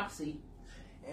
Roxy. 0.00 0.40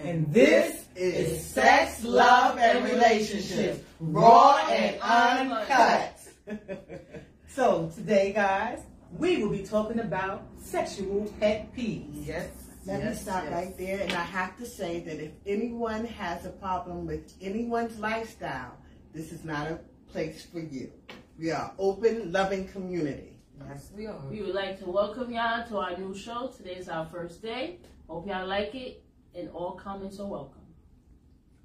And 0.02 0.34
this 0.34 0.86
is 0.96 1.46
Sex, 1.46 2.06
Love, 2.06 2.58
and 2.58 2.86
Relationships, 2.86 3.82
raw 4.00 4.66
and 4.70 5.02
uncut. 5.02 6.18
so 7.50 7.92
today, 7.94 8.32
guys, 8.32 8.80
we 9.18 9.44
will 9.44 9.50
be 9.50 9.64
talking 9.64 10.00
about 10.00 10.46
sexual 10.58 11.26
pet 11.42 11.76
peeves. 11.76 12.26
Yes. 12.26 12.50
Let 12.86 13.04
yes, 13.04 13.18
me 13.18 13.22
stop 13.24 13.44
yes. 13.44 13.54
right 13.54 13.78
there. 13.78 14.00
And 14.04 14.14
I 14.14 14.24
have 14.24 14.58
to 14.60 14.66
say 14.66 15.02
that 15.02 15.22
if 15.22 15.32
anyone 15.46 16.06
has 16.06 16.46
a 16.46 16.52
problem 16.52 17.06
with 17.06 17.34
anyone's 17.42 18.00
lifestyle, 18.00 18.78
this 19.14 19.34
is 19.34 19.44
not 19.44 19.68
a 19.68 19.82
place 20.14 20.46
for 20.46 20.62
you. 20.62 20.94
We 21.38 21.52
are 21.52 21.74
open, 21.78 22.32
loving 22.32 22.70
community. 22.70 23.38
Yes, 23.68 23.92
we 23.94 24.08
are. 24.08 24.22
We 24.32 24.42
would 24.44 24.56
like 24.56 24.80
to 24.80 24.86
welcome 24.90 25.34
y'all 25.34 25.68
to 25.68 25.78
our 25.78 25.98
new 25.98 26.16
show. 26.16 26.54
Today 26.56 26.76
is 26.76 26.88
our 26.88 27.06
first 27.08 27.42
day. 27.42 27.80
Hope 28.08 28.28
y'all 28.28 28.48
like 28.48 28.74
it, 28.74 29.04
and 29.36 29.50
all 29.50 29.74
comments 29.74 30.20
are 30.20 30.28
welcome. 30.28 30.62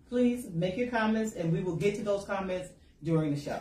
Please 0.09 0.49
make 0.53 0.77
your 0.77 0.89
comments, 0.89 1.35
and 1.35 1.53
we 1.53 1.63
will 1.63 1.77
get 1.77 1.95
to 1.97 2.03
those 2.03 2.25
comments 2.25 2.71
during 3.03 3.35
the 3.35 3.41
show. 3.41 3.61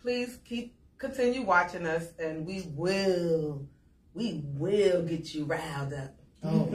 Please 0.00 0.38
keep 0.44 0.76
continue 0.96 1.42
watching 1.42 1.86
us, 1.86 2.06
and 2.18 2.46
we 2.46 2.62
will, 2.74 3.66
we 4.14 4.42
will 4.44 5.02
get 5.02 5.34
you 5.34 5.44
riled 5.44 5.92
up. 5.92 6.14
Oh. 6.44 6.68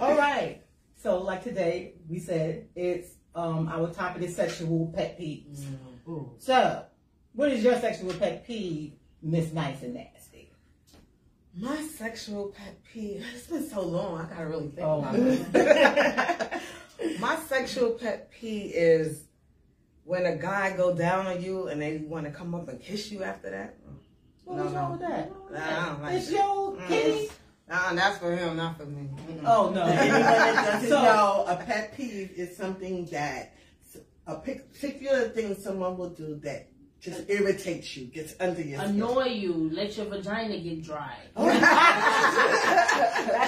All 0.00 0.16
right. 0.16 0.62
So, 0.96 1.22
like 1.22 1.44
today, 1.44 1.94
we 2.08 2.18
said 2.18 2.68
it's 2.74 3.14
um 3.34 3.68
our 3.68 3.92
topic 3.92 4.22
is 4.22 4.34
sexual 4.34 4.92
pet 4.94 5.18
peeves. 5.18 5.60
Mm. 6.06 6.30
So, 6.38 6.84
what 7.32 7.52
is 7.52 7.62
your 7.62 7.78
sexual 7.78 8.12
pet 8.14 8.44
peeve, 8.44 8.94
Miss 9.22 9.52
Nice 9.52 9.82
and 9.82 9.94
Nasty? 9.94 10.19
My 11.60 11.82
sexual 11.82 12.48
pet 12.56 12.82
peeve. 12.84 13.24
It's 13.34 13.46
been 13.46 13.68
so 13.68 13.82
long. 13.82 14.20
I 14.20 14.24
gotta 14.32 14.46
really 14.46 14.68
think 14.68 14.86
Oh, 14.86 15.00
about 15.00 15.14
it. 15.16 16.62
My 17.20 17.36
sexual 17.48 17.90
pet 17.92 18.30
peeve 18.30 18.72
is 18.74 19.24
when 20.04 20.26
a 20.26 20.36
guy 20.36 20.74
go 20.76 20.94
down 20.94 21.26
on 21.26 21.42
you 21.42 21.68
and 21.68 21.80
they 21.80 21.98
want 21.98 22.24
to 22.26 22.32
come 22.32 22.54
up 22.54 22.68
and 22.68 22.80
kiss 22.80 23.10
you 23.12 23.22
after 23.24 23.50
that. 23.50 23.76
What 24.44 24.56
No, 24.58 24.64
was 24.64 24.72
wrong 24.72 24.84
no. 24.86 24.98
with 24.98 25.00
that? 25.08 25.30
Nah, 25.52 25.82
I 25.82 25.86
don't 25.86 26.02
like 26.02 26.14
It's 26.14 26.26
that. 26.28 26.32
your 26.34 26.72
Mm. 26.76 26.88
kitty. 26.88 27.30
Uh, 27.70 27.94
that's 27.94 28.18
for 28.18 28.34
him, 28.34 28.56
not 28.56 28.76
for 28.76 28.86
me. 28.86 29.08
Mm-mm. 29.28 29.42
Oh 29.44 29.70
no. 29.70 29.82
Anyone 29.84 30.20
that 30.22 30.72
doesn't 30.72 30.88
So- 30.88 31.02
know, 31.02 31.44
a 31.46 31.56
pet 31.56 31.94
peeve 31.96 32.32
is 32.36 32.56
something 32.56 33.04
that 33.06 33.54
a 34.26 34.36
particular 34.36 35.28
thing 35.28 35.54
someone 35.56 35.96
will 35.96 36.10
do 36.10 36.36
that 36.44 36.68
just 37.00 37.28
irritates 37.28 37.96
you, 37.96 38.06
gets 38.06 38.34
under 38.40 38.60
your 38.60 38.80
skin. 38.80 38.96
Annoy 38.96 39.26
you, 39.26 39.70
let 39.72 39.96
your 39.96 40.06
vagina 40.06 40.58
get 40.58 40.82
dry. 40.82 41.16
That's 41.34 41.54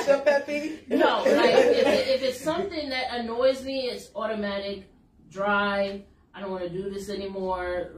your 0.09 0.21
pet 0.21 0.47
peeve? 0.47 0.89
No, 0.89 1.19
like 1.19 1.27
if, 1.27 1.87
it, 1.87 2.09
if 2.09 2.23
it's 2.23 2.41
something 2.41 2.89
that 2.89 3.09
annoys 3.11 3.63
me, 3.63 3.89
it's 3.89 4.11
automatic, 4.15 4.89
dry. 5.31 6.03
I 6.35 6.41
don't 6.41 6.51
want 6.51 6.63
to 6.63 6.71
do 6.71 6.89
this 6.89 7.11
anymore. 7.11 7.91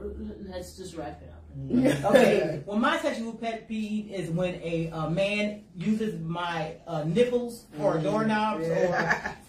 Let's 0.49 0.75
just 0.75 0.93
wrap 0.95 1.21
it 1.21 1.29
up. 1.29 1.34
Okay. 1.57 2.61
Well, 2.65 2.77
my 2.77 2.99
sexual 2.99 3.33
pet 3.33 3.67
peeve 3.67 4.11
is 4.11 4.29
when 4.29 4.55
a 4.55 4.89
uh, 4.91 5.09
man 5.09 5.63
uses 5.75 6.19
my 6.19 6.75
uh, 6.87 7.03
nipples 7.03 7.65
for 7.77 7.97
doorknobs 7.97 8.67
or 8.67 8.95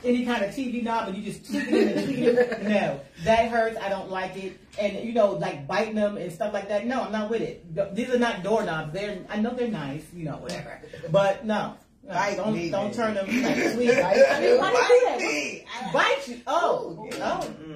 any 0.04 0.24
kind 0.24 0.44
of 0.44 0.50
TV 0.50 0.82
knob, 0.82 1.08
and 1.08 1.16
you 1.16 1.24
just 1.24 1.46
tweak 1.46 1.68
it 1.68 1.96
and 1.96 2.06
tweak 2.06 2.18
it. 2.18 2.62
No, 2.66 3.00
that 3.24 3.48
hurts. 3.50 3.78
I 3.80 3.88
don't 3.88 4.10
like 4.10 4.36
it. 4.36 4.58
And 4.78 5.04
you 5.04 5.14
know, 5.14 5.32
like 5.32 5.66
biting 5.66 5.94
them 5.94 6.16
and 6.16 6.32
stuff 6.32 6.52
like 6.52 6.68
that. 6.68 6.86
No, 6.86 7.02
I'm 7.02 7.12
not 7.12 7.30
with 7.30 7.42
it. 7.42 7.94
These 7.94 8.10
are 8.10 8.18
not 8.18 8.42
doorknobs. 8.42 8.92
They're 8.92 9.24
I 9.28 9.40
know 9.40 9.54
they're 9.54 9.68
nice, 9.68 10.04
you 10.14 10.24
know, 10.24 10.36
whatever. 10.36 10.80
But 11.10 11.44
no. 11.44 11.74
no, 12.04 12.12
Bite 12.14 12.36
don't 12.36 12.54
me, 12.54 12.70
don't 12.70 12.84
baby. 12.88 12.96
turn 12.96 13.14
them 13.14 13.26
like 13.42 13.56
sweet. 13.72 13.90
I 13.98 14.40
mean, 14.40 14.58
why 14.58 14.70
do 14.70 15.18
do 15.18 15.60
that? 15.64 15.92
Bite 15.92 16.28
you? 16.28 16.40
Oh. 16.46 17.08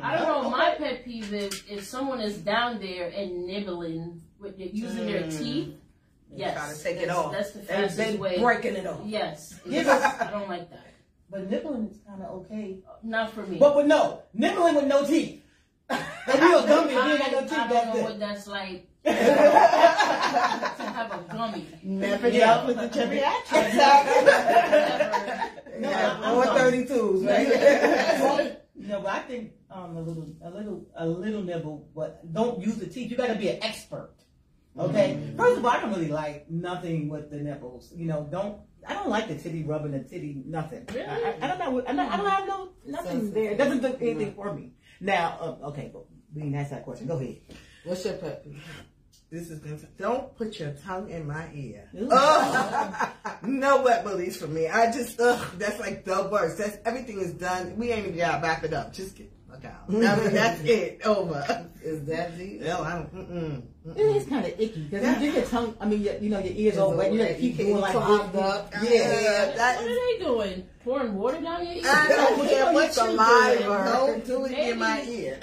I 0.03 0.17
don't 0.17 0.27
know. 0.29 0.51
My 0.51 0.75
pet 0.79 1.05
peeve 1.05 1.20
is 1.33 1.63
if 1.69 1.85
someone 1.85 2.21
is 2.21 2.37
down 2.39 2.79
there 2.81 3.09
and 3.15 3.47
nibbling 3.47 4.21
with 4.39 4.57
their, 4.59 4.69
using 4.69 5.07
their 5.07 5.23
mm. 5.23 5.39
teeth. 5.39 5.75
Yes, 6.33 6.55
Trying 6.57 6.77
to 6.77 6.83
take 6.85 6.97
it 6.99 7.11
off. 7.11 7.33
That's 7.33 7.51
the 7.51 7.59
And 7.61 7.69
fastest 7.69 7.97
then 7.97 8.19
way. 8.19 8.39
breaking 8.39 8.77
it 8.77 8.87
off. 8.87 9.01
Yes, 9.05 9.59
Yeah, 9.67 9.81
it's- 9.81 10.15
but- 10.19 10.29
I 10.29 10.31
don't 10.31 10.49
like 10.49 10.71
that. 10.71 10.87
But 11.29 11.51
nibbling 11.51 11.89
is 11.91 11.99
kind 12.07 12.23
of 12.23 12.31
okay. 12.43 12.79
Not 13.03 13.33
for 13.33 13.43
me. 13.47 13.59
But 13.59 13.75
with 13.77 13.87
no 13.87 14.23
nibbling 14.35 14.75
with 14.77 14.87
no 14.87 15.05
teeth. 15.07 15.43
If 15.91 16.41
you're 16.41 16.61
a 16.63 16.67
gummy, 16.67 16.93
if 16.93 17.05
you 17.05 17.11
ain't 17.13 17.19
got 17.19 17.33
no 17.33 17.39
I, 17.39 17.43
teeth, 17.43 17.53
I 17.59 17.69
don't 17.69 17.87
know 17.89 17.97
it. 17.97 18.03
what 18.05 18.19
that's 18.21 18.47
like 18.47 18.87
to 19.05 19.13
have 19.13 21.13
a 21.13 21.19
gummy. 21.33 21.67
Never 21.83 22.29
Yeah. 22.29 22.39
dealt 22.47 22.67
with 22.69 22.77
the 22.77 22.89
geriatric. 22.89 23.73
No, 25.81 25.89
Yeah, 25.91 26.21
I'm 26.23 26.37
or 26.37 26.45
sorry. 26.45 26.85
32s, 26.85 27.27
right? 27.27 28.60
No, 28.89 29.01
but 29.01 29.13
I 29.13 29.19
think 29.21 29.53
um, 29.71 29.97
a 29.97 30.01
little, 30.01 30.29
a 30.43 30.51
little, 30.51 30.87
a 30.97 31.07
little 31.07 31.43
nibble, 31.43 31.89
but 31.95 32.33
don't 32.33 32.61
use 32.61 32.77
the 32.77 32.87
teeth. 32.87 33.11
You 33.11 33.17
got 33.17 33.29
to 33.29 33.35
be 33.35 33.49
an 33.49 33.63
expert. 33.63 34.15
Okay. 34.79 35.19
Mm-hmm. 35.19 35.37
First 35.37 35.59
of 35.59 35.65
all, 35.65 35.71
I 35.71 35.81
don't 35.81 35.91
really 35.91 36.09
like 36.09 36.51
nothing 36.51 37.09
with 37.09 37.31
the 37.31 37.37
nipples. 37.37 37.93
You 37.95 38.07
know, 38.07 38.27
don't. 38.31 38.59
I 38.87 38.95
don't 38.95 39.11
like 39.11 39.29
the 39.29 39.37
titty 39.37 39.65
rubbing 39.65 39.93
the 39.93 40.01
titty. 40.01 40.43
Nothing. 40.47 40.87
Really? 40.95 41.05
I, 41.05 41.15
I, 41.15 41.37
I 41.43 41.47
don't 41.49 41.59
know. 41.59 41.85
I'm 41.87 41.97
not, 41.97 42.13
I 42.13 42.17
don't 42.17 42.31
have 42.31 42.49
no 42.49 42.71
nothing 42.87 43.33
there. 43.33 43.53
It 43.53 43.59
doesn't 43.59 43.83
do 43.83 43.97
anything 44.01 44.35
for 44.35 44.55
me. 44.55 44.73
Now, 45.01 45.59
uh, 45.63 45.69
okay, 45.69 45.91
but 45.93 46.05
we 46.35 46.43
didn't 46.43 46.57
ask 46.57 46.71
that 46.71 46.85
question. 46.85 47.07
Go 47.07 47.17
ahead. 47.19 47.41
What's 47.85 48.05
your 48.05 48.15
pet 48.15 48.45
peeve? 48.45 48.63
This 49.31 49.49
is 49.51 49.61
gonna 49.61 49.79
don't 49.97 50.37
put 50.37 50.59
your 50.59 50.73
tongue 50.85 51.09
in 51.09 51.27
my 51.27 51.49
ear. 51.55 51.89
Ooh. 51.97 52.09
Ugh. 52.13 53.09
no 53.45 53.83
wet 53.83 54.05
willies 54.05 54.37
for 54.37 54.49
me. 54.49 54.67
I 54.67 54.91
just 54.91 55.21
ugh, 55.21 55.47
that's 55.57 55.79
like 55.79 56.05
the 56.05 56.29
worst. 56.31 56.59
That's 56.59 56.79
everything 56.85 57.21
is 57.21 57.33
done. 57.35 57.77
We 57.77 57.91
ain't 57.93 58.07
even 58.09 58.19
gotta 58.19 58.43
wrap 58.43 58.65
it 58.65 58.73
up. 58.73 58.93
Just 58.93 59.17
get 59.17 59.31
the 59.47 59.55
fuck 59.55 59.65
out. 59.67 59.83
I 59.89 59.93
mean, 59.93 60.33
that's 60.35 60.61
it. 60.65 61.01
Over. 61.07 61.69
Is 61.83 62.05
that 62.07 62.37
deep? 62.37 62.61
No, 62.63 62.83
I 62.83 62.93
don't. 62.95 63.15
Mm-mm. 63.15 63.63
It 63.97 64.03
is 64.17 64.27
kind 64.27 64.45
of 64.45 64.53
icky 64.61 64.83
because 64.91 65.23
you 65.23 65.31
get 65.31 65.35
your 65.37 65.47
tongue. 65.47 65.77
I 65.81 65.87
mean, 65.87 66.03
your, 66.03 66.17
you 66.19 66.29
know, 66.29 66.41
your 66.41 66.53
ears 66.55 66.77
all 66.79 66.93
wet. 66.95 67.13
You 67.13 67.19
got 67.21 67.39
keep 67.39 67.57
You 67.57 67.65
doing 67.67 67.81
like 67.81 67.93
clog 67.93 68.33
this. 68.33 68.43
up. 68.43 68.73
Yeah. 68.83 68.91
Yeah, 68.91 69.53
that 69.57 69.77
What 69.81 69.91
is. 69.91 69.97
are 69.97 70.19
they 70.19 70.25
doing? 70.25 70.67
Pouring 70.85 71.15
water 71.15 71.41
down 71.41 71.65
your 71.65 71.75
ear? 71.77 71.83
I 71.87 72.09
don't 72.09 72.39
What 72.41 72.49
care 72.51 72.67
you 72.69 72.75
what 72.75 72.95
doing? 72.95 73.17
saliva. 73.17 73.93
Don't 73.97 74.27
do 74.27 74.45
it 74.47 74.53
in 74.59 74.79
my 74.79 75.03
ear. 75.05 75.39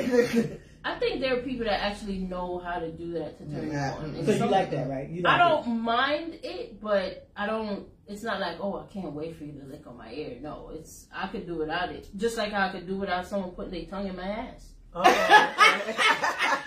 I 0.85 0.97
think 0.99 1.19
there 1.21 1.37
are 1.37 1.41
people 1.41 1.65
that 1.65 1.81
actually 1.83 2.19
know 2.19 2.59
how 2.59 2.79
to 2.79 2.91
do 2.91 3.13
that 3.13 3.37
to 3.39 3.45
turn 3.45 3.71
Yeah. 3.71 3.93
it 3.95 3.99
on. 3.99 4.15
And 4.15 4.25
So 4.25 4.31
you 4.33 4.45
like 4.45 4.71
that, 4.71 4.89
right? 4.89 5.09
You 5.09 5.23
I 5.25 5.37
don't 5.37 5.81
mind 5.81 6.39
it, 6.43 6.79
but 6.81 7.27
I 7.35 7.45
don't. 7.45 7.87
It's 8.07 8.23
not 8.23 8.39
like, 8.39 8.57
oh, 8.61 8.79
I 8.79 8.85
can't 8.93 9.11
wait 9.13 9.35
for 9.35 9.43
you 9.43 9.59
to 9.59 9.65
lick 9.65 9.85
on 9.85 9.97
my 9.97 10.11
ear. 10.13 10.37
No, 10.41 10.69
it's 10.73 11.07
I 11.13 11.27
could 11.27 11.45
do 11.45 11.55
without 11.55 11.89
it. 11.91 12.07
Just 12.15 12.37
like 12.37 12.53
I 12.53 12.69
could 12.71 12.87
do 12.87 12.95
without 12.97 13.27
someone 13.27 13.51
putting 13.51 13.71
their 13.71 13.85
tongue 13.85 14.07
in 14.07 14.15
my 14.15 14.27
ass. 14.27 14.69
Oh, 14.93 15.03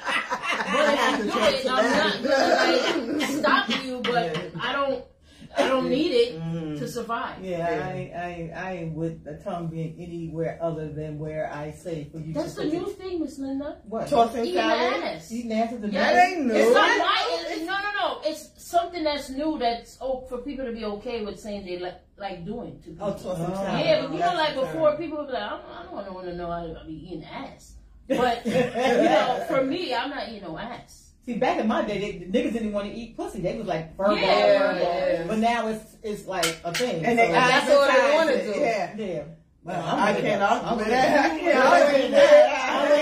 But 0.72 0.94
if 0.94 1.18
you 1.18 1.24
do 1.32 1.38
it, 1.40 1.66
I'm 1.70 1.90
not 1.90 2.22
gonna 2.22 3.18
like 3.18 3.30
stop 3.30 3.68
you, 3.84 4.00
but 4.04 4.36
I 4.60 4.72
don't. 4.72 5.04
I 5.56 5.66
don't 5.68 5.88
need 5.88 6.12
it 6.12 6.40
Mm-hmm. 6.40 6.76
to 6.76 6.88
survive. 6.88 7.44
Yeah, 7.44 7.66
I, 7.66 8.12
I, 8.16 8.52
I 8.68 8.72
ain't 8.78 8.94
with 8.94 9.24
the 9.24 9.34
tongue 9.44 9.66
being 9.68 9.96
anywhere 9.98 10.58
other 10.62 10.88
than 10.92 11.18
where 11.18 11.52
I 11.52 11.72
say 11.72 12.08
for 12.10 12.18
you 12.18 12.32
That's 12.32 12.54
to 12.54 12.62
the 12.62 12.70
put 12.70 12.72
new 12.72 12.86
it. 12.90 12.96
thing, 12.98 13.20
Miss 13.20 13.38
Linda. 13.38 13.78
What? 13.84 14.08
Tossing 14.08 14.44
Eating 14.44 14.54
salad. 14.60 15.02
ass. 15.04 15.32
Eating 15.32 15.52
ass 15.52 15.72
is 15.72 15.82
a 15.84 15.88
Yes. 15.88 16.14
That 16.14 16.28
ain't 16.28 16.46
new. 16.46 16.54
It's 16.54 16.74
not 16.74 16.98
my. 16.98 17.26
It's, 17.48 17.60
no, 17.66 17.72
no, 17.78 17.90
no. 18.00 18.20
It's 18.24 18.50
something 18.56 19.02
that's 19.04 19.28
new. 19.30 19.58
That's 19.58 19.98
oh, 20.00 20.24
for 20.28 20.38
people 20.38 20.64
to 20.66 20.72
be 20.72 20.84
okay 20.84 21.24
with 21.24 21.38
saying 21.40 21.66
they 21.66 21.78
like 21.78 22.00
like 22.16 22.44
doing 22.44 22.80
to 22.82 22.90
people. 22.90 23.06
Oh, 23.08 23.12
tossing 23.12 23.46
Oh. 23.46 23.54
salad. 23.54 23.84
Yeah, 23.86 24.02
but 24.02 24.12
you 24.12 24.18
know, 24.20 24.34
like 24.34 24.54
the 24.54 24.60
term. 24.62 24.72
before, 24.72 24.96
people 24.96 25.18
would 25.18 25.26
be 25.26 25.32
like, 25.32 25.42
I 25.42 25.50
don't, 25.50 25.98
I 25.98 26.04
don't 26.04 26.14
want 26.14 26.26
to 26.26 26.34
know 26.36 26.46
how 26.50 26.62
I 26.64 26.86
be 26.86 26.92
eating 27.08 27.24
ass. 27.24 27.74
But 28.08 28.44
you 28.46 28.52
know, 28.52 29.44
for 29.48 29.62
me, 29.64 29.94
I'm 29.94 30.10
not 30.10 30.28
eating 30.28 30.42
no 30.42 30.58
ass. 30.58 31.09
See, 31.26 31.34
back 31.36 31.58
in 31.60 31.66
my 31.68 31.84
day, 31.84 31.98
they, 32.00 32.24
the 32.24 32.38
niggas 32.38 32.52
didn't 32.54 32.72
want 32.72 32.88
to 32.88 32.94
eat 32.94 33.16
pussy. 33.16 33.40
They 33.40 33.56
was 33.58 33.66
like 33.66 33.96
verbal. 33.96 34.16
Yeah, 34.16 34.78
yeah. 34.80 35.24
But 35.26 35.38
now 35.38 35.68
it's 35.68 35.96
it's 36.02 36.26
like 36.26 36.58
a 36.64 36.72
thing. 36.72 37.04
And 37.04 37.18
they 37.18 37.26
So- 37.26 37.32
That's 37.32 37.68
what 37.68 37.88
they 37.88 38.00
advertise 38.00 38.14
wanna 38.14 38.32
it, 38.32 38.54
do. 38.54 38.60
Yeah. 38.60 38.96
yeah. 38.96 39.22
Well, 39.62 39.84
I 39.84 40.08
I'm 40.08 40.14
with 40.14 40.24
can't 40.24 40.40
that. 40.40 40.50
argue 40.52 40.68
I'm 40.70 40.76
with 40.78 40.86
with 40.86 40.94
that. 40.94 41.30
that. 41.30 41.42
Yeah, 41.44 41.60
I'm 41.60 41.72
I 41.72 41.80
with 41.80 41.88
agree 41.94 42.10
that. 42.10 42.90
with 42.90 42.96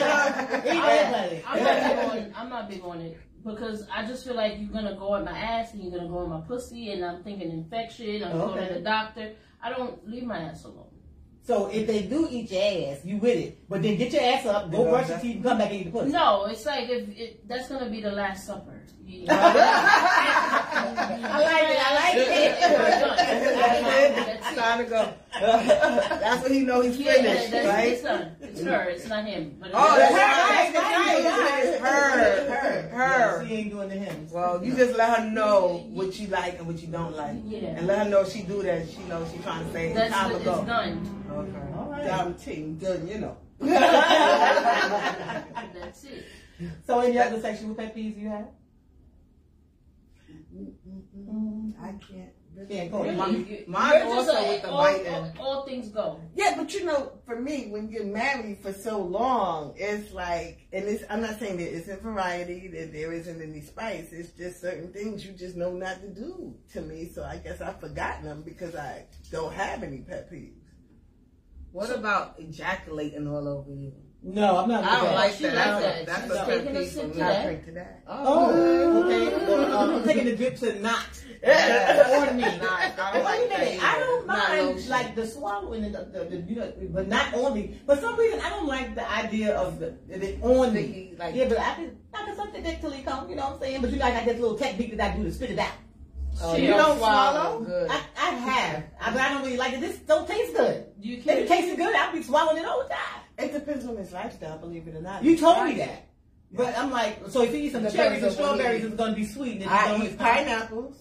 I'm 0.58 0.78
that. 1.06 1.30
that. 1.30 1.42
I'm 1.46 1.62
not 1.62 1.84
big 1.84 1.98
on. 2.26 2.32
I'm 2.36 2.48
not 2.50 2.68
big 2.68 2.82
on 2.82 3.00
it 3.00 3.20
because 3.46 3.86
I 3.94 4.04
just 4.04 4.24
feel 4.26 4.34
like 4.34 4.54
you're 4.58 4.68
gonna 4.72 4.96
go 4.96 5.14
at 5.14 5.24
my 5.24 5.38
ass 5.38 5.72
and 5.72 5.82
you're 5.82 5.92
gonna 5.96 6.08
go 6.10 6.24
in 6.24 6.30
my 6.30 6.40
pussy, 6.40 6.90
and 6.90 7.04
I'm 7.04 7.22
thinking 7.22 7.50
infection. 7.52 8.24
I'm 8.24 8.32
going 8.32 8.58
Okay. 8.58 8.68
to 8.68 8.74
the 8.74 8.80
doctor. 8.80 9.32
I 9.62 9.70
don't 9.70 10.06
leave 10.08 10.24
my 10.24 10.38
ass 10.38 10.64
alone. 10.64 10.86
So 11.46 11.66
if 11.68 11.86
they 11.86 12.02
do 12.02 12.28
eat 12.30 12.50
your 12.50 12.92
ass, 12.92 13.04
you 13.04 13.16
with 13.16 13.38
it. 13.38 13.58
But 13.70 13.82
then 13.82 13.96
get 13.96 14.12
your 14.12 14.22
ass 14.22 14.44
up, 14.46 14.70
go 14.70 14.84
Yeah, 14.84 14.90
brush 14.90 15.08
your 15.08 15.18
teeth, 15.18 15.36
and 15.36 15.44
come 15.44 15.56
back 15.58 15.70
and 15.70 15.80
eat 15.80 15.84
the 15.84 15.90
pussy. 15.90 16.10
No, 16.12 16.44
it's 16.44 16.66
like 16.66 16.88
if 16.90 17.08
it, 17.16 17.48
that's 17.48 17.68
gonna 17.70 17.88
be 17.88 18.02
the 18.02 18.10
last 18.12 18.46
supper. 18.46 18.82
You- 19.06 19.24
I 19.30 19.32
like 21.40 21.70
it. 21.70 21.80
I 21.80 21.94
like 21.94 22.14
it. 22.16 22.28
That's 23.58 24.50
it. 24.50 24.54
Time 24.58 24.78
to 24.84 24.90
go. 24.90 25.14
That's 25.40 26.42
when 26.42 26.52
he 26.52 26.60
know 26.60 26.80
he's 26.82 26.96
Yeah, 26.98 27.12
finished, 27.14 27.50
that's 27.50 27.66
right? 27.66 27.88
it's 27.92 28.02
her. 28.02 28.36
It's 28.40 28.62
her. 28.62 28.82
It's 28.90 29.06
not 29.08 29.24
him. 29.24 29.56
But 29.60 29.70
Oh, 29.72 29.94
it's 29.98 30.12
that's 30.12 30.12
her. 30.12 30.18
right. 30.54 30.72
That's 30.74 31.80
right. 31.80 31.90
Her, 32.50 32.88
her, 32.88 32.88
her. 33.38 33.46
she 33.46 33.54
ain't 33.54 33.70
doing 33.70 33.88
the 33.88 33.94
hymns. 33.94 34.32
Well, 34.32 34.62
you 34.64 34.74
just 34.76 34.96
let 34.98 35.18
her 35.18 35.24
know 35.30 35.86
what 35.90 36.18
you 36.18 36.26
like 36.28 36.58
and 36.58 36.66
what 36.66 36.80
you 36.82 36.88
don't 36.88 37.14
like. 37.16 37.36
Yeah. 37.46 37.68
And 37.76 37.86
let 37.86 37.98
her 38.04 38.08
know 38.10 38.20
if 38.22 38.32
she 38.32 38.42
do 38.42 38.62
that, 38.62 38.88
she 38.90 39.02
knows 39.04 39.30
she's 39.32 39.42
trying 39.42 39.64
to 39.64 39.72
say 39.72 39.86
it's 39.88 39.96
That's 39.96 40.12
time 40.14 40.32
the, 40.32 40.38
to 40.40 40.44
go. 40.44 40.54
it's 40.58 40.66
done. 40.66 41.17
Okay. 41.30 41.72
All 41.76 41.88
right. 41.90 42.04
Damn 42.04 42.34
team 42.34 42.76
done, 42.78 43.06
you 43.06 43.18
know. 43.18 43.36
That's 43.60 43.74
it. 46.04 46.24
So, 46.86 47.00
any 47.00 47.18
other 47.18 47.40
sexual 47.40 47.74
pet 47.74 47.94
peeves 47.96 48.18
you 48.18 48.28
have? 48.28 48.48
I 51.80 51.92
can't. 51.92 52.30
Can't 52.68 52.90
go. 52.90 53.02
Really, 53.04 53.14
Mine- 53.14 53.64
mine 53.68 54.02
also 54.02 54.32
a- 54.32 54.48
with 54.48 54.62
the 54.62 54.68
all, 54.70 54.82
biting. 54.82 55.06
all, 55.14 55.32
all 55.38 55.64
things 55.66 55.88
go. 55.90 56.20
Yeah, 56.34 56.54
but 56.56 56.74
you 56.74 56.84
know, 56.84 57.12
for 57.24 57.38
me, 57.38 57.68
when 57.70 57.88
you're 57.88 58.04
married 58.04 58.58
for 58.60 58.72
so 58.72 59.00
long, 59.00 59.74
it's 59.76 60.12
like, 60.12 60.66
and 60.72 60.84
it's, 60.86 61.04
I'm 61.08 61.20
not 61.20 61.38
saying 61.38 61.58
there 61.58 61.68
isn't 61.68 62.02
variety, 62.02 62.66
that 62.68 62.92
there 62.92 63.12
isn't 63.12 63.40
any 63.40 63.60
spice. 63.60 64.08
It's 64.10 64.32
just 64.32 64.60
certain 64.60 64.92
things 64.92 65.24
you 65.24 65.32
just 65.32 65.54
know 65.56 65.70
not 65.72 66.00
to 66.00 66.08
do 66.08 66.56
to 66.72 66.80
me. 66.80 67.08
So 67.14 67.22
I 67.22 67.36
guess 67.36 67.60
I've 67.60 67.78
forgotten 67.78 68.24
them 68.24 68.42
because 68.42 68.74
I 68.74 69.04
don't 69.30 69.52
have 69.54 69.84
any 69.84 69.98
pet 69.98 70.28
peeves. 70.32 70.57
What 71.72 71.90
about 71.94 72.34
ejaculating 72.38 73.28
all 73.28 73.46
over 73.48 73.70
you? 73.70 73.92
No, 74.20 74.56
I'm 74.58 74.68
not. 74.68 74.82
I 74.84 74.96
don't 74.96 75.04
that. 75.04 75.14
like 75.14 75.32
She 75.34 75.42
that. 75.44 75.54
like 75.54 75.66
I 75.66 75.70
don't- 75.70 75.82
that. 75.82 76.06
That's 76.06 76.22
She's 76.22 76.30
a 76.32 76.34
pet 76.34 76.46
taking 76.48 76.76
a 76.76 76.80
peeve 76.80 76.88
sip 76.90 77.02
to 77.12 77.16
me. 77.16 77.22
I'll 77.22 77.28
that. 77.32 77.44
drink 77.44 77.64
to 77.66 77.72
that. 77.72 78.02
Oh, 78.08 79.04
okay. 79.04 79.46
Well, 79.46 79.72
um, 79.78 79.90
I'm 79.94 80.04
taking 80.04 80.24
the 80.24 80.36
dip 80.36 80.56
to 80.58 80.80
not. 80.80 81.06
Yeah. 81.40 82.26
on 82.28 82.36
me. 82.36 82.42
Nah, 82.42 82.48
I 82.50 82.92
don't 82.96 83.14
Wait 83.14 83.20
a 83.20 83.24
like 83.24 83.48
that 83.50 83.60
minute. 83.60 83.82
I 83.84 83.98
don't 84.00 84.26
mind 84.26 84.66
lotion. 84.76 84.90
like 84.90 85.14
the 85.14 85.26
swallowing 85.26 85.84
and 85.84 85.94
the, 85.94 86.04
the, 86.12 86.24
the 86.24 86.36
you 86.48 86.56
know, 86.56 86.72
but 86.90 87.06
not 87.06 87.32
on 87.34 87.54
me. 87.54 87.78
For 87.86 87.94
some 87.96 88.16
reason, 88.18 88.40
I 88.40 88.48
don't 88.50 88.66
like 88.66 88.96
the 88.96 89.08
idea 89.08 89.54
of 89.56 89.78
the, 89.78 89.94
the 90.08 90.36
on 90.42 90.74
me. 90.74 90.82
Sticky, 90.82 91.16
like- 91.16 91.34
yeah, 91.36 91.48
but 91.48 91.60
I 91.60 91.74
can 91.74 91.96
I 92.12 92.24
can 92.24 92.36
suck 92.36 92.52
the 92.52 92.60
dick 92.60 92.80
till 92.80 92.90
he 92.90 93.02
come. 93.04 93.30
You 93.30 93.36
know 93.36 93.44
what 93.44 93.52
I'm 93.54 93.60
saying? 93.60 93.80
But 93.82 93.90
you 93.92 93.98
know, 94.00 94.06
I 94.06 94.10
got 94.10 94.24
this 94.24 94.40
little 94.40 94.58
technique 94.58 94.96
that 94.96 95.14
I 95.14 95.16
do 95.16 95.22
to 95.22 95.32
spit 95.32 95.52
it 95.52 95.58
out. 95.60 95.72
Oh, 96.40 96.56
you 96.56 96.68
don't 96.68 96.78
don't 96.78 96.98
swallow? 96.98 97.64
swallow? 97.64 97.86
I, 97.90 98.00
I 98.16 98.30
have, 98.30 98.84
I, 99.00 99.10
but 99.12 99.20
I 99.20 99.32
don't 99.34 99.42
really 99.42 99.56
like 99.56 99.74
it. 99.74 99.80
This 99.80 99.98
don't 100.00 100.26
taste 100.26 100.54
good. 100.56 100.86
You 101.00 101.16
If 101.18 101.26
it 101.26 101.48
tasted 101.48 101.76
good, 101.76 101.94
I'd 101.94 102.12
be 102.12 102.22
swallowing 102.22 102.58
it 102.58 102.64
all 102.66 102.82
the 102.82 102.88
time. 102.88 103.22
It 103.38 103.52
depends 103.52 103.86
on 103.86 103.96
his 103.96 104.12
lifestyle, 104.12 104.58
believe 104.58 104.86
it 104.88 104.94
or 104.96 105.00
not. 105.02 105.22
You 105.24 105.36
told 105.36 105.64
me 105.64 105.74
that. 105.78 106.06
But 106.52 106.76
I'm 106.78 106.90
like, 106.90 107.18
so 107.28 107.42
if 107.42 107.52
you 107.52 107.58
eat 107.58 107.72
some 107.72 107.82
Depends 107.82 107.96
cherries 107.96 108.22
and 108.22 108.32
strawberries, 108.32 108.84
it's 108.84 108.94
gonna 108.96 109.14
be 109.14 109.24
sweet. 109.26 109.52
And 109.54 109.62
it's 109.62 109.70
I 109.70 109.88
gonna- 109.88 110.04
eat 110.04 110.18
pineapples. 110.18 110.96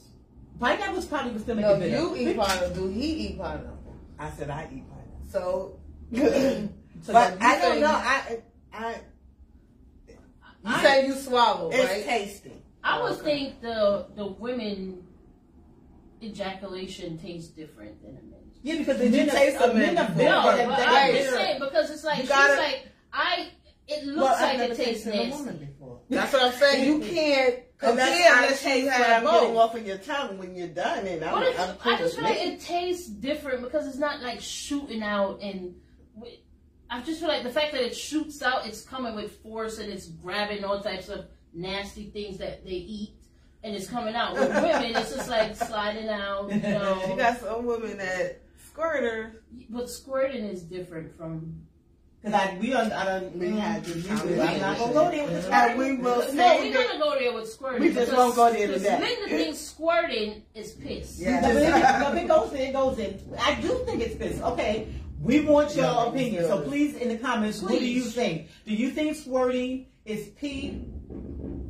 Pineapples 0.60 1.06
probably 1.06 1.32
would 1.32 1.42
still 1.42 1.56
make 1.56 1.66
No, 1.66 1.74
it 1.76 1.80
bitter. 1.80 1.98
you 1.98 2.16
eat 2.16 2.38
pineapple. 2.38 2.70
Do 2.76 2.88
he 2.90 3.06
eat 3.28 3.38
pineapple? 3.40 3.96
I 4.20 4.30
said 4.32 4.50
I 4.50 4.64
eat 4.74 4.84
pineapple. 4.90 5.22
So, 5.32 5.80
So 7.04 7.14
but 7.14 7.38
I 7.42 7.60
don't 7.60 7.74
say- 7.76 7.80
know. 7.82 7.92
I, 7.92 8.40
I, 8.74 8.90
you 10.10 10.16
I- 10.66 10.82
say 10.82 11.06
you 11.08 11.14
swallow, 11.16 11.70
it's 11.72 11.84
right? 11.86 12.04
tasty. 12.04 12.52
I 12.84 13.02
would 13.04 13.14
Okay. 13.14 13.24
think 13.24 13.62
the 13.62 14.08
the 14.16 14.26
women 14.28 15.04
ejaculation 16.22 17.18
tastes 17.18 17.50
different 17.50 18.02
than 18.02 18.12
a 18.18 18.22
men's. 18.22 18.58
Yeah, 18.64 18.78
because 18.80 18.98
the 18.98 19.06
You 19.06 19.12
men 19.12 19.30
taste 19.30 19.58
are, 19.62 19.68
them 19.68 19.78
men 19.80 19.96
before. 19.96 20.24
No, 20.24 20.46
Right, 20.48 20.58
They- 20.58 20.66
but 20.66 20.80
I'm 20.80 20.94
right. 20.94 21.14
just 21.16 21.30
saying 21.34 21.60
because 21.60 21.90
it's 21.92 22.04
like 22.04 22.18
You 22.18 22.24
she's 22.24 22.30
gotta- 22.30 22.62
like 22.62 22.88
I. 23.14 23.48
It 23.90 24.04
looks 24.06 24.18
Well, 24.18 24.42
like 24.42 24.60
it 24.72 24.76
tastes 24.76 25.06
tasted 25.06 25.14
a 25.14 25.18
nasty. 25.18 25.32
woman 25.32 25.58
before. 25.60 26.00
That's 26.10 26.34
what 26.34 26.42
I'm 26.44 26.52
saying. 26.60 26.86
You 26.86 27.00
can't 27.08 27.56
Cause 27.78 27.96
that's 27.96 28.12
I 28.12 28.36
unless 28.44 28.64
you 28.66 28.70
taste 28.72 28.86
what 28.88 28.96
have 28.96 29.26
I'm 29.28 29.34
getting 29.42 29.58
off 29.58 29.76
of 29.76 29.86
your 29.88 29.98
tongue 30.00 30.38
when 30.40 30.56
you're 30.56 30.68
done, 30.68 31.06
and 31.06 31.24
I'm, 31.24 31.34
But 31.36 31.44
it's, 31.44 31.60
I'm 31.60 31.76
cool 31.78 31.92
I 31.94 31.98
just 31.98 32.16
feel 32.16 32.24
like 32.26 32.38
it. 32.38 32.54
it 32.56 32.60
tastes 32.62 33.08
different 33.08 33.62
because 33.62 33.86
it's 33.88 33.98
not 34.00 34.22
like 34.22 34.42
shooting 34.42 35.04
out 35.04 35.40
and. 35.42 35.76
I 36.90 37.02
just 37.02 37.20
feel 37.20 37.28
like 37.30 37.44
the 37.44 37.50
fact 37.50 37.74
that 37.74 37.82
it 37.82 37.96
shoots 37.96 38.42
out, 38.42 38.66
it's 38.66 38.82
coming 38.82 39.14
with 39.16 39.38
force 39.44 39.78
and 39.78 39.92
it's 39.92 40.08
grabbing 40.08 40.64
all 40.64 40.80
types 40.82 41.10
of 41.10 41.26
nasty 41.54 42.06
things 42.06 42.38
that 42.38 42.64
they 42.66 42.72
eat, 42.72 43.14
and 43.64 43.76
it's 43.76 43.88
coming 43.88 44.16
out. 44.16 44.34
With 44.34 44.50
women, 44.50 44.96
it's 44.96 45.14
just 45.16 45.30
like 45.30 45.56
sliding 45.56 46.10
out, 46.10 46.50
you 46.50 46.56
You 46.62 46.62
know. 46.62 47.16
got 47.18 47.40
some 47.40 47.66
women 47.66 47.98
that 47.98 48.42
squirter. 48.66 49.44
But 49.70 49.90
squirting 49.90 50.46
is 50.46 50.62
different 50.64 51.16
from. 51.18 51.62
Cause 52.24 52.34
I 52.34 52.58
we 52.60 52.72
don't 52.72 52.92
I 52.92 53.06
don't 53.06 53.36
We 53.38 53.46
mm-hmm. 53.48 53.58
had 53.58 53.86
this 53.86 54.08
conversation. 54.08 54.42
I'm 54.42 54.60
not 54.60 54.78
gonna 54.80 54.94
go 54.94 55.12
there 55.12 55.24
with 55.28 55.44
the 55.44 55.54
And 55.54 55.78
We 55.80 55.98
will 55.98 56.34
no, 56.34 56.58
we're 56.58 56.74
that 56.74 56.88
gonna 56.88 57.00
go 57.00 57.20
there 57.20 57.32
with 57.34 57.48
squirting. 57.48 57.82
We 57.82 57.94
just 57.94 58.10
because- 58.10 58.18
won't 58.18 58.36
go 58.36 58.52
there 58.52 58.68
because 58.68 58.82
today. 58.82 59.00
Linda 59.00 59.38
thinks 59.38 59.60
squirting 59.60 60.44
is 60.56 60.72
piss. 60.74 61.20
Yeah. 61.20 61.42
No, 61.42 61.48
but 61.54 61.62
it, 61.62 61.70
no, 62.00 62.14
it 62.24 62.28
goes 62.28 62.54
in, 62.54 62.62
it 62.62 62.74
goes 62.74 62.98
in. 62.98 63.38
I 63.40 63.62
do 63.62 63.84
think 63.86 64.02
it's 64.02 64.16
piss. 64.16 64.42
Okay, 64.42 64.88
we 65.22 65.42
want 65.42 65.76
your 65.76 65.86
Yeah, 65.86 66.08
opinion. 66.08 66.46
So 66.46 66.62
please, 66.62 66.96
in 66.96 67.10
the 67.10 67.18
comments, 67.18 67.62
what 67.62 67.72
do 67.74 67.88
you 67.88 68.02
think? 68.02 68.48
Do 68.66 68.74
you 68.74 68.90
think 68.90 69.16
squirting 69.16 69.86
is 70.04 70.30
pee? 70.30 70.86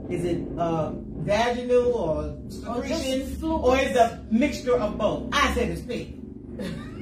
Is 0.10 0.24
it 0.26 0.48
uh, 0.58 0.92
vaginal 1.26 1.94
or 1.94 2.38
secretion, 2.50 3.28
just 3.30 3.44
or 3.44 3.78
is 3.78 3.92
it 3.92 3.98
a 3.98 4.24
mixture 4.32 4.78
of 4.78 4.98
both? 4.98 5.30
I 5.34 5.54
said 5.54 5.70
it's 5.70 5.82
pee. 5.82 6.14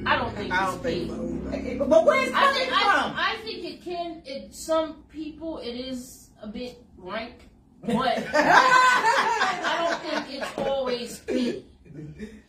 I 0.04 0.16
don't 0.16 0.34
think 0.36 0.52
I 0.52 0.66
don't 0.66 0.82
think 0.82 1.10
pee. 1.10 1.14
so 1.14 1.56
either. 1.56 1.84
But 1.84 2.04
where's 2.04 2.28
it 2.28 2.34
I 2.34 2.40
coming 2.40 2.54
think 2.60 2.70
from? 2.72 2.80
I, 2.80 3.34
I 3.34 3.36
think 3.44 3.64
it 3.64 3.82
can. 3.82 4.22
It 4.24 4.54
some 4.54 5.04
people 5.08 5.58
it 5.58 5.72
is 5.74 6.30
a 6.42 6.48
bit 6.48 6.78
rank, 6.96 7.48
but 7.82 8.18
I 8.34 10.00
don't 10.02 10.24
think 10.26 10.42
it's 10.42 10.58
always 10.58 11.18
pee. 11.20 11.64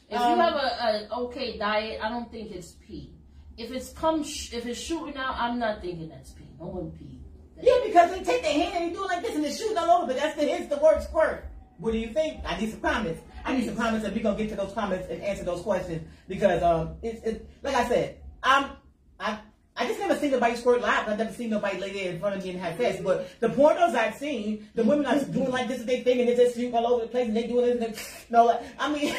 If 0.09 0.17
Um, 0.19 0.31
you 0.37 0.43
have 0.43 0.53
a, 0.55 1.07
a 1.11 1.19
okay 1.25 1.57
diet, 1.57 1.99
I 2.03 2.09
don't 2.09 2.31
think 2.31 2.51
it's 2.51 2.71
pee. 2.85 3.11
If 3.57 3.71
it's 3.71 3.89
come, 3.93 4.23
sh- 4.23 4.53
if 4.53 4.65
it's 4.65 4.79
shooting 4.79 5.17
out, 5.17 5.35
I'm 5.37 5.59
not 5.59 5.81
thinking 5.81 6.09
that's 6.09 6.31
pee. 6.31 6.45
No 6.59 6.67
one 6.67 6.91
pee. 6.91 7.19
Yeah, 7.61 7.73
because 7.85 8.11
they 8.11 8.23
take 8.23 8.43
their 8.43 8.53
hand 8.53 8.73
and 8.75 8.89
they 8.89 8.93
do 8.93 9.03
it 9.03 9.07
like 9.07 9.21
this 9.21 9.35
and 9.35 9.43
they're 9.43 9.51
shooting 9.51 9.77
all 9.77 10.01
over. 10.01 10.07
But 10.07 10.17
that's 10.17 10.35
the 10.35 10.47
hence 10.47 10.69
the 10.69 10.77
word 10.77 11.01
squirt. 11.03 11.45
What 11.79 11.91
do 11.91 11.97
you 11.97 12.09
think? 12.09 12.41
I 12.45 12.59
need 12.59 12.71
some 12.71 12.81
comments. 12.81 13.21
I 13.45 13.55
need 13.55 13.65
some 13.65 13.75
comments, 13.75 14.05
and 14.05 14.15
we're 14.15 14.23
gonna 14.23 14.37
get 14.37 14.49
to 14.49 14.55
those 14.55 14.73
comments 14.73 15.07
and 15.09 15.21
answer 15.21 15.43
those 15.43 15.61
questions 15.61 16.07
because 16.27 16.61
um, 16.63 16.95
it's 17.01 17.23
it, 17.23 17.49
like 17.63 17.75
I 17.75 17.87
said, 17.87 18.17
I'm 18.43 18.71
I. 19.19 19.39
I 19.79 19.85
just 19.85 19.99
never 19.99 20.15
seen 20.15 20.31
nobody 20.31 20.55
squirt 20.55 20.81
live. 20.81 21.07
I've 21.07 21.19
never 21.19 21.31
seen 21.31 21.51
nobody 21.51 21.79
lay 21.79 21.93
there 21.93 22.11
in 22.11 22.19
front 22.19 22.35
of 22.35 22.43
me 22.43 22.49
and 22.49 22.59
have 22.59 22.77
sex. 22.77 22.99
But 22.99 23.39
the 23.39 23.49
pornos 23.49 23.93
I've 23.93 24.15
seen, 24.15 24.67
the 24.73 24.83
women 24.83 25.05
are 25.05 25.23
doing 25.25 25.51
like 25.51 25.67
this 25.67 25.81
is 25.81 25.85
their 25.85 26.01
thing 26.01 26.19
and 26.19 26.27
they 26.27 26.35
just 26.35 26.55
shoot 26.55 26.73
all 26.73 26.87
over 26.87 27.03
the 27.03 27.09
place 27.09 27.27
and 27.27 27.37
they 27.37 27.45
doing 27.45 27.77
this 27.77 27.85
and 27.85 27.93
they, 27.93 28.01
no, 28.31 28.45
like, 28.45 28.63
I 28.79 28.91
mean, 28.91 29.15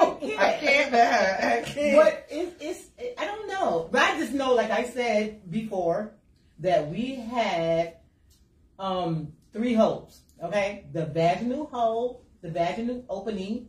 okay. 0.00 0.36
I 0.38 0.52
can't. 0.52 0.94
I 0.94 1.62
can't. 1.66 1.96
But 1.96 2.26
it's, 2.30 2.54
it's, 2.60 3.18
I 3.18 3.24
don't 3.24 3.48
know. 3.48 3.88
But 3.90 4.02
I 4.02 4.20
just 4.20 4.32
know, 4.34 4.54
like 4.54 4.70
I 4.70 4.84
said 4.84 5.50
before, 5.50 6.12
that 6.60 6.88
we 6.88 7.16
had 7.16 7.96
um, 8.78 9.32
three 9.52 9.74
holes. 9.74 10.22
Okay, 10.42 10.86
the 10.92 11.06
vaginal 11.06 11.66
hole, 11.66 12.24
the 12.42 12.50
vaginal 12.50 13.04
opening, 13.08 13.68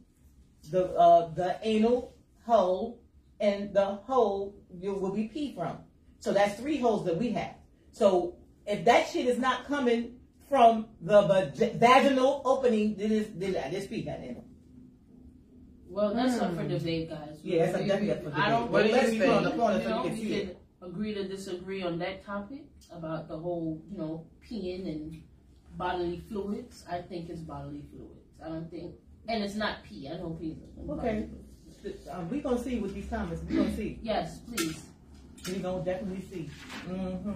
the 0.69 0.91
uh, 0.93 1.33
the 1.33 1.57
anal 1.63 2.15
hole, 2.45 3.01
and 3.39 3.73
the 3.73 3.85
hole 3.85 4.55
you 4.79 4.93
will 4.93 5.11
be 5.13 5.27
pee 5.27 5.53
from. 5.53 5.79
So 6.19 6.33
that's 6.33 6.59
three 6.59 6.77
holes 6.77 7.05
that 7.05 7.17
we 7.17 7.31
have. 7.31 7.55
So 7.91 8.35
if 8.65 8.85
that 8.85 9.09
shit 9.09 9.25
is 9.25 9.37
not 9.39 9.65
coming 9.65 10.17
from 10.47 10.87
the 11.01 11.21
vag- 11.23 11.79
vaginal 11.79 12.41
opening, 12.45 12.95
then 12.97 13.11
it's 13.11 13.29
then 13.35 13.55
it's 13.73 13.87
pee, 13.87 14.03
goddamn. 14.03 14.43
Well, 15.89 16.13
that's 16.13 16.39
up 16.39 16.55
for 16.55 16.65
debate, 16.65 17.09
guys. 17.09 17.39
Yeah, 17.43 17.65
that's 17.65 17.79
definitely 17.79 18.11
up 18.11 18.23
for 18.23 18.31
I 18.33 18.49
don't 18.49 18.67
debate. 18.67 18.71
What 18.71 18.83
do 18.85 18.91
Let's 18.93 19.09
think? 19.09 19.23
put 19.23 19.29
on 19.29 19.43
the 19.43 19.51
corner 19.51 19.77
you 19.77 19.83
so 19.83 19.89
know, 19.89 20.03
you 20.03 20.09
can 20.09 20.19
we 20.19 20.23
see 20.25 20.33
it. 20.35 20.60
Can 20.81 20.89
agree 20.89 21.13
to 21.13 21.27
disagree 21.27 21.83
on 21.83 21.99
that 21.99 22.25
topic 22.25 22.63
about 22.91 23.27
the 23.27 23.37
whole, 23.37 23.81
you 23.91 23.97
know, 23.97 24.25
peeing 24.47 24.87
and 24.87 25.21
bodily 25.77 26.21
fluids. 26.29 26.83
I 26.89 26.99
think 27.01 27.29
it's 27.29 27.41
bodily 27.41 27.83
fluids. 27.91 28.27
I 28.43 28.49
don't 28.49 28.69
think, 28.69 28.93
and 29.27 29.43
it's 29.43 29.55
not 29.55 29.83
pee. 29.83 30.09
I 30.11 30.17
know 30.17 30.37
pee. 30.39 30.57
is 30.81 30.89
Okay. 30.89 31.27
Um, 32.11 32.29
we 32.29 32.41
gonna 32.41 32.61
see 32.61 32.79
with 32.79 32.93
these 32.93 33.07
comments. 33.09 33.43
We 33.49 33.55
gonna 33.55 33.75
see. 33.75 33.99
Yes, 34.03 34.39
please. 34.39 34.83
We 35.47 35.55
gonna 35.55 35.83
definitely 35.83 36.23
see. 36.31 36.49
Mm-hmm. 36.87 37.31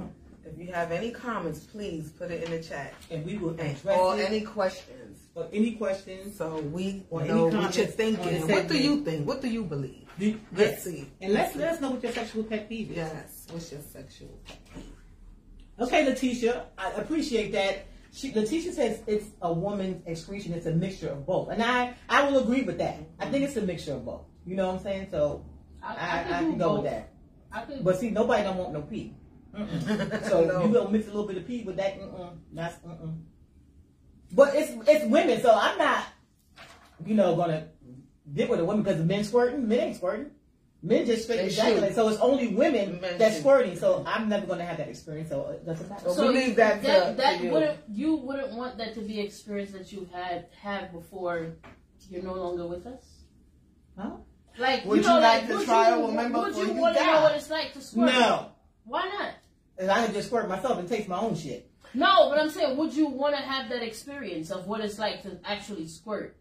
If 0.45 0.59
you 0.59 0.71
have 0.73 0.91
any 0.91 1.09
comments, 1.09 1.61
please 1.61 2.11
put 2.11 2.29
it 2.29 2.43
in 2.43 2.51
the 2.51 2.61
chat. 2.61 2.93
And 3.09 3.25
we 3.25 3.37
will 3.37 3.49
And 3.59 3.61
address 3.75 3.97
or 3.97 4.19
it. 4.19 4.25
any 4.29 4.41
questions. 4.41 5.17
or 5.33 5.47
any 5.51 5.71
questions. 5.71 6.37
So 6.37 6.59
we 6.61 7.03
Or 7.09 7.21
any 7.21 7.29
know 7.29 7.47
what 7.47 7.75
you're 7.75 7.87
thinking. 7.87 8.47
What 8.47 8.67
do 8.67 8.77
you 8.77 9.03
think? 9.03 9.27
What 9.27 9.41
do 9.41 9.47
you 9.49 9.63
believe? 9.63 10.07
Do- 10.19 10.39
Let's 10.53 10.71
yes. 10.71 10.83
see. 10.83 11.07
And 11.19 11.33
let's 11.33 11.55
let 11.55 11.73
us 11.73 11.81
know 11.81 11.89
what 11.91 12.03
your 12.03 12.11
sexual 12.11 12.43
pet 12.43 12.69
peeve 12.69 12.91
is. 12.91 12.97
Yes. 12.97 13.34
What's 13.51 13.71
your 13.71 13.81
sexual? 13.81 14.39
Okay, 15.79 16.05
Letitia, 16.05 16.65
I 16.77 16.91
appreciate 16.91 17.51
that. 17.51 17.87
She, 18.13 18.33
Letitia 18.33 18.71
says 18.71 19.01
it's 19.07 19.25
a 19.41 19.51
woman's 19.51 20.01
excretion. 20.07 20.53
It's 20.53 20.65
a 20.65 20.71
mixture 20.71 21.09
of 21.09 21.25
both, 21.25 21.49
and 21.49 21.61
I 21.61 21.95
I 22.07 22.23
will 22.29 22.39
agree 22.39 22.63
with 22.63 22.77
that. 22.77 22.97
I 23.19 23.25
think 23.25 23.43
it's 23.43 23.57
a 23.57 23.61
mixture 23.61 23.93
of 23.93 24.05
both. 24.05 24.21
You 24.45 24.55
know 24.55 24.67
what 24.67 24.77
I'm 24.77 24.83
saying? 24.83 25.07
So 25.11 25.45
I, 25.83 25.93
I, 25.93 25.97
I, 25.97 26.37
I, 26.37 26.39
can 26.39 26.57
go 26.57 26.69
both. 26.69 26.83
with 26.83 26.91
that. 26.91 27.13
I 27.51 27.61
could. 27.61 27.83
But 27.83 27.99
see, 27.99 28.09
nobody 28.11 28.43
don't 28.43 28.57
want 28.57 28.71
no 28.71 28.81
pee. 28.83 29.15
So 29.53 30.45
No. 30.45 30.65
you 30.65 30.73
gonna 30.73 30.89
mix 30.89 31.05
a 31.07 31.09
little 31.09 31.27
bit 31.27 31.37
of 31.37 31.45
pee 31.45 31.63
with 31.63 31.75
that? 31.77 31.99
Mm-mm. 31.99 32.37
That's 32.53 32.75
mm-mm. 32.85 33.21
But 34.31 34.55
it's 34.55 34.71
it's 34.87 35.05
women, 35.05 35.41
so 35.41 35.53
I'm 35.53 35.77
not, 35.77 36.05
you 37.05 37.15
know, 37.15 37.35
gonna 37.35 37.67
get 38.33 38.49
with 38.49 38.59
a 38.59 38.65
woman 38.65 38.83
because 38.83 39.03
men 39.03 39.23
squirting, 39.23 39.67
men 39.67 39.79
ain't 39.79 39.97
squirting. 39.97 40.31
Men 40.83 41.05
just 41.05 41.23
straight 41.23 41.37
They 41.37 41.45
ejaculate, 41.47 41.89
shoot. 41.91 41.95
so 41.95 42.09
it's 42.09 42.19
only 42.19 42.49
women 42.49 42.99
Men 43.01 43.17
that's 43.17 43.35
shoot. 43.35 43.39
squirting. 43.41 43.75
So 43.75 44.03
I'm 44.05 44.29
never 44.29 44.45
going 44.45 44.59
to 44.59 44.65
have 44.65 44.77
that 44.77 44.87
experience. 44.87 45.29
So 45.29 45.47
it 45.49 45.65
doesn't 45.65 45.89
matter. 45.89 46.09
So 46.11 46.27
we 46.27 46.35
leave 46.35 46.55
that 46.57 46.81
to- 46.81 46.87
that, 46.87 47.17
that 47.17 47.37
to 47.39 47.45
you. 47.45 47.51
wouldn't 47.51 47.79
you 47.89 48.15
wouldn't 48.17 48.53
want 48.53 48.77
that 48.77 48.93
to 48.95 49.01
be 49.01 49.19
experience 49.19 49.71
that 49.71 49.91
you 49.91 50.07
had 50.13 50.47
had 50.61 50.91
before 50.93 51.53
you're 52.09 52.21
no 52.23 52.33
longer 52.35 52.67
with 52.67 52.85
us. 52.85 53.03
Huh? 53.97 54.11
Like 54.59 54.85
Would 54.85 54.97
you 54.97 55.03
know, 55.03 55.15
you 55.15 55.21
like 55.21 55.49
like 55.49 55.59
to 55.59 55.65
try 55.65 55.89
you, 55.89 55.95
a 55.95 55.99
woman 56.01 56.31
would 56.33 56.47
before 56.49 56.63
you 56.65 56.73
you 56.75 56.79
want 56.79 56.95
to 56.97 57.03
know 57.03 57.21
what 57.23 57.35
it's 57.35 57.49
like 57.49 57.73
to 57.73 57.81
squirt? 57.81 58.05
No, 58.05 58.51
Why 58.85 59.05
not? 59.05 59.31
and 59.77 59.89
I 59.91 60.05
can 60.05 60.13
just 60.13 60.27
squirt 60.27 60.47
myself 60.47 60.77
and 60.77 60.87
taste 60.87 61.07
my 61.09 61.19
own 61.19 61.35
shit. 61.35 61.69
No, 61.93 62.29
but 62.29 62.39
I'm 62.39 62.49
saying, 62.49 62.77
would 62.77 62.93
you 62.93 63.07
want 63.07 63.35
to 63.35 63.41
have 63.41 63.69
that 63.69 63.81
experience 63.81 64.51
of 64.51 64.67
what 64.67 64.81
it's 64.81 64.99
like 64.99 65.23
to 65.23 65.39
actually 65.45 65.87
squirt? 65.87 66.37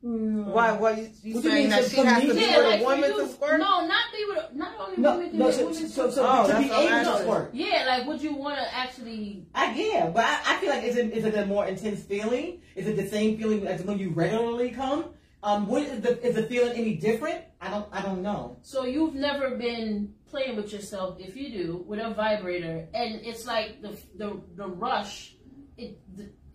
Why? 0.00 0.72
Why 0.72 0.92
you, 0.92 1.10
you 1.24 1.34
What 1.34 1.42
do 1.42 1.48
you 1.48 1.54
saying 1.54 1.60
mean, 1.62 1.70
that 1.70 1.84
so 1.84 1.88
she 1.90 1.96
has 2.06 2.22
me- 2.22 2.28
to 2.28 2.34
be 2.34 2.40
Yeah, 2.40 2.56
with 2.58 2.66
like 2.66 2.80
a 2.80 2.84
woman 2.84 3.10
you, 3.10 3.18
to 3.26 3.28
squirt? 3.32 3.58
No, 3.58 3.86
not 3.86 4.04
be 4.12 4.24
with. 4.28 4.38
a- 4.38 4.56
Not 4.56 4.74
only 4.80 4.96
No, 5.02 5.18
women, 5.18 5.38
no. 5.38 5.44
but 5.46 5.54
So, 5.54 5.66
women 5.66 5.88
so, 5.88 6.10
so 6.10 6.26
Oh, 6.28 6.46
to 6.46 6.52
that's 6.52 6.64
be 6.64 6.70
what 6.70 6.92
I'm 6.92 7.04
able 7.06 7.12
to 7.18 7.22
squirt. 7.24 7.50
yeah, 7.54 7.84
like 7.88 8.06
would 8.06 8.22
you 8.22 8.34
want 8.34 8.58
to 8.58 8.74
actually? 8.74 9.44
I 9.54 9.74
yeah, 9.74 10.10
but 10.10 10.24
I, 10.24 10.40
I 10.46 10.56
feel 10.60 10.70
like 10.70 10.84
is 10.84 10.96
it 10.96 11.12
is 11.12 11.24
it 11.24 11.34
a 11.34 11.46
more 11.46 11.66
intense 11.66 12.02
feeling? 12.04 12.60
Is 12.76 12.86
it 12.86 12.96
the 12.96 13.08
same 13.08 13.36
feeling 13.38 13.66
as 13.66 13.82
when 13.82 13.98
you 13.98 14.10
regularly 14.10 14.70
come? 14.70 15.06
Um, 15.42 15.66
what 15.66 15.82
is 15.82 16.00
the 16.00 16.20
is 16.24 16.36
the 16.36 16.44
feeling 16.44 16.76
any 16.76 16.94
different? 16.94 17.40
I 17.60 17.68
don't 17.70 17.88
I 17.92 18.00
don't 18.00 18.22
know. 18.22 18.58
So 18.62 18.84
you've 18.84 19.14
never 19.14 19.56
been 19.56 20.14
playing 20.30 20.54
with 20.56 20.72
yourself, 20.72 21.18
if 21.18 21.36
you 21.36 21.50
do, 21.50 21.84
with 21.88 21.98
a 21.98 22.14
vibrator, 22.14 22.86
and 22.94 23.16
it's 23.24 23.46
like 23.46 23.82
the 23.82 23.98
the 24.16 24.40
the 24.54 24.66
rush. 24.68 25.34
It 25.76 25.98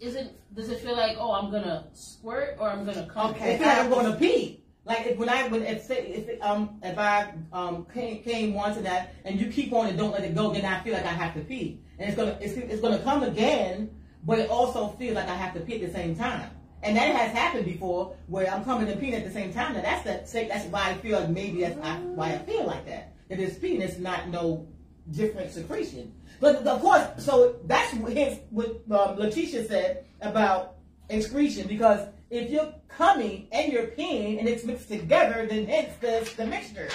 th- 0.03 0.15
isn't. 0.15 0.55
Does 0.55 0.69
it 0.69 0.79
feel 0.79 0.95
like 0.95 1.17
oh 1.19 1.31
I'm 1.31 1.51
gonna 1.51 1.85
squirt 1.93 2.57
or 2.59 2.69
I'm 2.69 2.85
gonna 2.85 3.07
come? 3.07 3.31
Like 3.31 3.61
I'm 3.61 3.89
to 4.11 4.17
pee. 4.17 4.59
Like 4.85 5.07
if, 5.07 5.17
when 5.17 5.29
I 5.29 5.47
when 5.47 5.63
if 5.63 5.89
if 5.89 6.41
um 6.41 6.79
if 6.83 6.97
I 6.97 7.33
um 7.51 7.85
came 7.93 8.21
came 8.21 8.53
once 8.53 8.77
and 8.77 8.85
that 8.85 9.15
and 9.23 9.39
you 9.39 9.47
keep 9.47 9.71
on 9.73 9.87
and 9.87 9.97
don't 9.97 10.11
let 10.11 10.23
it 10.23 10.35
go, 10.35 10.51
then 10.51 10.65
I 10.65 10.81
feel 10.81 10.93
like 10.93 11.05
I 11.05 11.13
have 11.13 11.33
to 11.35 11.39
pee, 11.41 11.79
and 11.97 12.09
it's 12.09 12.17
gonna 12.17 12.37
it's, 12.41 12.53
it's 12.53 12.81
gonna 12.81 12.99
come 12.99 13.23
again, 13.23 13.89
but 14.25 14.39
it 14.39 14.49
also 14.49 14.89
feels 14.89 15.15
like 15.15 15.27
I 15.27 15.35
have 15.35 15.53
to 15.53 15.61
pee 15.61 15.75
at 15.75 15.81
the 15.81 15.93
same 15.93 16.15
time. 16.15 16.49
And 16.83 16.97
that 16.97 17.15
has 17.15 17.31
happened 17.31 17.63
before, 17.63 18.13
where 18.27 18.51
I'm 18.51 18.65
coming 18.65 18.89
and 18.89 19.01
peeing 19.01 19.13
at 19.13 19.23
the 19.23 19.31
same 19.31 19.53
time. 19.53 19.73
Now 19.73 19.81
that's 19.81 20.03
the 20.03 20.27
say 20.27 20.49
that's 20.49 20.65
why 20.65 20.89
I 20.89 20.95
feel 20.95 21.17
like 21.17 21.29
maybe 21.29 21.61
that's 21.61 21.79
I, 21.81 21.95
why 21.99 22.33
I 22.33 22.39
feel 22.39 22.65
like 22.65 22.85
that. 22.87 23.13
That 23.29 23.39
it's 23.39 23.55
peeing, 23.55 23.79
it's 23.79 23.97
not 23.97 24.27
no 24.27 24.67
different 25.11 25.51
secretion. 25.51 26.11
But 26.43 26.67
of 26.67 26.81
course, 26.81 27.07
so 27.19 27.55
that's 27.63 27.91
his, 27.91 28.39
what 28.49 28.81
um, 28.91 29.15
Letitia 29.17 29.65
said 29.65 30.03
about 30.19 30.75
excretion 31.07 31.69
because 31.69 32.05
if 32.29 32.51
you're 32.51 32.73
coming 32.89 33.47
and 33.53 33.71
you're 33.71 33.87
peeing 33.87 34.39
and 34.39 34.49
it's 34.49 34.65
mixed 34.65 34.89
together, 34.89 35.47
then 35.49 35.67
hence 35.67 35.93
the, 36.01 36.29
the 36.35 36.45
mixture 36.45 36.89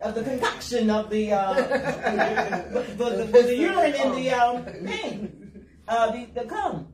of 0.00 0.16
the 0.16 0.24
concoction 0.24 0.90
of 0.90 1.08
the 1.08 1.32
uh, 1.32 1.54
the, 1.54 2.84
the, 2.96 3.26
the, 3.26 3.42
the 3.42 3.56
urine 3.56 3.94
and 3.94 4.14
the 4.16 4.30
um, 4.30 4.64
thing, 4.64 5.66
uh, 5.86 6.10
the, 6.10 6.24
the 6.34 6.48
cum. 6.48 6.88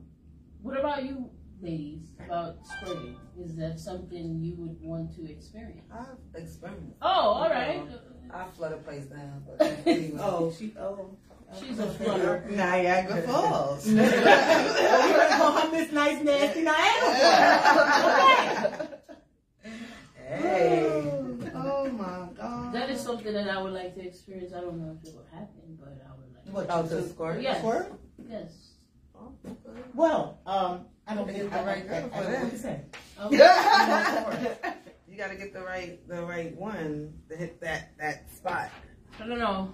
What 0.61 0.79
about 0.79 1.03
you, 1.03 1.31
ladies? 1.63 2.09
About 2.23 2.57
squirting? 2.63 3.15
Is 3.43 3.55
that 3.55 3.79
something 3.79 4.39
you 4.39 4.53
would 4.57 4.77
want 4.81 5.15
to 5.15 5.27
experience? 5.27 5.89
I've 5.91 6.43
experienced. 6.43 6.97
Oh, 7.01 7.07
all 7.07 7.49
right. 7.49 7.81
I 8.31 8.45
flood 8.49 8.73
a 8.73 8.77
place 8.77 9.05
down, 9.05 9.43
but 9.47 9.65
anyway. 9.87 10.19
Oh, 10.21 10.53
she 10.55 10.73
oh. 10.79 11.17
She's 11.59 11.79
a 11.79 11.87
flutter. 11.91 12.43
Niagara 12.49 13.21
Falls. 13.23 13.87
oh, 13.87 13.91
you're 13.91 14.05
gonna 15.17 15.37
call 15.37 15.51
her 15.61 15.71
Miss 15.71 15.91
Nice 15.91 16.21
Nasty 16.23 16.61
Niagara. 16.61 17.09
okay. 19.65 19.77
hey. 20.27 21.11
Oh 21.55 21.89
my 21.97 22.27
God. 22.37 22.73
That 22.73 22.89
is 22.89 22.99
something 23.01 23.33
that 23.33 23.49
I 23.49 23.61
would 23.61 23.73
like 23.73 23.95
to 23.95 24.05
experience. 24.05 24.53
I 24.53 24.61
don't 24.61 24.77
know 24.77 24.97
if 25.01 25.07
it 25.09 25.15
will 25.15 25.25
happen, 25.31 25.77
but 25.79 25.97
I 26.05 26.11
would 26.15 26.33
like. 26.35 26.53
What, 26.53 26.67
Oh, 26.69 26.83
you- 26.83 26.89
to 27.01 27.09
squirt? 27.09 27.41
Yes. 27.41 27.59
Squirt? 27.59 27.93
Yes. 28.29 28.51
Oh, 29.15 29.31
okay. 29.45 29.55
Well, 29.95 30.39
um, 30.45 30.85
I 31.07 31.15
don't 31.15 31.25
Get 31.27 31.37
think 31.37 31.51
the 31.51 31.57
right 31.63 31.87
girl 31.87 32.09
for 32.09 32.15
I 32.15 32.19
don't 32.23 32.25
know 32.25 32.31
that. 32.31 32.43
what 32.43 32.51
to 32.51 32.57
say. 32.59 32.81
Okay. 33.19 34.73
you 35.09 35.17
got 35.17 35.29
to 35.31 35.35
get 35.35 35.51
the 35.53 35.61
right 35.61 36.07
the 36.07 36.21
right 36.23 36.55
one 36.55 37.13
to 37.29 37.35
hit 37.35 37.59
that 37.61 37.93
that 37.97 38.29
spot. 38.31 38.69
I 39.19 39.25
don't 39.27 39.39
know. 39.39 39.73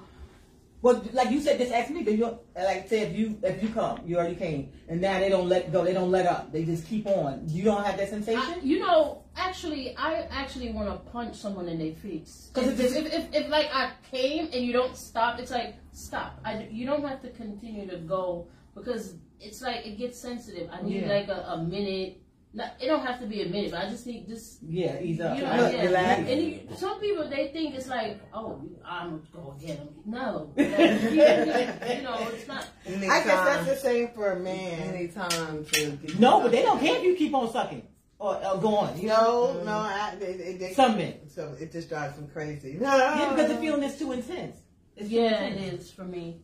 Well, 0.84 1.02
like 1.14 1.32
you 1.32 1.40
said, 1.40 1.58
just 1.60 1.72
ask 1.72 1.90
me. 1.90 2.04
Cause 2.04 2.14
you 2.16 2.38
like 2.56 2.90
say 2.90 3.00
if 3.08 3.16
you 3.18 3.40
if 3.42 3.64
you 3.64 3.70
come, 3.70 4.02
you 4.06 4.18
already 4.18 4.36
came, 4.36 4.70
and 4.90 5.00
now 5.00 5.18
they 5.18 5.30
don't 5.30 5.48
let 5.48 5.72
go. 5.72 5.86
They 5.86 5.94
don't 5.94 6.12
let 6.12 6.28
up. 6.28 6.52
They 6.52 6.66
just 6.66 6.86
keep 6.88 7.08
on. 7.08 7.44
You 7.48 7.64
don't 7.64 7.84
have 7.86 7.96
that 7.96 8.08
I, 8.08 8.12
sensation. 8.12 8.56
you 8.62 8.80
know, 8.80 9.24
actually, 9.38 9.96
I 9.96 10.28
actually 10.30 10.74
want 10.74 10.90
to 10.90 10.98
punch 11.10 11.38
someone 11.38 11.70
in 11.70 11.80
their 11.80 11.94
face. 11.96 12.52
'Cause 12.54 12.68
If, 12.68 12.80
it's- 12.82 12.96
if, 12.98 13.06
if, 13.14 13.34
if, 13.34 13.50
like, 13.50 13.70
I 13.74 13.92
came 14.12 14.50
and 14.52 14.62
you 14.66 14.74
don't 14.74 14.98
stop, 14.98 15.40
it's 15.40 15.52
like, 15.52 15.76
stop. 15.94 16.42
I, 16.44 16.68
you 16.70 16.86
don't 16.86 17.08
have 17.08 17.22
to 17.22 17.30
continue 17.30 17.88
to 17.90 17.98
go 17.98 18.48
because 18.76 19.16
it's 19.40 19.62
like, 19.62 19.86
it 19.86 19.98
gets 19.98 20.20
sensitive. 20.20 20.68
I 20.70 20.82
need, 20.82 21.04
Yeah. 21.04 21.14
like, 21.16 21.30
a, 21.30 21.46
a 21.56 21.64
minute. 21.64 22.20
Not, 22.56 22.74
it 22.80 22.86
don't 22.86 23.04
have 23.04 23.20
to 23.20 23.26
be 23.26 23.42
a 23.42 23.48
minute, 23.48 23.72
but 23.72 23.84
I 23.84 23.90
just 23.90 24.06
need 24.06 24.28
just 24.28 24.62
yeah, 24.62 25.00
ease 25.02 25.20
up. 25.20 25.36
You 25.36 25.44
know, 25.44 25.50
I- 25.50 25.72
yeah. 25.72 25.86
relax. 25.86 26.30
And 26.30 26.42
you, 26.44 26.60
some 26.78 27.00
people 27.00 27.28
they 27.28 27.48
think 27.48 27.74
it's 27.74 27.88
like, 27.88 28.20
oh, 28.32 28.62
I'm 28.86 29.10
gonna 29.10 29.22
go 29.34 29.56
again. 29.60 29.88
No, 30.06 30.54
like, 30.58 30.68
you, 30.70 31.96
you 31.96 32.02
know, 32.04 32.28
it's 32.32 32.48
not. 32.48 32.68
You 32.88 32.98
need 32.98 33.10
I 33.10 33.24
guess 33.24 33.26
that's 33.46 33.68
the 33.70 33.76
same 33.76 34.10
for 34.10 34.34
a 34.34 34.40
man. 34.40 34.94
need 34.94 35.16
time 35.16 35.66
to 35.66 35.92
get 35.92 36.20
no, 36.20 36.42
but 36.42 36.52
they 36.52 36.62
don't 36.62 36.80
care 36.80 36.98
if 36.98 37.04
you 37.04 37.16
keep 37.16 37.34
on 37.34 37.52
sucking 37.52 37.88
or, 38.20 38.36
or 38.36 38.58
go 38.62 38.76
on. 38.76 39.00
You 39.02 39.08
know, 39.08 39.54
No, 39.58 39.64
no, 39.64 39.72
I, 39.78 40.16
they, 40.20 40.34
they, 40.34 40.54
they, 40.58 40.74
some 40.74 40.96
men. 40.98 41.28
so 41.30 41.56
it 41.60 41.72
just 41.72 41.90
drives 41.90 42.16
them 42.18 42.28
crazy. 42.28 42.78
Yeah, 42.80 43.30
because 43.34 43.50
the 43.50 43.58
feeling 43.58 43.82
is 43.82 43.98
too 43.98 44.12
intense. 44.12 44.58
It's 44.96 45.10
too 45.10 45.16
Yeah, 45.16 45.44
intense. 45.44 45.74
it 45.74 45.74
is 45.80 45.92
for 45.92 46.04
me. 46.04 46.42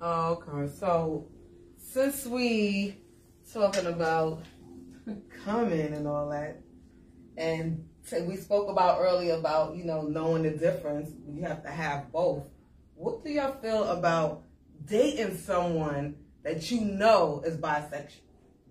Oh, 0.00 0.42
okay. 0.48 0.72
So 0.80 1.28
since 1.76 2.24
we 2.26 2.96
talking 3.52 3.84
about 3.86 4.42
coming 5.44 5.92
and 5.92 6.06
all 6.06 6.28
that, 6.30 6.60
and 7.36 7.84
so 8.04 8.22
we 8.24 8.36
spoke 8.36 8.68
about 8.68 9.00
earlier 9.00 9.34
about 9.34 9.76
you 9.76 9.84
know 9.84 10.02
knowing 10.02 10.42
the 10.42 10.50
difference, 10.50 11.10
you 11.28 11.42
have 11.42 11.62
to 11.62 11.70
have 11.70 12.10
both. 12.12 12.44
What 12.94 13.24
do 13.24 13.30
y'all 13.30 13.52
feel 13.60 13.84
about 13.84 14.42
dating 14.86 15.36
someone 15.38 16.16
that 16.42 16.70
you 16.70 16.80
know 16.82 17.42
is 17.44 17.56
bisexual? 17.56 18.20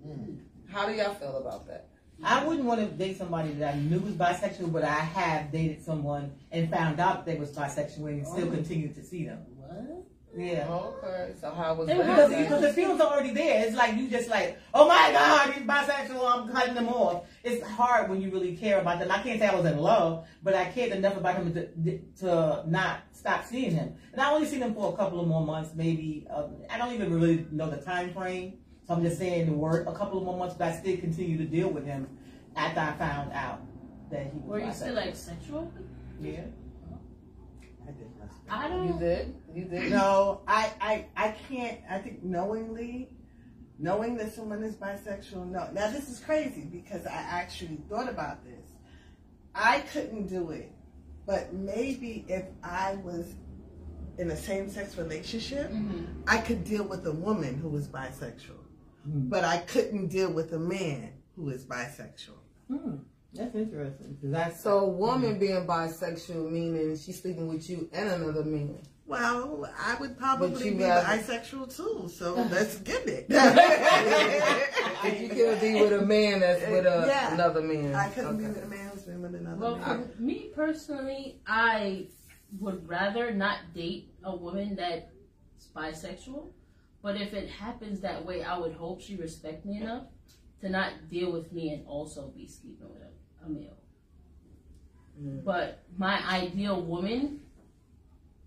Mm. 0.05 0.39
How 0.69 0.87
do 0.87 0.93
y'all 0.93 1.13
feel 1.15 1.37
about 1.37 1.67
that? 1.67 1.87
I 2.23 2.45
wouldn't 2.45 2.65
want 2.65 2.79
to 2.81 2.85
date 2.85 3.17
somebody 3.17 3.51
that 3.53 3.73
I 3.75 3.77
knew 3.79 3.99
was 3.99 4.13
bisexual, 4.13 4.71
but 4.71 4.83
I 4.83 4.93
have 4.99 5.51
dated 5.51 5.83
someone 5.83 6.33
and 6.51 6.69
found 6.69 6.99
out 6.99 7.25
they 7.25 7.35
was 7.35 7.51
bisexual 7.51 8.07
and 8.09 8.27
still 8.27 8.47
Oh. 8.47 8.51
continue 8.51 8.93
to 8.93 9.03
see 9.03 9.25
them. 9.25 9.39
What? 9.57 10.05
Yeah. 10.37 10.67
Okay, 10.69 11.33
so 11.39 11.51
how 11.51 11.73
was 11.73 11.87
Because, 11.87 12.29
because 12.33 12.61
the 12.61 12.73
feelings 12.73 13.01
are 13.01 13.11
already 13.11 13.33
there. 13.33 13.65
It's 13.65 13.75
like 13.75 13.97
you 13.97 14.09
just 14.09 14.29
like, 14.29 14.57
oh 14.73 14.87
my 14.87 15.11
God, 15.11 15.53
he's 15.53 15.63
bisexual. 15.63 16.23
I'm 16.23 16.49
cutting 16.49 16.73
them 16.73 16.87
off. 16.87 17.25
It's 17.43 17.65
hard 17.65 18.09
when 18.09 18.21
you 18.21 18.31
really 18.31 18.55
care 18.55 18.79
about 18.79 18.99
them. 18.99 19.11
I 19.11 19.21
can't 19.21 19.39
say 19.39 19.47
I 19.47 19.55
was 19.55 19.65
in 19.65 19.77
love, 19.77 20.25
but 20.41 20.55
I 20.55 20.65
cared 20.65 20.93
enough 20.93 21.17
about 21.17 21.35
him 21.35 21.53
to, 21.53 21.99
to 22.21 22.63
not 22.67 23.01
stop 23.11 23.45
seeing 23.45 23.71
him. 23.71 23.93
And 24.13 24.21
I 24.21 24.31
only 24.31 24.47
seen 24.47 24.61
him 24.61 24.73
for 24.73 24.93
a 24.93 24.95
couple 24.95 25.19
of 25.19 25.27
more 25.27 25.45
months, 25.45 25.71
maybe. 25.75 26.25
Um, 26.33 26.55
I 26.69 26.77
don't 26.77 26.93
even 26.93 27.13
really 27.13 27.45
know 27.51 27.69
the 27.69 27.77
time 27.77 28.13
frame. 28.13 28.53
So 28.87 28.93
I'm 28.93 29.03
just 29.03 29.17
saying 29.17 29.47
the 29.47 29.53
word 29.53 29.87
a 29.87 29.93
couple 29.93 30.17
of 30.17 30.23
more 30.23 30.37
months, 30.37 30.55
but 30.57 30.69
I 30.69 30.71
still 30.77 30.97
continue 30.97 31.37
to 31.37 31.45
deal 31.45 31.69
with 31.69 31.85
him 31.85 32.07
after 32.55 32.79
I 32.79 32.93
found 32.93 33.33
out 33.33 33.61
that 34.09 34.31
he 34.31 34.39
was 34.39 34.47
Were 34.47 34.59
you 34.59 34.65
bisexual. 34.67 34.73
still 34.75 34.93
like 34.93 35.15
sexual? 35.15 35.73
Yeah. 36.21 36.41
I 38.51 38.67
did 38.67 38.77
not. 38.77 38.87
You 38.87 38.99
did? 38.99 39.35
You 39.55 39.65
did? 39.65 39.91
No, 39.91 40.41
I, 40.47 40.71
I, 40.81 41.05
I 41.15 41.35
can't. 41.49 41.79
I 41.89 41.99
think 41.99 42.23
knowingly, 42.23 43.09
knowing 43.79 44.17
that 44.17 44.33
someone 44.33 44.61
is 44.63 44.75
bisexual. 44.75 45.49
No, 45.49 45.69
now 45.71 45.89
this 45.89 46.09
is 46.09 46.19
crazy 46.19 46.61
because 46.71 47.05
I 47.05 47.13
actually 47.13 47.79
thought 47.89 48.09
about 48.09 48.43
this. 48.43 48.65
I 49.55 49.79
couldn't 49.93 50.27
do 50.27 50.51
it, 50.51 50.71
but 51.25 51.53
maybe 51.53 52.25
if 52.27 52.45
I 52.63 52.95
was 53.03 53.33
in 54.17 54.29
a 54.31 54.37
same-sex 54.37 54.97
relationship, 54.97 55.71
Mhm. 55.71 56.05
I 56.27 56.37
could 56.39 56.63
deal 56.63 56.83
with 56.83 57.05
a 57.07 57.11
woman 57.11 57.55
who 57.55 57.69
was 57.69 57.87
bisexual, 57.87 58.59
Hmm. 59.03 59.29
but 59.29 59.43
I 59.43 59.59
couldn't 59.59 60.07
deal 60.07 60.31
with 60.31 60.53
a 60.53 60.59
man 60.59 61.13
who 61.35 61.49
is 61.49 61.65
bisexual. 61.65 62.37
Hmm. 62.67 62.95
That's 63.33 63.55
interesting. 63.55 64.17
that's 64.23 64.61
So, 64.61 64.79
a 64.79 64.89
woman 64.89 65.39
being 65.39 65.65
bisexual 65.65 66.51
meaning 66.51 66.97
she's 66.97 67.21
sleeping 67.21 67.47
with 67.47 67.69
you 67.69 67.89
and 67.93 68.09
another 68.09 68.43
man. 68.43 68.77
Well, 69.05 69.69
I 69.77 69.95
would 69.99 70.17
probably 70.17 70.71
be 70.71 70.83
rather- 70.83 71.05
bisexual 71.05 71.75
too, 71.75 72.09
so 72.09 72.33
let's 72.49 72.77
get 72.79 73.07
it. 73.07 73.27
If 75.03 75.19
you 75.19 75.29
could 75.29 75.59
be 75.59 75.81
with 75.81 75.93
a 75.93 76.05
man 76.05 76.41
that's 76.41 76.61
with 76.69 76.85
a, 76.85 77.05
Yeah. 77.07 77.33
another 77.33 77.61
man. 77.61 77.95
I 77.95 78.09
couldn't 78.09 78.37
be 78.37 78.45
with 78.45 78.63
a 78.63 78.67
man 78.67 78.89
who's 78.93 79.01
been 79.03 79.21
with 79.21 79.33
another 79.33 79.57
Well, 79.57 79.77
man. 79.77 80.07
for 80.15 80.21
me 80.21 80.51
personally, 80.55 81.39
I 81.47 82.07
would 82.59 82.87
rather 82.87 83.31
not 83.33 83.57
date 83.73 84.13
a 84.23 84.35
woman 84.35 84.75
that's 84.75 85.05
bisexual. 85.75 86.51
But 87.01 87.19
if 87.19 87.33
it 87.33 87.49
happens 87.49 88.01
that 88.01 88.23
way, 88.25 88.43
I 88.43 88.57
would 88.59 88.73
hope 88.73 89.01
she 89.01 89.15
respect 89.15 89.65
me 89.65 89.77
enough 89.81 90.03
to 90.61 90.69
not 90.69 91.09
deal 91.09 91.31
with 91.31 91.51
me 91.51 91.73
and 91.73 91.85
also 91.87 92.27
be 92.27 92.45
sleeping 92.47 92.87
with 92.93 93.01
a, 93.01 93.10
a 93.45 93.49
male. 93.49 93.77
Mm. 95.21 95.43
But 95.43 95.83
my 95.97 96.19
ideal 96.29 96.81
woman, 96.81 97.41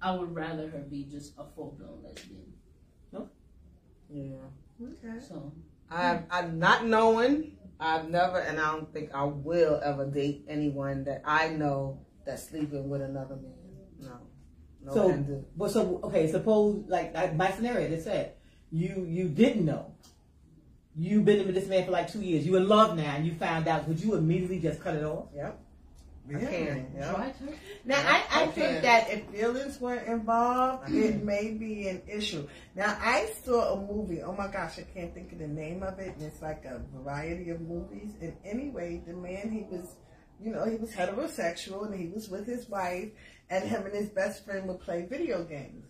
I 0.02 0.14
would 0.14 0.34
rather 0.34 0.68
her 0.70 0.78
be 0.78 1.04
just 1.04 1.34
a 1.38 1.44
full 1.54 1.76
blown 1.78 2.02
lesbian. 2.02 2.44
Yeah. 4.10 4.36
Okay. 4.80 5.18
So 5.26 5.52
I've, 5.90 6.22
I'm 6.30 6.58
not 6.58 6.86
knowing. 6.86 7.56
I've 7.80 8.08
never, 8.08 8.38
and 8.38 8.60
I 8.60 8.72
don't 8.72 8.92
think 8.92 9.10
I 9.12 9.24
will 9.24 9.80
ever 9.82 10.06
date 10.06 10.44
anyone 10.48 11.04
that 11.04 11.22
I 11.24 11.48
know 11.48 11.98
that's 12.24 12.48
sleeping 12.48 12.88
with 12.88 13.02
another 13.02 13.36
man. 13.36 13.52
No. 14.00 14.20
No 14.84 14.92
So- 14.94 15.44
But 15.56 15.70
so 15.72 16.00
okay, 16.04 16.30
suppose 16.30 16.84
like, 16.88 17.14
like 17.14 17.34
my 17.34 17.50
scenario 17.50 17.88
that 17.90 18.02
said 18.02 18.34
you 18.70 19.04
you 19.08 19.28
didn't 19.28 19.64
know. 19.64 19.94
You've 20.96 21.24
been 21.24 21.44
with 21.46 21.54
this 21.54 21.68
man 21.68 21.84
for 21.84 21.90
like 21.90 22.12
two 22.12 22.20
years. 22.20 22.46
You 22.46 22.52
were 22.52 22.58
in 22.58 22.68
love 22.68 22.96
now, 22.96 23.14
and 23.16 23.26
you 23.26 23.34
found 23.34 23.66
out. 23.66 23.88
Would 23.88 24.00
you 24.00 24.14
immediately 24.14 24.60
just 24.60 24.80
cut 24.80 24.94
it 24.94 25.04
off? 25.04 25.26
Yep. 25.34 25.60
Yeah. 26.30 26.36
I 26.36 26.40
can. 26.40 26.86
Yep. 26.96 27.14
try 27.14 27.30
to. 27.30 27.54
Now, 27.84 27.98
I, 27.98 28.22
I 28.30 28.42
Okay. 28.44 28.52
think 28.52 28.82
that 28.82 29.10
if 29.10 29.26
feelings 29.28 29.80
were 29.80 29.96
involved, 29.96 30.84
mm-hmm. 30.84 31.02
it 31.02 31.24
may 31.24 31.50
be 31.50 31.88
an 31.88 32.00
issue. 32.06 32.46
Now, 32.74 32.96
I 33.00 33.28
saw 33.44 33.74
a 33.74 33.80
movie. 33.80 34.22
Oh 34.22 34.32
my 34.32 34.48
gosh, 34.48 34.78
I 34.78 34.82
can't 34.82 35.12
think 35.12 35.32
of 35.32 35.38
the 35.38 35.48
name 35.48 35.82
of 35.82 35.98
it. 35.98 36.14
And 36.16 36.22
it's 36.22 36.40
like 36.40 36.64
a 36.64 36.80
variety 36.96 37.50
of 37.50 37.60
movies. 37.60 38.12
And 38.22 38.34
anyway, 38.44 39.02
the 39.06 39.12
man, 39.12 39.50
he 39.50 39.64
was, 39.68 39.96
you 40.40 40.50
know, 40.52 40.64
he 40.64 40.76
was 40.76 40.92
heterosexual 40.92 41.86
and 41.86 41.94
he 41.94 42.06
was 42.08 42.28
with 42.28 42.46
his 42.46 42.68
wife, 42.70 43.10
and 43.50 43.64
him 43.68 43.84
and 43.84 43.94
his 43.94 44.08
best 44.08 44.44
friend 44.46 44.66
would 44.68 44.80
play 44.80 45.06
video 45.10 45.44
games. 45.44 45.84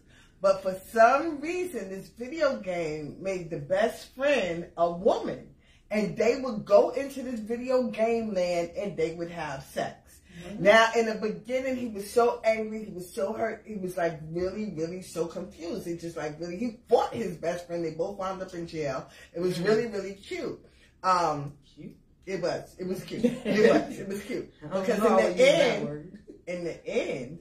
But 0.45 0.63
for 0.63 0.79
some 0.93 1.41
reason, 1.41 1.89
this 1.89 2.09
video 2.09 2.59
game 2.59 3.17
made 3.19 3.49
the 3.49 3.57
best 3.57 4.15
friend 4.15 4.67
a 4.77 4.93
woman. 4.93 5.55
And 5.91 6.19
they 6.19 6.39
would 6.39 6.67
go 6.67 6.91
into 6.91 7.23
this 7.23 7.41
video 7.41 7.85
game 7.85 8.35
land 8.35 8.73
and 8.77 8.95
they 8.95 9.15
would 9.15 9.31
have 9.31 9.65
sex. 9.65 10.21
Now, 10.59 10.91
in 10.95 11.07
the 11.07 11.15
beginning, 11.15 11.77
he 11.77 11.87
was 11.87 12.11
so 12.11 12.43
angry. 12.45 12.85
He 12.85 12.93
was 12.93 13.11
so 13.11 13.33
hurt. 13.33 13.65
He 13.67 13.77
was 13.77 13.97
like 13.97 14.21
really, 14.33 14.75
really 14.77 15.01
so 15.01 15.25
confused. 15.25 15.87
He 15.87 15.97
just 15.97 16.19
like 16.19 16.39
really, 16.39 16.59
he 16.59 16.77
fought 16.91 17.15
his 17.15 17.39
best 17.39 17.67
friend. 17.67 17.83
They 17.83 17.93
both 17.93 18.19
wound 18.19 18.43
up 18.43 18.53
in 18.53 18.67
jail. 18.67 19.09
It 19.33 19.41
was 19.41 19.59
really, 19.59 19.87
really 19.87 20.13
cute. 20.13 20.61
Um, 21.03 21.55
Cute? 21.75 21.97
it 22.27 22.43
was. 22.43 22.77
It 22.79 22.87
was 22.87 23.03
cute. 23.03 23.25
It 23.47 23.73
was. 23.73 23.99
It 23.99 24.09
was 24.09 24.23
cute. 24.23 24.53
Because 24.61 24.99
in 24.99 25.05
the 25.05 25.09
to 25.09 25.29
use 25.29 25.37
that 25.37 25.41
end, 25.41 26.19
in 26.47 26.65
the 26.65 26.87
end, 26.87 27.39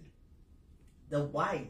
the 1.10 1.26
wife, 1.26 1.68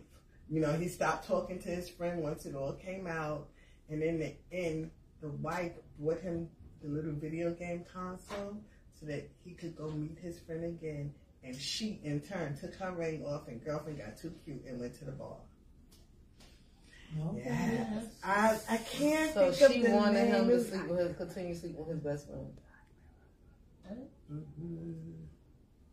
you 0.54 0.60
know, 0.62 0.74
he 0.74 0.88
stopped 0.88 1.28
talking 1.28 1.58
to 1.63 1.70
his 1.70 1.89
friend 1.89 2.22
once 2.22 2.46
it 2.46 2.54
all 2.54 2.74
came 2.74 3.08
out. 3.08 3.48
And 3.89 4.04
in 4.04 4.20
the 4.20 4.34
end, 4.52 4.92
the 5.20 5.30
wife 5.30 5.72
bought 5.98 6.22
him 6.22 6.48
the 6.84 6.89
little 6.89 7.12
video 7.13 7.52
game 7.56 7.84
console 7.92 8.58
so 9.00 9.06
that 9.08 9.28
he 9.44 9.52
could 9.54 9.76
go 9.76 9.89
meet 9.89 10.20
his 10.22 10.38
friend 10.42 10.63
again. 10.63 11.12
And 11.44 11.56
she, 11.56 12.00
in 12.04 12.22
turn, 12.22 12.56
took 12.56 12.76
her 12.76 12.92
ring 12.92 13.26
off, 13.26 13.48
and 13.48 13.63
girlfriend 13.66 13.98
got 13.98 14.16
too 14.16 14.32
cute 14.46 14.63
and 14.68 14.80
went 14.80 14.94
to 15.00 15.06
the 15.06 15.12
bar. 15.12 15.38
Okay. 17.32 17.42
Yes. 17.46 18.06
I, 18.24 18.58
I 18.70 18.78
can't 18.78 19.34
So 19.34 19.52
think 19.52 19.56
she 19.56 19.63
of 19.66 19.70
the 19.72 19.76
So 19.80 19.86
she 19.88 19.92
wanted 19.92 20.24
name. 20.26 20.34
him 20.36 20.48
to 20.50 20.63
sleep 20.63 20.88
with 20.88 21.00
his, 21.00 21.18
continue 21.18 21.56
sleep 21.56 21.76
with 21.78 21.88
his 21.89 22.00
best 22.00 22.28
friend. 22.28 22.54
Mhm. 24.32 24.94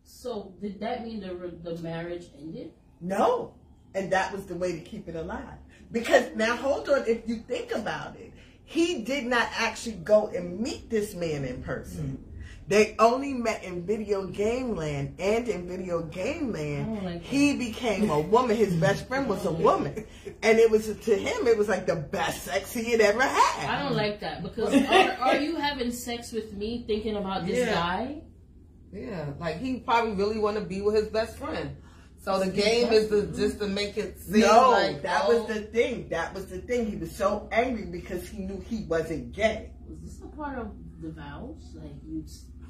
So 0.05 0.53
did 0.61 0.79
that 0.81 1.05
mean 1.05 1.21
the 1.21 1.35
the 1.63 1.81
marriage 1.83 2.27
ended? 2.39 2.73
No. 3.01 3.55
And 3.95 4.13
that 4.13 4.33
was 4.33 4.47
the 4.47 4.55
way 4.55 4.73
to 4.73 4.81
keep 4.81 5.09
it 5.09 5.17
alive. 5.17 5.59
Because 5.93 6.35
now 6.37 6.57
hold 6.57 6.89
on, 6.89 7.05
if 7.07 7.29
you 7.29 7.37
think 7.37 7.73
about 7.73 8.17
it, 8.17 8.33
he 8.65 9.03
did 9.03 9.25
not 9.27 9.49
actually 9.57 9.97
go 9.97 10.29
and 10.29 10.61
meet 10.61 10.89
this 10.89 11.15
man 11.15 11.45
in 11.45 11.63
person. 11.63 12.05
Mm-hmm. 12.05 12.27
They 12.69 12.95
only 13.01 13.35
met 13.35 13.65
in 13.65 13.85
video 13.85 14.27
game 14.27 14.77
land 14.77 15.17
and 15.19 15.49
in 15.49 15.67
video 15.67 16.03
game 16.03 16.53
land 16.53 17.03
like 17.03 17.21
he 17.25 17.57
became 17.57 18.09
a 18.11 18.21
woman. 18.21 18.57
His 18.57 18.73
best 18.81 19.09
friend 19.09 19.29
was 19.29 19.45
a 19.45 19.51
woman. 19.51 20.05
And 20.41 20.59
it 20.61 20.71
was 20.71 20.87
to 20.87 21.17
him 21.17 21.49
it 21.49 21.59
was 21.59 21.69
like 21.69 21.87
the 21.87 21.97
best 21.97 22.45
sex 22.45 22.73
he 22.73 22.93
had 22.93 23.01
ever 23.01 23.23
had. 23.23 23.69
I 23.71 23.83
don't 23.83 23.97
like 23.97 24.21
that 24.21 24.45
because 24.45 24.73
are, 24.89 25.11
are 25.21 25.37
you 25.39 25.57
having 25.57 25.91
sex 25.91 26.31
with 26.31 26.53
me 26.53 26.85
thinking 26.87 27.17
about 27.17 27.45
this 27.45 27.59
Yeah. 27.59 27.75
guy? 27.75 28.23
Yeah, 28.93 29.33
like 29.41 29.59
he 29.59 29.81
probably 29.81 30.15
really 30.15 30.39
want 30.39 30.57
to 30.57 30.65
be 30.65 30.81
with 30.81 30.95
his 30.95 31.09
best 31.09 31.39
friend. 31.39 31.77
So 32.23 32.39
the 32.39 32.51
game 32.51 32.93
is 32.93 33.09
to, 33.09 33.27
just 33.35 33.61
to 33.61 33.67
make 33.67 33.97
it 33.97 34.21
seem 34.21 34.43
No, 34.43 34.73
like 34.73 35.01
that 35.03 35.23
oh, 35.25 35.43
was 35.43 35.57
the 35.57 35.63
thing. 35.63 36.11
That 36.11 36.35
was 36.35 36.47
the 36.47 36.59
thing. 36.59 36.91
He 36.91 36.97
was 36.97 37.17
so 37.17 37.49
angry 37.51 37.87
because 37.87 38.29
he 38.29 38.41
knew 38.41 38.63
he 38.69 38.85
wasn't 38.85 39.33
gay. 39.33 39.71
Was 39.89 40.01
this 40.03 40.21
a 40.23 40.27
part 40.37 40.59
of 40.59 40.71
the 41.01 41.13
vows? 41.13 41.73
Like 41.75 41.95
you, 42.07 42.23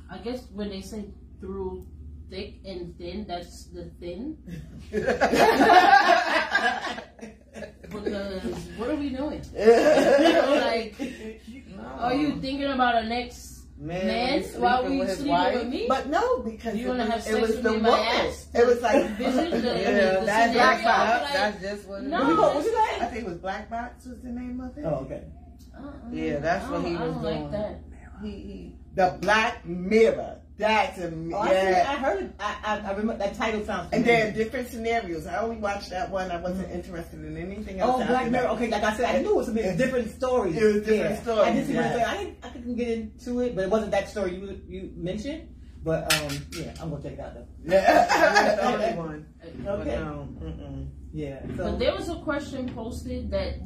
I 0.08 0.18
guess 0.18 0.46
when 0.52 0.68
they 0.68 0.82
say 0.82 1.06
through 1.40 1.84
thick 2.30 2.60
and 2.64 2.96
thin, 2.96 3.26
that's 3.26 3.64
the 3.64 3.90
thin. 3.98 4.38
Because 7.90 8.54
what 8.76 8.88
are 8.88 8.94
we 8.94 9.08
doing? 9.10 9.42
Like, 10.60 10.94
no. 11.66 11.82
are 11.98 12.14
you 12.14 12.40
thinking 12.40 12.70
about 12.70 13.02
a 13.02 13.08
next 13.08 13.49
man, 13.80 14.06
man 14.06 14.42
sleeping 14.44 14.60
while 14.60 14.84
we 14.88 14.98
with 14.98 15.10
sleeping 15.14 15.32
wife? 15.32 15.54
with 15.54 15.68
me? 15.68 15.86
But 15.88 16.08
no, 16.08 16.38
because 16.40 16.74
You 16.76 16.86
it 16.86 16.88
wanna 16.90 17.04
was, 17.04 17.10
have 17.12 17.20
it 17.20 17.24
sex 17.24 17.40
was 17.40 17.50
with 17.50 17.62
the 17.62 17.70
me 17.72 17.76
woman. 17.78 17.92
ass? 17.94 18.46
It 18.54 18.66
was 18.66 18.80
like 18.82 19.06
Vision, 19.16 19.50
the- 19.50 19.56
Yeah, 19.80 20.24
that's 20.24 20.52
black 20.54 20.84
box. 20.84 21.22
like- 21.24 21.32
That's 21.32 21.60
just 21.62 21.88
what. 21.88 22.02
it 22.02 22.08
No. 22.08 22.18
is. 22.30 22.36
What 22.38 22.64
you 22.64 22.70
call- 22.72 23.00
I 23.00 23.04
think 23.06 23.24
it 23.24 23.28
was 23.28 23.38
Black 23.38 23.70
Box 23.70 24.04
was 24.06 24.20
the 24.20 24.28
name 24.28 24.60
of 24.60 24.76
it. 24.78 24.84
Oh, 24.84 25.04
okay. 25.06 25.22
Uh-uh. 25.76 25.92
Yeah, 26.12 26.38
that's 26.40 26.68
what 26.68 26.84
he 26.84 26.92
was 26.94 27.14
doing. 27.16 27.42
like 27.42 27.50
that. 27.52 27.80
He, 28.22 28.30
he 28.30 28.74
The 28.94 29.16
Black 29.22 29.64
Mirror. 29.66 30.39
That's 30.60 30.98
a 30.98 31.06
Oh, 31.06 31.38
I, 31.38 31.48
see, 31.48 31.54
yeah. 31.54 31.86
I 31.88 31.94
heard 31.96 32.22
it. 32.24 32.34
I, 32.38 32.56
I, 32.64 32.78
I 32.78 32.90
remember 32.90 33.16
that 33.16 33.34
title 33.34 33.64
sounds. 33.64 33.88
And 33.92 34.04
there 34.04 34.28
are 34.28 34.30
different 34.30 34.68
scenarios. 34.68 35.26
I 35.26 35.38
only 35.38 35.56
watched 35.56 35.90
that 35.90 36.10
one. 36.10 36.30
I 36.30 36.36
wasn't 36.36 36.70
interested 36.70 37.24
in 37.24 37.36
anything 37.36 37.80
else. 37.80 38.02
Oh, 38.02 38.06
Black 38.06 38.30
Mirror. 38.30 38.44
that. 38.44 38.52
Okay, 38.52 38.68
like 38.68 38.82
I 38.82 38.96
said, 38.96 39.14
I 39.16 39.22
knew 39.22 39.30
it 39.30 39.36
was 39.36 39.48
a 39.48 39.52
bit 39.52 39.76
different 39.78 40.10
stories. 40.10 40.56
It 40.56 40.64
was 40.64 40.74
different 40.84 40.98
yeah. 41.16 41.22
stories, 41.22 41.46
I 41.48 41.52
did 41.52 41.66
see 41.66 41.74
what 41.74 41.84
yeah. 41.84 41.92
it 41.92 41.98
was. 41.98 42.06
I 42.08 42.16
didn't, 42.18 42.36
I 42.44 42.48
couldn't 42.50 42.76
get 42.76 42.88
into 42.88 43.40
it, 43.40 43.56
but 43.56 43.64
it 43.64 43.70
wasn't 43.70 43.90
that 43.92 44.08
story 44.08 44.36
you 44.36 44.60
you 44.68 44.92
mentioned. 44.96 45.48
But 45.82 46.12
um, 46.14 46.36
yeah, 46.52 46.74
I'm 46.80 46.90
gonna 46.90 47.02
check 47.02 47.12
it 47.14 47.20
out 47.20 47.34
though. 47.34 47.46
that's 47.64 48.56
the 48.60 48.66
only 48.66 48.84
Yeah. 48.84 48.96
one. 48.96 49.26
But 49.64 49.80
Okay. 49.80 49.96
no, 49.96 50.28
mm-mm. 50.42 50.88
Yeah. 51.12 51.40
But 51.56 51.56
So 51.56 51.76
there 51.76 51.94
was 51.94 52.08
a 52.08 52.16
question 52.16 52.68
posted 52.74 53.30
that 53.30 53.56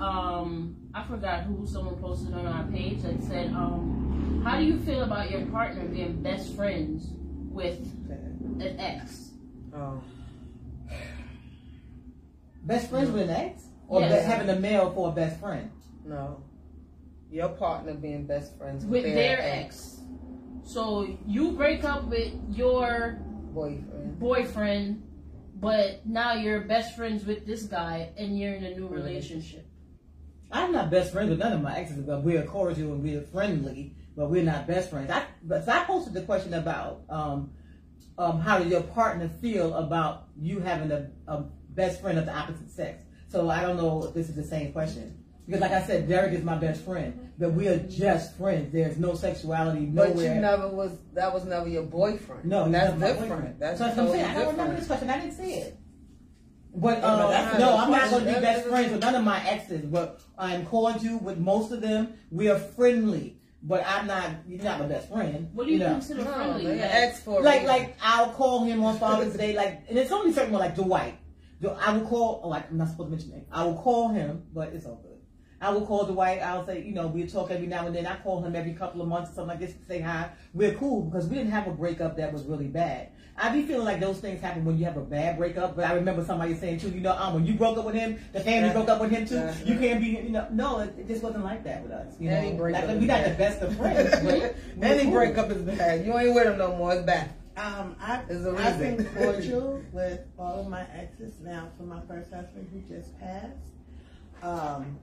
um 0.00 0.76
I 0.94 1.04
forgot 1.04 1.44
who 1.44 1.66
someone 1.66 1.96
posted 1.96 2.32
on 2.34 2.46
our 2.46 2.64
page 2.64 3.02
that 3.02 3.22
said 3.22 3.52
um 3.52 4.40
how 4.44 4.58
do 4.58 4.64
you 4.64 4.78
feel 4.80 5.02
about 5.02 5.30
your 5.30 5.44
partner 5.46 5.84
being 5.86 6.22
best 6.22 6.54
friends 6.54 7.08
with 7.50 7.78
an 8.60 8.76
ex? 8.78 9.30
Oh, 9.74 10.00
best 12.62 12.88
friends 12.90 13.10
with 13.10 13.22
an 13.22 13.30
ex, 13.30 13.64
or 13.88 14.00
Yes. 14.00 14.24
be- 14.24 14.30
having 14.32 14.48
a 14.48 14.58
male 14.60 14.90
for 14.92 15.08
a 15.08 15.12
best 15.12 15.38
friend. 15.40 15.70
no. 16.04 16.42
Your 17.28 17.48
partner 17.48 17.92
being 17.94 18.24
best 18.24 18.56
friends 18.56 18.86
With 18.86 19.02
their 19.02 19.40
ex. 19.42 20.00
So 20.62 21.06
you 21.26 21.52
break 21.52 21.82
up 21.84 22.04
with 22.08 22.32
your 22.52 23.18
boyfriend. 23.52 24.18
boyfriend, 24.20 25.02
but 25.60 26.06
now 26.06 26.34
you're 26.34 26.60
best 26.60 26.96
friends 26.96 27.24
with 27.24 27.46
this 27.46 27.64
guy 27.64 28.10
and 28.16 28.38
you're 28.38 28.54
in 28.54 28.64
a 28.64 28.74
new 28.74 28.88
relationship. 28.88 29.66
I'm 30.52 30.72
not 30.72 30.90
best 30.90 31.12
friends 31.12 31.30
with 31.30 31.38
none 31.38 31.52
of 31.52 31.62
my 31.62 31.76
exes, 31.76 32.04
but 32.04 32.22
we're 32.22 32.44
cordial 32.44 32.92
and 32.92 33.02
we're 33.02 33.22
friendly, 33.22 33.94
but 34.16 34.30
we're 34.30 34.44
not 34.44 34.66
best 34.66 34.90
friends. 34.90 35.10
I 35.10 35.24
but 35.42 35.68
I 35.68 35.84
posted 35.84 36.14
the 36.14 36.22
question 36.22 36.54
about 36.54 37.02
um, 37.08 37.50
um, 38.18 38.40
how 38.40 38.58
does 38.58 38.68
your 38.68 38.82
partner 38.82 39.28
feel 39.40 39.74
about 39.74 40.28
you 40.38 40.60
having 40.60 40.92
a, 40.92 41.10
a 41.26 41.44
best 41.70 42.00
friend 42.00 42.18
of 42.18 42.26
the 42.26 42.34
opposite 42.36 42.70
sex? 42.70 43.02
So 43.28 43.50
I 43.50 43.62
don't 43.62 43.76
know 43.76 44.04
if 44.04 44.14
this 44.14 44.28
is 44.28 44.36
the 44.36 44.44
same 44.44 44.72
question. 44.72 45.24
Because 45.46 45.60
like 45.60 45.70
I 45.72 45.82
said, 45.86 46.08
Derek 46.08 46.32
is 46.32 46.42
my 46.42 46.56
best 46.56 46.84
friend, 46.84 47.30
but 47.38 47.52
we 47.52 47.68
are 47.68 47.78
just 47.78 48.36
friends. 48.36 48.72
There's 48.72 48.98
no 48.98 49.14
sexuality 49.14 49.86
But 49.86 50.16
you 50.16 50.34
never 50.34 50.68
was. 50.68 50.98
That 51.14 51.32
was 51.32 51.44
never 51.44 51.68
your 51.68 51.84
boyfriend. 51.84 52.46
No, 52.46 52.64
he's 52.64 52.72
that's 52.72 52.90
not 52.90 52.98
my 53.00 53.06
different. 53.06 53.30
boyfriend. 53.30 53.60
That's 53.60 53.78
so 53.78 53.84
that's 53.84 53.96
what 53.96 54.02
I'm 54.02 54.06
totally 54.12 54.24
saying. 54.24 54.36
I 54.36 54.40
don't 54.40 54.52
remember 54.52 54.76
this 54.76 54.86
question. 54.88 55.10
I 55.10 55.20
didn't 55.20 55.34
see 55.36 55.52
it. 55.54 55.78
But 56.74 57.02
um, 57.04 57.30
that's 57.30 57.58
no, 57.58 57.76
I'm 57.76 57.90
not 57.90 58.10
going 58.10 58.24
to 58.26 58.34
be 58.34 58.40
best 58.40 58.66
friends 58.66 58.92
with 58.92 59.00
none 59.00 59.14
of 59.14 59.24
my 59.24 59.40
exes. 59.46 59.86
But 59.86 60.20
I'm 60.36 60.66
cordial 60.66 61.18
with 61.20 61.38
most 61.38 61.70
of 61.72 61.80
them. 61.80 62.14
We 62.30 62.50
are 62.50 62.58
friendly, 62.58 63.38
but 63.62 63.82
I'm 63.86 64.06
not. 64.08 64.30
You're 64.48 64.62
not 64.64 64.80
my 64.80 64.86
best 64.86 65.08
friend. 65.08 65.48
What 65.54 65.66
do 65.68 65.72
you 65.72 65.78
know? 65.78 65.92
consider 65.92 66.24
No, 66.24 66.32
friendly? 66.34 66.66
they 66.66 66.72
Like, 66.82 66.90
ex 66.90 67.20
for 67.20 67.40
Like, 67.40 67.60
reason. 67.62 67.68
like 67.68 67.96
I'll 68.02 68.30
call 68.30 68.64
him 68.64 68.82
on 68.84 68.98
Father's 68.98 69.34
Day. 69.34 69.54
Like, 69.56 69.84
and 69.88 69.96
it's 69.96 70.10
only 70.12 70.32
certain 70.32 70.52
one, 70.52 70.60
like 70.60 70.74
Dwight. 70.74 71.18
Do- 71.62 71.70
I 71.70 71.96
will 71.96 72.06
call. 72.06 72.40
Oh, 72.44 72.52
I'm 72.52 72.64
not 72.76 72.88
supposed 72.88 73.06
to 73.06 73.10
mention 73.16 73.30
name. 73.30 73.46
I 73.50 73.64
will 73.64 73.76
call 73.80 74.08
him, 74.08 74.42
but 74.52 74.70
it's 74.74 74.84
all 74.84 74.96
good. 74.96 75.15
I 75.60 75.70
will 75.70 75.86
call 75.86 76.04
Dwight. 76.04 76.40
I'll 76.42 76.66
say, 76.66 76.82
you 76.84 76.92
know, 76.92 77.06
we'll 77.06 77.26
talk 77.26 77.50
every 77.50 77.66
now 77.66 77.86
and 77.86 77.94
then. 77.96 78.06
I 78.06 78.16
call 78.16 78.44
him 78.44 78.54
every 78.54 78.74
couple 78.74 79.00
of 79.00 79.08
months 79.08 79.30
or 79.30 79.34
something 79.34 79.48
like 79.48 79.60
this 79.60 79.72
to 79.72 79.84
say 79.86 80.00
hi. 80.00 80.28
We're 80.52 80.74
cool 80.74 81.02
because 81.02 81.26
we 81.28 81.36
didn't 81.36 81.52
have 81.52 81.66
a 81.66 81.70
breakup 81.70 82.16
that 82.18 82.32
was 82.32 82.44
really 82.44 82.66
bad. 82.68 83.08
I 83.38 83.50
be 83.50 83.62
feeling 83.62 83.84
like 83.84 84.00
those 84.00 84.18
things 84.18 84.40
happen 84.40 84.64
when 84.64 84.78
you 84.78 84.84
have 84.86 84.96
a 84.96 85.02
bad 85.02 85.36
breakup. 85.36 85.76
But 85.76 85.84
I 85.86 85.92
remember 85.94 86.24
somebody 86.24 86.54
saying 86.54 86.80
too, 86.80 86.88
you 86.90 87.00
know, 87.00 87.12
um, 87.18 87.34
when 87.34 87.46
you 87.46 87.54
broke 87.54 87.76
up 87.78 87.84
with 87.84 87.94
him, 87.94 88.18
the 88.32 88.40
family 88.40 88.68
Yeah. 88.68 88.72
broke 88.74 88.88
up 88.88 89.00
with 89.00 89.10
him 89.10 89.26
too. 89.26 89.34
Yeah. 89.36 89.54
You 89.64 89.78
can't 89.78 90.00
be, 90.00 90.06
you 90.08 90.28
know, 90.30 90.46
no, 90.50 90.78
it, 90.80 90.94
it 90.98 91.06
just 91.08 91.22
wasn't 91.22 91.44
like 91.44 91.62
that 91.64 91.82
with 91.82 91.92
us. 91.92 92.14
You 92.18 92.30
Any 92.30 92.50
know, 92.52 92.56
breakup 92.58 92.82
like, 92.86 92.94
is 92.96 93.00
we 93.00 93.06
not 93.06 93.24
the 93.24 93.30
best 93.30 93.60
of 93.62 93.76
friends. 93.78 94.10
but 94.10 94.22
we're 94.76 94.86
Any 94.86 95.02
cool. 95.04 95.12
breakup 95.12 95.50
is 95.50 95.62
bad. 95.62 96.04
You 96.06 96.16
ain't 96.18 96.34
with 96.34 96.46
him 96.46 96.58
no 96.58 96.76
more. 96.76 96.94
It's 96.94 97.04
bad. 97.04 97.30
Um, 97.58 97.96
I've, 98.00 98.28
There's 98.28 98.44
a 98.46 98.50
I've 98.50 98.78
reason. 98.80 98.96
been 98.96 99.06
cordial 99.14 99.82
with 99.92 100.20
all 100.38 100.60
of 100.60 100.68
my 100.68 100.82
exes 100.94 101.32
now 101.42 101.68
for 101.78 101.84
my 101.84 102.00
first 102.08 102.30
husband 102.32 102.68
who 102.72 102.80
just 102.94 103.18
passed. 103.18 103.56
Um, 104.42 104.98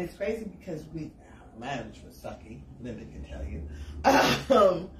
it's 0.00 0.14
crazy 0.14 0.50
because 0.58 0.84
we 0.94 1.10
marriage 1.58 2.00
was 2.04 2.14
sucky. 2.16 2.60
Linda 2.80 3.04
can 3.06 3.24
tell 3.24 3.44
you, 3.44 3.62
um, 4.56 4.90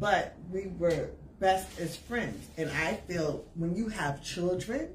but 0.00 0.36
we 0.50 0.66
were 0.78 1.10
best 1.38 1.78
as 1.78 1.96
friends. 1.96 2.48
And 2.56 2.70
I 2.70 2.94
feel 2.94 3.44
when 3.54 3.74
you 3.74 3.88
have 3.88 4.22
children, 4.22 4.90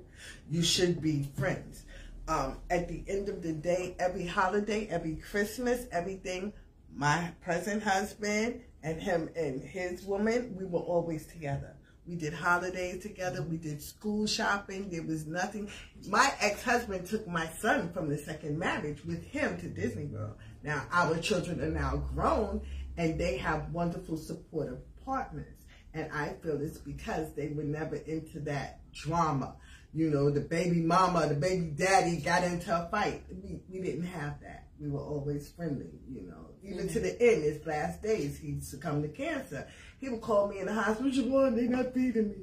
you 0.50 0.62
should 0.62 1.02
be 1.02 1.30
friends. 1.38 1.84
Um, 2.28 2.58
at 2.70 2.88
the 2.88 3.04
end 3.08 3.28
of 3.30 3.42
the 3.42 3.52
day, 3.52 3.96
every 4.00 4.26
holiday, 4.26 4.88
every 4.90 5.16
Christmas, 5.16 5.86
everything, 5.92 6.54
my 6.96 7.32
present 7.42 7.84
husband 7.84 8.62
and 8.82 9.02
him 9.02 9.30
and 9.36 9.62
his 9.62 10.04
woman, 10.04 10.56
we 10.58 10.66
were 10.66 10.80
always 10.80 11.26
together. 11.26 11.73
We 12.08 12.16
did 12.16 12.34
holidays 12.34 13.02
together. 13.02 13.42
Mm-hmm. 13.42 13.52
We 13.52 13.58
did 13.58 13.82
school 13.82 14.28
shopping. 14.28 14.90
There 14.90 15.04
was 15.04 15.26
nothing. 15.26 15.70
My 16.08 16.34
ex-husband 16.42 17.08
took 17.08 17.28
my 17.28 17.48
son 17.60 17.92
from 17.94 18.10
the 18.10 18.18
second 18.18 18.60
marriage 18.60 19.06
with 19.06 19.24
him 19.24 19.58
to 19.60 19.68
Disney 19.68 20.06
World. 20.06 20.36
Now 20.64 20.84
our 20.92 21.18
children 21.18 21.62
are 21.62 21.70
now 21.70 22.04
grown 22.14 22.62
and 22.98 23.20
they 23.20 23.38
have 23.38 23.72
wonderful 23.72 24.18
supportive 24.18 24.80
partners. 25.06 25.56
And 25.94 26.12
I 26.12 26.34
feel 26.42 26.60
it's 26.62 26.80
because 26.80 27.34
they 27.34 27.50
were 27.50 27.64
never 27.64 27.96
into 27.96 28.40
that 28.42 28.82
drama. 28.94 29.56
You 29.94 30.10
know, 30.10 30.32
the 30.32 30.42
baby 30.42 30.82
mama, 30.82 31.28
the 31.28 31.36
baby 31.36 31.68
daddy 31.68 32.18
got 32.18 32.44
into 32.44 32.76
a 32.76 32.90
fight. 32.90 33.24
We, 33.30 33.62
we 33.70 33.80
didn't 33.80 34.08
have 34.08 34.42
that. 34.42 34.68
We 34.80 34.90
were 34.90 35.02
always 35.02 35.50
friendly, 35.52 35.92
you 36.12 36.24
know. 36.24 36.50
Even 36.64 36.88
to 36.90 37.00
mm-hmm. 37.00 37.04
the 37.04 37.22
end, 37.22 37.44
his 37.44 37.66
last 37.66 38.02
days, 38.02 38.40
he 38.40 38.60
succumbed 38.60 39.04
to 39.04 39.10
cancer. 39.10 39.68
He 40.04 40.10
would 40.10 40.20
call 40.20 40.50
me 40.50 40.60
in 40.60 40.66
the 40.66 40.74
hospital, 40.74 41.06
what 41.06 41.14
you 41.14 41.32
want? 41.32 41.56
They 41.56 41.68
not 41.70 41.94
feeding 41.94 42.28
me. 42.28 42.36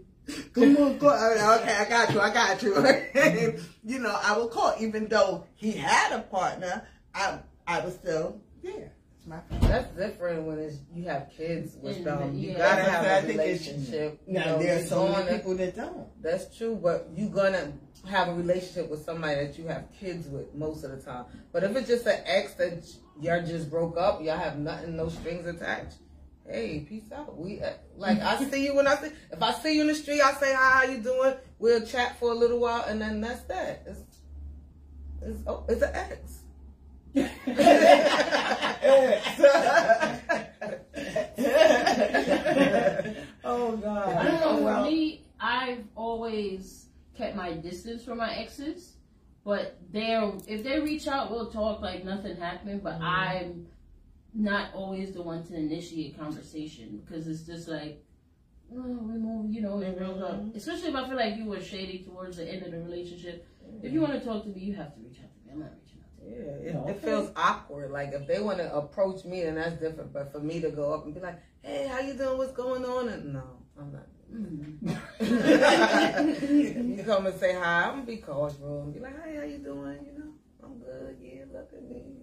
Come 0.55 0.79
on, 0.79 0.99
call. 0.99 1.11
I 1.11 1.35
mean, 1.35 1.61
okay, 1.61 1.75
I 1.77 1.87
got 1.87 2.11
you, 2.11 2.19
I 2.19 2.33
got 2.33 2.63
you. 2.63 3.61
you 3.85 3.99
know, 3.99 4.19
I 4.25 4.39
would 4.39 4.51
call, 4.51 4.75
even 4.81 5.09
though 5.09 5.45
he 5.57 5.73
had 5.73 6.11
a 6.19 6.23
partner, 6.23 6.87
I 7.15 7.39
I 7.67 7.81
was 7.81 7.97
still 7.97 8.41
there. 8.63 8.93
It's 9.19 9.27
my 9.27 9.41
family. 9.41 9.69
That's 9.69 9.89
different 9.95 10.45
when 10.45 10.59
it's 10.59 10.77
you 10.95 11.05
have 11.05 11.29
kids 11.37 11.77
with 11.83 11.99
And, 11.99 12.07
them. 12.07 12.39
You 12.39 12.53
yeah. 12.53 12.57
gotta 12.59 12.77
That's 12.83 12.91
have 13.07 13.25
a 13.25 13.27
think 13.27 13.41
it's- 13.41 13.67
relationship. 13.67 14.21
You 14.27 14.33
Now, 14.33 14.45
know, 14.47 14.59
there 14.61 14.79
are 14.81 14.87
so 14.87 15.03
many 15.09 15.25
gonna- 15.27 15.37
people 15.37 15.55
that 15.57 15.77
don't. 15.77 16.23
That's 16.23 16.57
true, 16.57 16.77
but 16.83 17.11
you're 17.15 17.29
gonna 17.29 17.75
have 18.09 18.29
a 18.29 18.35
relationship 18.35 18.89
with 18.91 19.05
somebody 19.05 19.35
that 19.45 19.59
you 19.59 19.67
have 19.67 19.85
kids 20.01 20.29
with 20.29 20.55
most 20.55 20.83
of 20.85 20.93
the 20.93 20.97
time. 20.97 21.27
But 21.53 21.65
if 21.65 21.77
it's 21.77 21.89
just 21.89 22.07
an 22.07 22.21
ex 22.25 22.55
that 22.55 22.83
y'all 23.21 23.45
just 23.45 23.69
broke 23.69 23.99
up, 23.99 24.23
y'all 24.23 24.39
have 24.39 24.59
nothing, 24.59 24.97
no 24.97 25.11
strings 25.11 25.47
attached. 25.47 25.97
Hey, 26.51 26.81
peace 26.89 27.13
out. 27.15 27.39
We 27.39 27.61
uh, 27.63 27.75
like 27.97 28.21
I 28.21 28.43
see 28.45 28.65
you 28.65 28.75
when 28.75 28.89
I 28.89 28.97
see. 28.97 29.11
If 29.31 29.41
I 29.41 29.53
see 29.53 29.77
you 29.77 29.83
in 29.83 29.87
the 29.87 29.95
street, 29.95 30.21
I 30.21 30.33
say 30.35 30.53
hi, 30.53 30.87
how 30.87 30.93
you 30.93 30.99
doing? 30.99 31.35
We'll 31.61 31.87
chat 31.87 32.19
for 32.19 32.33
a 32.33 32.35
little 32.35 32.59
while, 32.59 32.85
and 32.89 33.01
then 33.01 33.21
that's 33.21 33.43
that. 33.43 33.85
It's 33.87 34.01
it's 35.23 35.43
oh, 35.47 35.65
it's 35.69 35.83
an 35.83 35.95
ex. 35.95 36.41
oh 43.45 43.77
God! 43.77 44.17
I 44.17 44.25
don't 44.25 44.41
know. 44.41 44.59
well- 44.65 44.85
me, 44.85 45.23
I've 45.41 45.85
always 45.95 46.87
kept 47.17 47.37
my 47.37 47.53
distance 47.53 48.05
from 48.05 48.19
my 48.19 48.35
exes, 48.35 48.95
but 49.45 49.79
they're 49.93 50.33
if 50.49 50.65
they 50.65 50.81
reach 50.81 51.07
out, 51.07 51.31
we'll 51.31 51.51
talk 51.51 51.81
like 51.81 52.05
nothing 52.05 52.37
happened. 52.37 52.83
But 52.83 53.01
I'm 53.01 53.67
not 54.35 54.75
always 54.75 55.13
the 55.13 55.23
one 55.23 55.45
to 55.47 55.55
initiate 55.55 56.19
conversation 56.19 57.03
because 57.05 57.27
it's 57.27 57.43
just 57.43 57.69
like. 57.69 58.05
Oh, 58.73 58.83
we 58.83 59.19
move, 59.19 59.53
you 59.53 59.63
know, 59.63 59.77
we 59.77 59.91
broke 59.91 60.23
up. 60.23 60.55
Especially 60.55 60.91
if 60.91 60.95
I 60.95 61.09
feel 61.09 61.17
like 61.17 61.37
you 61.37 61.47
were 61.47 61.61
shady 61.61 62.05
towards 62.05 62.37
the 62.37 62.49
end 62.49 62.63
of 62.63 62.71
the 62.71 62.79
relationship. 62.79 63.45
If 63.83 63.93
you 63.93 64.01
want 64.01 64.13
to 64.13 64.21
talk 64.21 64.45
to 64.45 64.49
me, 64.49 64.61
you 64.61 64.75
have 64.75 64.95
to 64.95 65.01
reach 65.01 65.19
out 65.19 65.33
to 65.35 65.41
me. 65.45 65.53
I'm 65.53 65.59
not 65.61 65.73
reaching 65.83 65.99
out 66.01 66.17
to 66.19 66.25
you. 66.25 66.31
Yeah, 66.31 66.71
it, 66.71 66.75
No, 66.75 66.87
it 66.89 67.03
feels 67.03 67.31
awkward. 67.35 67.91
Like 67.91 68.13
if 68.13 68.27
they 68.29 68.41
want 68.41 68.59
to 68.59 68.73
approach 68.75 69.25
me, 69.25 69.43
then 69.43 69.57
that's 69.57 69.81
different. 69.81 70.13
But 70.13 70.31
for 70.33 70.39
me 70.41 70.61
to 70.61 70.71
go 70.71 70.93
up 70.93 71.05
and 71.05 71.15
be 71.15 71.21
like, 71.21 71.41
"Hey, 71.63 71.89
how 71.89 71.99
you 71.99 72.15
doing? 72.15 72.39
What's 72.39 72.53
going 72.53 72.85
on?" 72.85 73.09
And 73.09 73.33
no, 73.33 73.43
I'm 73.79 73.93
not. 73.93 74.07
Mm. 74.33 74.79
you 76.97 77.05
come 77.05 77.27
and 77.27 77.41
say 77.41 77.55
hi. 77.55 77.85
I'm 77.85 77.95
gonna 77.95 78.07
be 78.07 78.19
cordial 78.19 78.83
and 78.83 78.95
be 78.95 79.01
like, 79.01 79.21
"Hey, 79.25 79.37
how 79.37 79.43
you 79.43 79.59
doing? 79.59 79.99
You 80.07 80.19
know, 80.19 80.33
I'm 80.63 80.79
good. 80.79 81.17
Yeah, 81.21 81.45
look 81.53 81.73
at 81.73 81.83
me." 81.83 82.20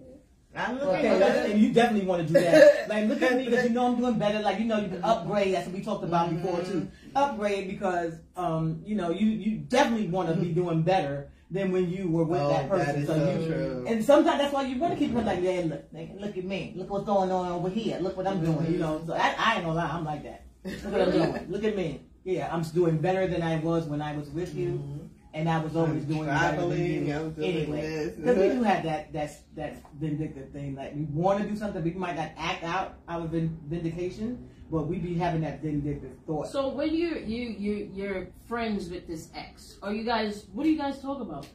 I'm 0.55 0.75
looking 0.79 0.89
Okay, 0.89 1.21
at 1.21 1.49
and 1.51 1.61
you 1.61 1.71
definitely 1.71 2.07
want 2.07 2.27
to 2.27 2.33
do 2.33 2.39
that. 2.39 2.89
Like, 2.89 3.07
look 3.07 3.21
at 3.21 3.35
me 3.35 3.45
because 3.49 3.65
you 3.65 3.71
know 3.71 3.87
I'm 3.87 3.97
doing 3.97 4.17
better. 4.17 4.39
Like, 4.39 4.59
you 4.59 4.65
know, 4.65 4.79
you 4.79 4.87
can 4.87 5.03
upgrade. 5.03 5.53
That's 5.53 5.67
what 5.67 5.75
we 5.75 5.83
talked 5.83 6.03
about 6.03 6.29
before 6.29 6.61
too. 6.61 6.81
Mm-hmm. 6.81 7.17
Upgrade 7.17 7.67
because, 7.67 8.13
um, 8.35 8.81
you 8.85 8.95
know, 8.95 9.11
you 9.11 9.27
you 9.27 9.57
definitely 9.57 10.07
want 10.07 10.29
to 10.29 10.35
be 10.35 10.47
mm-hmm. 10.47 10.61
doing 10.61 10.81
better 10.83 11.29
than 11.51 11.71
when 11.71 11.89
you 11.89 12.09
were 12.09 12.23
with 12.23 12.41
Oh, 12.41 12.49
that 12.49 12.69
person. 12.69 13.05
that 13.05 13.07
so 13.07 13.13
so 13.13 13.39
you, 13.39 13.47
true. 13.47 13.85
and 13.87 14.03
sometimes 14.03 14.39
that's 14.39 14.53
why 14.53 14.63
you 14.63 14.77
want 14.79 14.93
to 14.93 14.99
keep 14.99 15.15
it 15.15 15.25
like, 15.25 15.41
yeah, 15.41 15.63
look, 15.65 15.85
look 16.19 16.37
at 16.37 16.43
me, 16.43 16.73
look 16.75 16.89
what's 16.89 17.05
going 17.05 17.31
on 17.31 17.51
over 17.51 17.69
here, 17.69 17.99
look 17.99 18.17
what 18.17 18.27
I'm 18.27 18.43
doing. 18.43 18.65
You 18.65 18.79
mm-hmm. 18.79 18.79
know, 18.79 19.03
so 19.07 19.13
I, 19.13 19.33
I 19.37 19.55
ain't 19.55 19.63
gonna 19.63 19.75
lie, 19.75 19.87
I'm 19.87 20.03
like 20.03 20.23
that. 20.23 20.43
Look 20.65 20.91
what 20.91 21.01
I'm 21.01 21.11
doing. 21.11 21.45
Look 21.49 21.63
at 21.63 21.77
me. 21.77 22.01
Yeah, 22.25 22.53
I'm 22.53 22.61
doing 22.61 22.97
better 22.97 23.25
than 23.27 23.41
I 23.41 23.57
was 23.59 23.85
when 23.85 24.01
I 24.01 24.17
was 24.17 24.29
with 24.29 24.53
you. 24.53 25.06
And 25.37 25.47
I 25.47 25.59
was 25.63 25.75
always 25.75 26.03
I'm 26.03 26.05
doing 26.09 26.25
better 26.25 26.67
than 26.67 26.83
you 26.85 27.13
I'm 27.13 27.31
doing 27.33 27.55
anyway. 27.57 27.81
this. 27.81 28.15
Because 28.15 28.37
we 28.37 28.49
do 28.49 28.63
have 28.63 28.83
that 28.83 29.13
that 29.13 29.31
that 29.55 29.75
vindictive 29.99 30.49
thing. 30.51 30.75
Like 30.75 30.95
we 30.95 31.03
want 31.03 31.41
to 31.43 31.47
do 31.47 31.55
something, 31.55 31.83
we 31.83 31.91
might 31.91 32.15
not 32.15 32.31
act 32.37 32.63
out 32.63 32.95
our 33.07 33.27
vin- 33.27 33.55
vindication, 33.67 34.49
but 34.71 34.87
we 34.87 34.97
be 34.97 35.13
having 35.13 35.41
that 35.41 35.61
vindictive 35.61 36.13
thought. 36.25 36.47
So 36.47 36.69
when 36.69 36.93
you 36.95 37.19
you 37.19 37.49
you 37.49 37.91
you're 37.93 38.27
friends 38.47 38.89
with 38.89 39.07
this 39.07 39.29
ex, 39.35 39.77
are 39.83 39.93
you 39.93 40.03
guys? 40.03 40.47
What 40.53 40.63
do 40.63 40.71
you 40.71 40.77
guys 40.77 40.99
talk 40.99 41.21
about? 41.21 41.45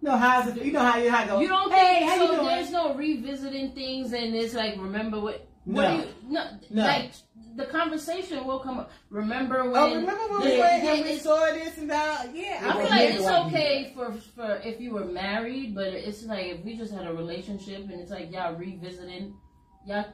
no, 0.00 0.16
how's 0.16 0.48
it? 0.48 0.64
You 0.64 0.72
know 0.72 0.80
how 0.80 0.96
you 0.98 1.10
how 1.10 1.24
it 1.24 1.28
goes. 1.28 1.42
You 1.42 1.48
don't 1.48 1.70
Hey, 1.72 1.98
think 1.98 2.10
how 2.10 2.16
so? 2.16 2.22
you 2.24 2.30
doing? 2.38 2.46
There's 2.46 2.70
no 2.70 2.94
revisiting 2.94 3.72
things, 3.72 4.12
and 4.14 4.34
it's 4.34 4.54
like 4.54 4.76
remember 4.78 5.20
what? 5.20 5.46
What 5.64 5.82
No. 5.82 5.90
do 5.96 6.02
you, 6.02 6.08
no, 6.28 6.44
No. 6.70 6.82
like 6.82 7.12
the 7.56 7.66
conversation 7.66 8.44
will 8.46 8.58
come 8.60 8.78
up. 8.78 8.90
Remember 9.10 9.60
oh, 9.60 9.70
when? 9.70 9.82
Oh, 9.82 9.94
remember 9.94 10.28
when 10.32 10.40
we 10.42 10.58
went 10.58 10.84
and 10.84 11.04
we 11.04 11.18
saw 11.18 11.46
this 11.46 11.78
and 11.78 11.90
that? 11.90 12.34
Yeah, 12.34 12.60
I 12.62 12.72
feel 12.80 12.90
like 12.90 13.10
it's 13.10 13.26
okay 13.26 13.92
for 13.94 14.12
for 14.34 14.60
if 14.64 14.80
you 14.80 14.92
were 14.92 15.04
married, 15.04 15.74
but 15.74 15.88
it's 15.88 16.24
like 16.24 16.46
if 16.46 16.64
we 16.64 16.76
just 16.76 16.92
had 16.92 17.06
a 17.06 17.12
relationship 17.12 17.80
and 17.82 18.00
it's 18.00 18.10
like 18.10 18.32
y'all 18.32 18.54
revisiting, 18.54 19.34
y'all 19.86 20.06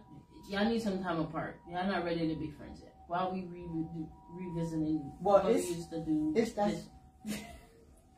y'all 0.51 0.64
need 0.68 0.83
some 0.83 1.03
time 1.03 1.20
apart. 1.20 1.61
Y'all 1.70 1.87
not 1.87 2.05
ready 2.05 2.29
to 2.29 2.35
be 2.35 2.51
friends 2.51 2.81
yet. 2.83 2.94
While 3.07 3.33
we 3.33 3.42
re- 3.42 3.66
re- 3.70 4.07
revisiting 4.33 5.12
Well, 5.20 5.42
what 5.42 5.46
we 5.46 5.61
used 5.61 5.90
to 5.90 6.01
do. 6.01 6.33
it's- 6.37 6.53
that's- 6.53 6.85
this- 7.24 7.38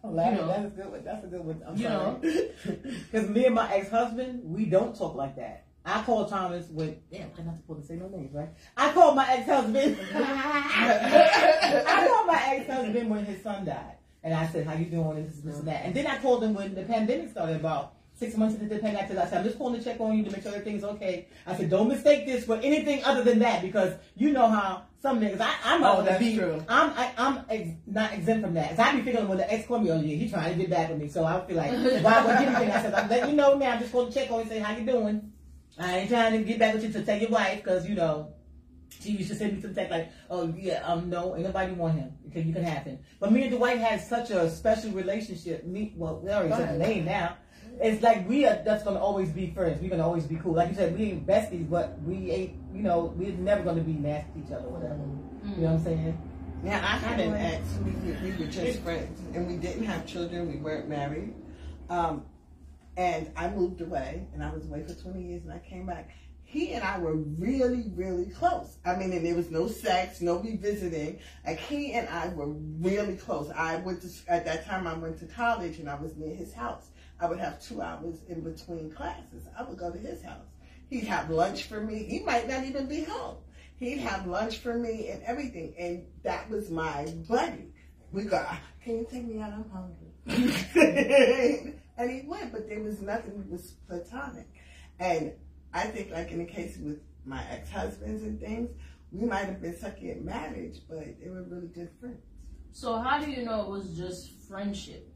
Oh, 0.02 0.08
You 0.08 0.16
know. 0.16 0.46
that's 0.46 0.64
a 0.64 0.70
good 0.70 0.90
one. 0.90 1.04
That's 1.04 1.24
a 1.24 1.26
good 1.26 1.44
one. 1.44 1.62
I'm 1.66 1.76
You 1.76 1.88
sorry. 1.88 2.50
Because 3.12 3.28
me 3.36 3.44
and 3.44 3.54
my 3.54 3.70
ex-husband, 3.74 4.40
we 4.44 4.64
don't 4.64 4.96
talk 4.96 5.14
like 5.14 5.36
that. 5.36 5.66
I 5.90 6.02
called 6.02 6.28
Thomas 6.28 6.68
with, 6.68 6.96
damn, 7.10 7.30
I'm 7.38 7.46
not 7.46 7.56
supposed 7.58 7.82
to 7.82 7.86
say 7.86 7.94
no 7.96 8.08
names, 8.08 8.34
right? 8.34 8.48
I 8.76 8.92
called 8.92 9.16
my 9.16 9.28
ex-husband. 9.30 9.98
I 10.14 12.06
called 12.08 12.26
my 12.26 12.42
ex-husband 12.46 13.10
when 13.10 13.24
his 13.24 13.42
son 13.42 13.64
died. 13.64 13.96
And 14.22 14.34
I 14.34 14.46
said, 14.48 14.66
how 14.66 14.74
you 14.74 14.86
doing? 14.86 15.18
And 15.18 15.28
this, 15.28 15.38
this, 15.38 15.56
and 15.58 15.68
that. 15.68 15.84
And 15.84 15.94
then 15.94 16.06
I 16.06 16.18
called 16.18 16.44
him 16.44 16.54
when 16.54 16.74
the 16.74 16.82
pandemic 16.82 17.30
started 17.30 17.56
about 17.56 17.94
six 18.20 18.36
months 18.36 18.54
into 18.54 18.72
the 18.72 18.80
pandemic. 18.80 19.10
I 19.10 19.26
said, 19.26 19.38
I'm 19.38 19.44
just 19.44 19.56
calling 19.56 19.78
to 19.78 19.84
check 19.84 19.98
on 19.98 20.16
you 20.16 20.24
to 20.24 20.30
make 20.30 20.42
sure 20.42 20.52
everything's 20.52 20.84
okay. 20.84 21.26
I 21.46 21.56
said, 21.56 21.70
don't 21.70 21.88
mistake 21.88 22.26
this 22.26 22.44
for 22.44 22.56
anything 22.56 23.02
other 23.04 23.24
than 23.24 23.38
that 23.38 23.62
because 23.62 23.94
you 24.14 24.30
know 24.32 24.46
how 24.46 24.84
some 25.00 25.18
niggas, 25.20 25.40
I, 25.40 25.54
I'm 25.64 25.80
not 25.80 25.98
Oh, 26.00 26.02
that's 26.02 26.18
be, 26.22 26.36
true. 26.36 26.62
I'm, 26.68 26.90
I, 26.90 27.12
I'm 27.16 27.44
ex, 27.48 27.70
not 27.86 28.12
exempt 28.12 28.44
from 28.44 28.54
that. 28.54 28.70
Cause 28.70 28.78
I 28.78 28.94
be 28.94 29.00
thinking 29.00 29.26
when 29.26 29.38
the 29.38 29.50
ex 29.50 29.66
called 29.66 29.82
me, 29.84 29.90
oh 29.90 30.00
yeah, 30.00 30.16
he's 30.16 30.30
trying 30.30 30.52
to 30.52 30.58
get 30.58 30.68
back 30.68 30.90
with 30.90 30.98
me. 30.98 31.08
So 31.08 31.24
I 31.24 31.40
feel 31.46 31.56
like, 31.56 31.72
why 32.04 32.24
would 32.26 32.36
anything? 32.36 32.70
I 32.70 32.82
said, 32.82 32.92
I'm 32.92 33.08
letting 33.08 33.30
you 33.30 33.36
know 33.36 33.56
now. 33.56 33.72
I'm 33.72 33.80
just 33.80 33.92
going 33.92 34.12
to 34.12 34.14
check 34.14 34.30
on 34.30 34.40
you, 34.40 34.50
say 34.50 34.58
how 34.58 34.76
you 34.76 34.84
doing. 34.84 35.32
I 35.80 35.98
ain't 35.98 36.10
trying 36.10 36.32
to 36.38 36.44
get 36.44 36.58
back 36.58 36.74
with 36.74 36.84
you 36.84 36.92
to 36.92 37.02
take 37.02 37.22
your 37.22 37.30
wife 37.30 37.62
because 37.62 37.88
you 37.88 37.94
know 37.94 38.34
she 39.00 39.12
used 39.12 39.30
to 39.30 39.36
send 39.36 39.54
me 39.54 39.62
some 39.62 39.74
text 39.74 39.90
like, 39.90 40.10
"Oh 40.28 40.52
yeah, 40.56 40.82
um, 40.84 41.08
no, 41.08 41.34
ain't 41.34 41.44
nobody 41.44 41.72
want 41.72 41.94
him 41.94 42.12
because 42.24 42.44
you 42.44 42.52
can 42.52 42.62
have 42.64 42.84
him." 42.84 42.98
But 43.18 43.32
me 43.32 43.44
and 43.44 43.56
Dwight 43.56 43.78
had 43.78 44.00
such 44.00 44.30
a 44.30 44.50
special 44.50 44.90
relationship. 44.92 45.64
Me, 45.64 45.94
well, 45.96 46.20
we 46.20 46.30
already 46.30 46.52
said 46.54 46.74
the 46.74 46.86
name 46.86 47.06
now. 47.06 47.36
It's 47.80 48.02
like 48.02 48.28
we 48.28 48.46
are 48.46 48.60
that's 48.62 48.84
gonna 48.84 49.00
always 49.00 49.30
be 49.30 49.52
friends. 49.52 49.80
We're 49.80 49.90
gonna 49.90 50.04
always 50.04 50.26
be 50.26 50.36
cool. 50.36 50.52
Like 50.52 50.68
you 50.68 50.74
said, 50.74 50.98
we 50.98 51.12
ain't 51.12 51.26
besties, 51.26 51.68
but 51.68 51.98
we 52.02 52.30
ain't. 52.30 52.56
You 52.74 52.82
know, 52.82 53.14
we're 53.16 53.32
never 53.32 53.62
gonna 53.62 53.80
be 53.80 53.94
nasty 53.94 54.40
to 54.40 54.46
each 54.46 54.52
other, 54.52 54.68
whatever. 54.68 55.00
You 55.56 55.62
know 55.62 55.72
what 55.72 55.78
I'm 55.78 55.84
saying? 55.84 56.18
Now 56.62 56.76
I 56.76 56.98
had 56.98 57.20
an 57.20 57.34
ex. 57.34 57.64
We, 57.82 57.92
we, 57.92 58.32
we 58.32 58.44
were 58.44 58.50
just 58.50 58.80
friends, 58.80 59.18
and 59.34 59.46
we 59.48 59.56
didn't 59.56 59.84
have 59.84 60.06
children. 60.06 60.46
We 60.52 60.58
weren't 60.58 60.88
married. 60.88 61.32
Um, 61.88 62.24
and 62.96 63.30
I 63.36 63.48
moved 63.48 63.80
away, 63.80 64.26
and 64.32 64.42
I 64.42 64.52
was 64.52 64.66
away 64.66 64.84
for 64.86 64.94
20 64.94 65.22
years, 65.22 65.44
and 65.44 65.52
I 65.52 65.58
came 65.58 65.86
back. 65.86 66.10
He 66.42 66.72
and 66.72 66.82
I 66.82 66.98
were 66.98 67.14
really, 67.14 67.92
really 67.94 68.26
close. 68.26 68.76
I 68.84 68.96
mean, 68.96 69.12
and 69.12 69.24
there 69.24 69.36
was 69.36 69.50
no 69.50 69.68
sex, 69.68 70.20
no 70.20 70.38
revisiting. 70.38 71.20
Like 71.46 71.60
he 71.60 71.92
and 71.92 72.08
I 72.08 72.28
were 72.28 72.48
really 72.48 73.16
close. 73.16 73.50
I 73.54 73.76
went 73.76 74.02
to 74.02 74.08
at 74.26 74.44
that 74.46 74.66
time. 74.66 74.88
I 74.88 74.94
went 74.94 75.20
to 75.20 75.26
college, 75.26 75.78
and 75.78 75.88
I 75.88 75.94
was 75.94 76.16
near 76.16 76.34
his 76.34 76.52
house. 76.52 76.88
I 77.20 77.28
would 77.28 77.38
have 77.38 77.62
two 77.62 77.82
hours 77.82 78.16
in 78.28 78.40
between 78.40 78.90
classes. 78.90 79.46
I 79.56 79.62
would 79.62 79.78
go 79.78 79.92
to 79.92 79.98
his 79.98 80.22
house. 80.22 80.46
He'd 80.88 81.04
have 81.04 81.30
lunch 81.30 81.64
for 81.64 81.80
me. 81.80 82.02
He 82.02 82.20
might 82.20 82.48
not 82.48 82.64
even 82.64 82.86
be 82.86 83.04
home. 83.04 83.36
He'd 83.76 83.98
have 83.98 84.26
lunch 84.26 84.58
for 84.58 84.74
me 84.74 85.08
and 85.08 85.22
everything, 85.22 85.74
and 85.78 86.04
that 86.24 86.50
was 86.50 86.70
my 86.70 87.06
buddy. 87.28 87.72
We 88.12 88.24
go, 88.24 88.44
can 88.82 88.98
you 88.98 89.06
take 89.10 89.24
me 89.24 89.40
out? 89.40 89.52
I'm 89.52 89.70
hungry. 89.70 91.74
and 92.00 92.10
he 92.10 92.28
went, 92.28 92.52
but 92.52 92.68
there 92.68 92.80
was 92.80 93.00
nothing. 93.00 93.32
It 93.32 93.50
was 93.50 93.72
platonic. 93.86 94.48
And 94.98 95.32
I 95.72 95.86
think, 95.86 96.10
like 96.10 96.30
in 96.30 96.38
the 96.38 96.44
case 96.44 96.78
with 96.78 97.00
my 97.24 97.42
ex-husbands 97.50 98.22
and 98.22 98.40
things, 98.40 98.70
we 99.12 99.26
might 99.26 99.44
have 99.44 99.60
been 99.60 99.74
sucky 99.74 100.10
at 100.10 100.22
marriage, 100.22 100.78
but 100.88 100.98
they 101.22 101.28
were 101.28 101.42
really 101.42 101.68
good 101.68 101.90
friends. 102.00 102.22
So 102.72 102.98
how 102.98 103.22
do 103.22 103.30
you 103.30 103.44
know 103.44 103.62
it 103.62 103.68
was 103.68 103.96
just 103.96 104.30
friendship? 104.48 105.12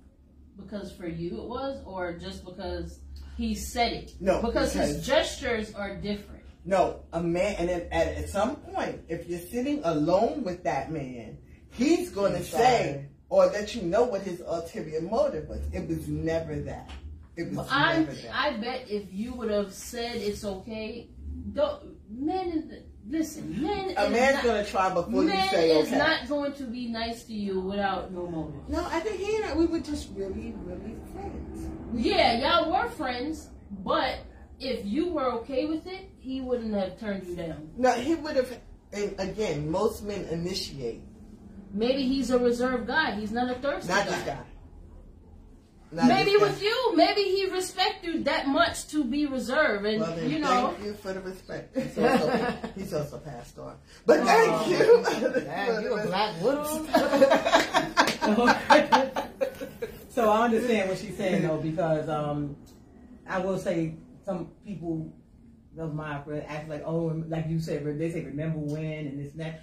Because 0.56 0.92
for 0.92 1.06
you 1.08 1.40
it 1.40 1.48
was, 1.48 1.82
or 1.84 2.18
just 2.18 2.44
because 2.44 3.00
he 3.36 3.54
said 3.54 3.92
it? 3.92 4.12
No, 4.20 4.40
because, 4.42 4.72
because- 4.72 4.96
his 4.96 5.06
gestures 5.06 5.74
are 5.74 5.96
different. 5.96 6.42
No, 6.66 7.00
a 7.12 7.22
man, 7.22 7.56
and 7.58 7.68
then 7.68 7.88
at, 7.92 8.06
at 8.16 8.28
some 8.30 8.56
point, 8.56 9.02
if 9.08 9.28
you're 9.28 9.38
sitting 9.38 9.82
alone 9.84 10.44
with 10.44 10.64
that 10.64 10.90
man, 10.90 11.36
he's 11.72 12.08
going 12.10 12.32
to 12.32 12.42
say 12.42 13.08
or 13.34 13.48
that 13.48 13.74
you 13.74 13.82
know 13.82 14.04
what 14.04 14.22
his 14.22 14.40
ulterior 14.46 15.00
motive 15.00 15.48
was. 15.48 15.60
It 15.72 15.88
was 15.88 16.06
never 16.06 16.54
that. 16.60 16.88
It 17.36 17.50
was 17.50 17.66
I 17.68 17.98
never 17.98 18.12
that. 18.12 18.32
I 18.32 18.52
bet 18.58 18.86
if 18.88 19.12
you 19.12 19.34
would 19.34 19.50
have 19.50 19.72
said 19.72 20.14
it's 20.14 20.44
okay, 20.44 21.08
don't 21.52 21.96
men. 22.08 22.84
Listen, 23.06 23.60
men. 23.60 23.92
a 23.96 24.08
man's 24.08 24.36
not, 24.36 24.44
going 24.44 24.64
to 24.64 24.70
try 24.70 24.94
before 24.94 25.24
you 25.24 25.28
man 25.28 25.48
say 25.50 25.78
is 25.78 25.90
not 25.90 26.28
going 26.28 26.52
to 26.54 26.62
be 26.62 26.86
nice 26.86 27.24
to 27.24 27.34
you 27.34 27.60
without 27.60 28.12
no 28.12 28.28
motive. 28.28 28.68
no, 28.68 28.86
I 28.86 29.00
think 29.00 29.20
he 29.20 29.34
and 29.34 29.44
I, 29.46 29.54
we 29.56 29.66
were 29.66 29.80
just 29.80 30.10
really, 30.14 30.54
really 30.64 30.94
friends. 31.12 31.68
Yeah, 31.92 32.38
y'all 32.38 32.70
were 32.70 32.88
friends, 32.88 33.50
but 33.82 34.20
if 34.60 34.86
you 34.86 35.12
were 35.12 35.32
okay 35.40 35.66
with 35.66 35.86
it, 35.88 36.08
he 36.18 36.40
wouldn't 36.40 36.72
have 36.72 36.98
turned 37.00 37.26
you 37.26 37.34
down. 37.34 37.68
No, 37.76 37.92
he 37.94 38.14
would 38.14 38.36
have. 38.36 38.58
And 38.92 39.14
again, 39.18 39.70
most 39.70 40.04
men 40.04 40.24
initiate, 40.30 41.02
Maybe 41.74 42.06
he's 42.06 42.30
a 42.30 42.38
reserved 42.38 42.86
guy. 42.86 43.16
He's 43.18 43.32
not 43.32 43.50
a 43.50 43.54
thirsty 43.56 43.88
not 43.92 44.04
guy. 44.06 44.10
this 44.12 44.22
guy. 44.22 44.38
Not 45.90 46.06
Maybe 46.06 46.30
this 46.30 46.40
guy. 46.40 46.46
with 46.46 46.62
you, 46.62 46.92
maybe 46.96 47.22
he 47.22 47.46
respect 47.50 48.04
you 48.04 48.22
that 48.24 48.46
much 48.46 48.86
to 48.88 49.04
be 49.04 49.26
reserved, 49.26 49.84
and 49.84 50.00
Well, 50.00 50.14
then 50.14 50.30
you 50.30 50.38
know. 50.38 50.72
thank 50.74 50.84
you 50.86 50.94
for 50.94 51.12
the 51.12 51.20
respect. 51.20 51.76
He's 51.76 51.98
also, 51.98 52.54
he's 52.76 52.94
also 52.94 53.18
passed 53.18 53.58
on. 53.58 53.76
But 54.06 54.20
thank 54.20 54.68
you. 54.68 55.04
Dang, 55.44 55.82
you 55.82 55.98
a 55.98 56.06
black 56.06 56.40
widow? 56.42 56.64
so 60.10 60.30
I 60.30 60.44
understand 60.44 60.88
what 60.88 60.98
she's 60.98 61.16
saying 61.16 61.42
though, 61.42 61.58
because 61.58 62.08
um, 62.08 62.54
I 63.28 63.38
will 63.40 63.58
say 63.58 63.94
some 64.24 64.50
people 64.64 65.12
of 65.76 65.92
my 65.94 66.22
friends 66.22 66.44
act 66.48 66.68
like, 66.68 66.84
oh, 66.86 67.06
like 67.28 67.48
you 67.48 67.58
said, 67.60 67.84
they 67.98 68.10
say 68.12 68.24
remember 68.24 68.58
when 68.58 69.06
and 69.08 69.18
this 69.18 69.32
and 69.32 69.40
that. 69.40 69.62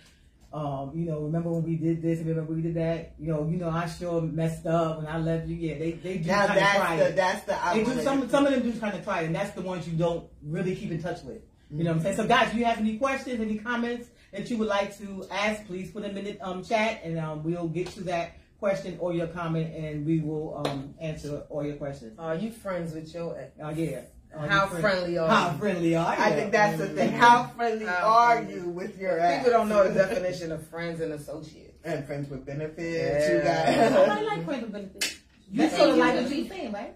Um, 0.53 0.91
you 0.93 1.05
know, 1.05 1.21
remember 1.21 1.49
when 1.49 1.63
we 1.63 1.75
did 1.77 2.01
this, 2.01 2.19
remember 2.19 2.43
when 2.43 2.57
we 2.57 2.61
did 2.61 2.75
that. 2.75 3.15
You 3.17 3.31
know, 3.31 3.47
you 3.47 3.57
know, 3.57 3.69
I 3.69 3.87
sure 3.87 4.21
messed 4.21 4.65
up 4.65 4.97
when 4.97 5.07
I 5.07 5.17
left 5.17 5.47
you. 5.47 5.55
Yeah, 5.55 5.77
they 5.77 5.91
they 5.93 6.17
do 6.17 6.27
now 6.27 6.47
kind 6.47 6.59
of 6.59 6.65
try 6.65 6.97
that's 6.97 6.99
the 6.99 7.07
it. 7.07 7.15
that's 7.15 7.43
the 7.45 7.65
I 7.65 7.73
They 7.73 7.83
do 7.85 8.01
some 8.01 8.29
some 8.29 8.45
of 8.45 8.53
them 8.53 8.63
do 8.63 8.79
kind 8.79 8.95
of 8.95 9.03
try 9.03 9.21
it, 9.21 9.27
and 9.27 9.35
that's 9.35 9.51
the 9.51 9.61
ones 9.61 9.87
you 9.87 9.97
don't 9.97 10.27
really 10.43 10.75
keep 10.75 10.91
in 10.91 11.01
touch 11.01 11.23
with. 11.23 11.41
You 11.73 11.85
know 11.85 11.91
what 11.91 11.97
I'm 11.97 12.03
saying? 12.03 12.15
So 12.17 12.27
guys, 12.27 12.49
if 12.49 12.55
you 12.55 12.65
have 12.65 12.79
any 12.79 12.97
questions, 12.97 13.39
any 13.39 13.57
comments 13.57 14.09
that 14.33 14.49
you 14.49 14.57
would 14.57 14.67
like 14.67 14.97
to 14.97 15.25
ask, 15.31 15.65
please 15.67 15.89
put 15.91 16.03
them 16.03 16.17
in 16.17 16.25
the 16.25 16.39
um, 16.41 16.63
chat 16.63 17.01
and 17.03 17.17
um, 17.17 17.43
we'll 17.43 17.69
get 17.69 17.87
to 17.87 18.01
that 18.03 18.33
question 18.59 18.97
or 18.99 19.13
your 19.13 19.27
comment 19.27 19.73
and 19.73 20.05
we 20.05 20.19
will 20.19 20.61
um, 20.65 20.93
answer 20.99 21.43
all 21.49 21.65
your 21.65 21.77
questions. 21.77 22.17
Are 22.19 22.35
you 22.35 22.51
friends 22.51 22.93
with 22.93 23.13
your 23.13 23.37
ex? 23.39 23.51
Oh 23.63 23.69
yeah. 23.69 24.01
Are 24.35 24.47
How 24.47 24.63
you 24.63 24.69
friend- 24.69 24.81
friendly 24.81 25.17
are 25.17 25.29
How 25.29 25.51
you? 25.51 25.57
friendly 25.57 25.95
are 25.95 26.15
you? 26.15 26.21
I 26.23 26.31
think 26.31 26.51
that's 26.53 26.77
the 26.77 26.87
thing. 26.87 27.11
How 27.11 27.47
friendly 27.47 27.85
How 27.85 28.07
are 28.07 28.35
friendly. 28.37 28.53
you 28.55 28.69
with 28.69 28.97
your 28.97 29.19
ex? 29.19 29.43
People 29.43 29.51
don't 29.59 29.69
know 29.69 29.87
the 29.87 29.93
definition 29.93 30.51
of 30.51 30.65
friends 30.67 31.01
and 31.01 31.13
associates. 31.13 31.67
And 31.83 32.05
friends 32.05 32.29
with 32.29 32.45
benefits. 32.45 33.27
Yeah. 33.43 33.89
You 33.89 33.97
I 34.03 34.05
got. 34.05 34.23
like 34.25 34.45
friends 34.45 34.61
with 34.63 34.71
benefits. 34.71 35.15
You 35.49 35.57
That's 35.63 35.75
sort 35.77 35.89
of 35.89 35.97
like 35.97 36.13
could 36.13 36.23
what 36.23 36.29
be- 36.31 36.37
you're 36.37 36.47
saying, 36.47 36.71
right? 36.71 36.95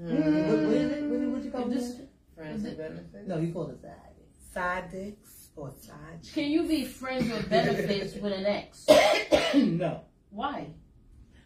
Mm. 0.00 0.46
What, 0.48 0.58
what 0.58 0.76
is 0.76 0.92
it? 0.92 1.02
What, 1.04 1.20
what 1.32 1.44
you 1.44 1.50
call 1.50 1.64
this? 1.66 1.88
this- 1.94 2.00
Friends 2.36 2.62
with 2.62 2.78
benefits? 2.78 3.28
No, 3.28 3.38
you 3.38 3.52
call 3.52 3.68
it 3.70 3.80
side. 3.82 3.92
Side 4.54 4.90
dicks 4.92 5.48
or 5.56 5.70
side 5.82 6.22
chicks? 6.22 6.34
Can 6.34 6.50
you 6.50 6.62
be 6.62 6.84
friends 6.84 7.30
with 7.30 7.50
benefits 7.50 8.14
with 8.14 8.32
an 8.32 8.46
ex? 8.46 8.86
no. 9.54 10.02
Why? 10.30 10.68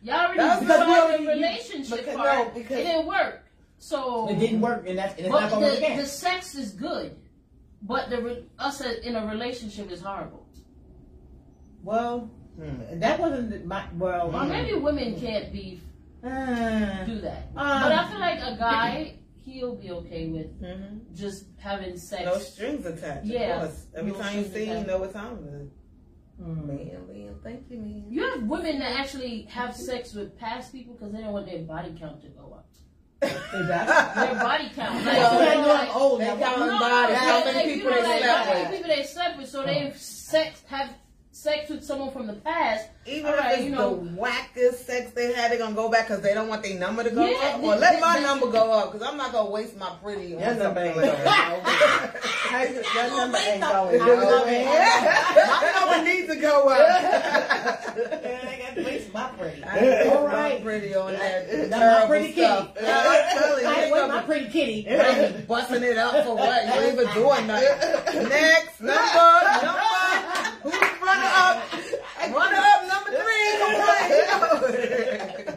Y'all 0.02 0.14
already 0.16 0.38
That's 0.38 0.60
because 0.60 0.76
started 0.76 0.94
the 0.94 1.00
already- 1.00 1.26
relationship 1.26 1.98
because- 1.98 2.14
part. 2.16 2.48
no, 2.48 2.54
because- 2.54 2.78
it 2.78 2.82
didn't 2.84 3.06
work. 3.06 3.45
So 3.78 4.28
It 4.28 4.38
didn't 4.38 4.60
work 4.60 4.86
and 4.88 4.98
that's 4.98 5.14
and 5.16 5.26
it's 5.26 5.32
But 5.32 5.40
not 5.40 5.50
going 5.50 5.62
work 5.62 5.80
the, 5.80 6.02
the 6.02 6.06
sex 6.08 6.54
is 6.54 6.72
good, 6.72 7.16
but 7.82 8.08
the 8.10 8.22
re- 8.22 8.44
us 8.58 8.80
in 8.80 9.16
a 9.16 9.26
relationship 9.26 9.90
is 9.90 10.00
horrible. 10.00 10.46
Well, 11.82 12.30
Hmm. 12.58 12.98
that 13.00 13.20
wasn't 13.20 13.66
my 13.66 13.84
well. 13.98 14.30
Maybe 14.46 14.72
women 14.78 15.20
can't 15.20 15.52
be 15.52 15.80
Uh, 16.24 17.04
do 17.04 17.20
that. 17.20 17.48
Um, 17.54 17.82
but 17.82 17.92
I 17.92 18.08
feel 18.10 18.18
like 18.18 18.38
a 18.40 18.56
guy 18.58 19.18
he'll 19.44 19.76
be 19.76 19.90
okay 19.92 20.28
with 20.28 20.60
Mm-hmm. 20.60 21.14
just 21.14 21.44
having 21.58 21.96
sex. 21.98 22.24
No 22.24 22.38
strings 22.38 22.86
attached. 22.86 23.26
Yeah. 23.26 23.68
Every 23.94 24.10
No 24.12 24.18
time 24.18 24.38
you 24.38 24.44
see, 24.46 24.64
you 24.70 24.84
know 24.84 24.98
what 24.98 25.12
time 25.12 25.38
it 25.46 25.52
is. 25.62 25.70
hmm. 26.40 26.66
Man, 26.66 27.06
man, 27.08 27.34
thank 27.44 27.70
you, 27.70 27.78
man. 27.78 28.06
You 28.08 28.24
have 28.30 28.42
women 28.44 28.78
that 28.78 28.98
actually 28.98 29.42
have 29.42 29.76
sex 29.76 30.14
with 30.14 30.36
past 30.38 30.72
people 30.72 30.94
because 30.94 31.12
they 31.12 31.20
don't 31.20 31.32
want 31.34 31.46
their 31.46 31.62
body 31.62 31.94
count 32.00 32.22
to 32.22 32.28
go 32.28 32.54
up. 32.54 32.66
Is 33.26 33.68
that? 33.68 34.14
Their 34.14 34.34
body 34.42 34.70
count. 34.74 35.04
Like, 35.04 35.16
Yeah, 35.16 35.30
so 35.30 35.32
so 35.32 35.38
they're 35.38 35.50
they 35.50 35.56
know 35.62 35.68
like- 35.68 35.88
I'm 35.90 35.96
old 35.96 36.20
They 36.20 36.26
count 36.26 36.40
No, 36.40 36.70
on 36.74 36.80
bodies. 36.80 37.16
How 37.16 37.34
like, 37.36 37.44
many 37.46 37.56
like, 37.56 37.64
people 37.66 37.90
you 37.90 37.96
know, 37.96 38.02
they 38.02 38.08
like, 38.08 38.22
slept 38.22 38.38
how 38.46 38.52
many 38.52 38.60
with? 38.64 38.72
people 38.76 38.96
they 38.96 39.02
slept 39.04 39.38
with, 39.38 39.48
so 39.48 39.62
they 39.64 39.92
sex 39.96 40.62
have 40.68 40.90
sex 41.32 41.68
with 41.68 41.84
someone 41.84 42.10
from 42.12 42.26
the 42.26 42.32
past. 42.32 42.88
Even 43.04 43.26
All 43.30 43.36
right, 43.36 43.52
if 43.52 43.58
it's 43.58 43.64
you 43.66 43.70
know- 43.76 43.96
the 43.96 44.10
wackest 44.20 44.74
sex 44.86 45.10
they 45.12 45.32
had, 45.34 45.50
they're 45.52 45.58
gonna 45.58 45.74
go 45.74 45.88
back 45.90 46.08
because 46.08 46.22
they 46.22 46.32
don't 46.34 46.48
want 46.48 46.62
their 46.62 46.78
number 46.78 47.04
to 47.04 47.10
go 47.10 47.24
Yeah, 47.26 47.36
up. 47.36 47.62
Or 47.62 47.74
they- 47.74 47.80
let 47.80 47.94
they- 47.96 48.00
my 48.00 48.16
they- 48.16 48.22
number 48.22 48.46
go 48.50 48.72
up 48.72 48.90
because 48.92 49.06
I'm 49.06 49.16
not 49.18 49.32
gonna 49.32 49.50
waste 49.50 49.76
my 49.76 49.90
pretty 50.02 50.34
on 50.34 50.40
Your 50.40 50.54
number 50.54 50.64
something 50.64 50.82
ain't 50.86 50.94
going 50.94 51.24
that. 51.24 52.14
Your 52.94 53.16
number 53.16 53.38
ain't 53.46 53.60
going 53.60 54.18
love 54.24 54.46
my 55.46 55.72
number 55.90 56.10
needs 56.10 56.28
to 56.28 56.36
go 56.40 56.68
up. 56.68 56.80
I 56.80 58.58
got 58.58 58.74
to 58.76 58.82
waste 58.84 59.05
my 59.16 59.28
pretty. 59.38 59.64
I 59.64 59.78
ain't 59.78 60.12
All 60.14 60.28
my 60.28 60.60
pretty 60.62 60.94
on 60.94 61.12
that 61.12 61.68
Not 61.70 61.80
my 62.02 62.06
pretty 62.06 62.32
stuff. 62.34 62.74
kitty. 62.74 62.86
I'm 62.86 63.38
telling 63.38 63.62
you, 63.64 63.68
I 63.68 63.74
ain't 63.82 63.92
with 63.92 64.02
my 64.02 64.08
gonna 64.08 64.22
pretty 64.26 64.48
kitty. 64.48 64.82
be 64.82 65.42
busting 65.46 65.82
it 65.82 65.96
up 65.98 66.24
for 66.24 66.36
what? 66.36 66.66
You 66.66 66.72
ain't 66.72 66.92
even 67.00 67.14
doing 67.14 67.46
nothing. 67.46 68.28
Next 68.28 68.80
number, 68.80 69.30
number. 69.64 69.80
Who's 70.62 70.74
runner 71.02 71.30
up? 71.34 71.56
Runner 72.32 72.62
up 72.62 72.80
number 72.92 73.10
three. 73.22 73.46
Come 74.28 74.44
on. 75.46 75.55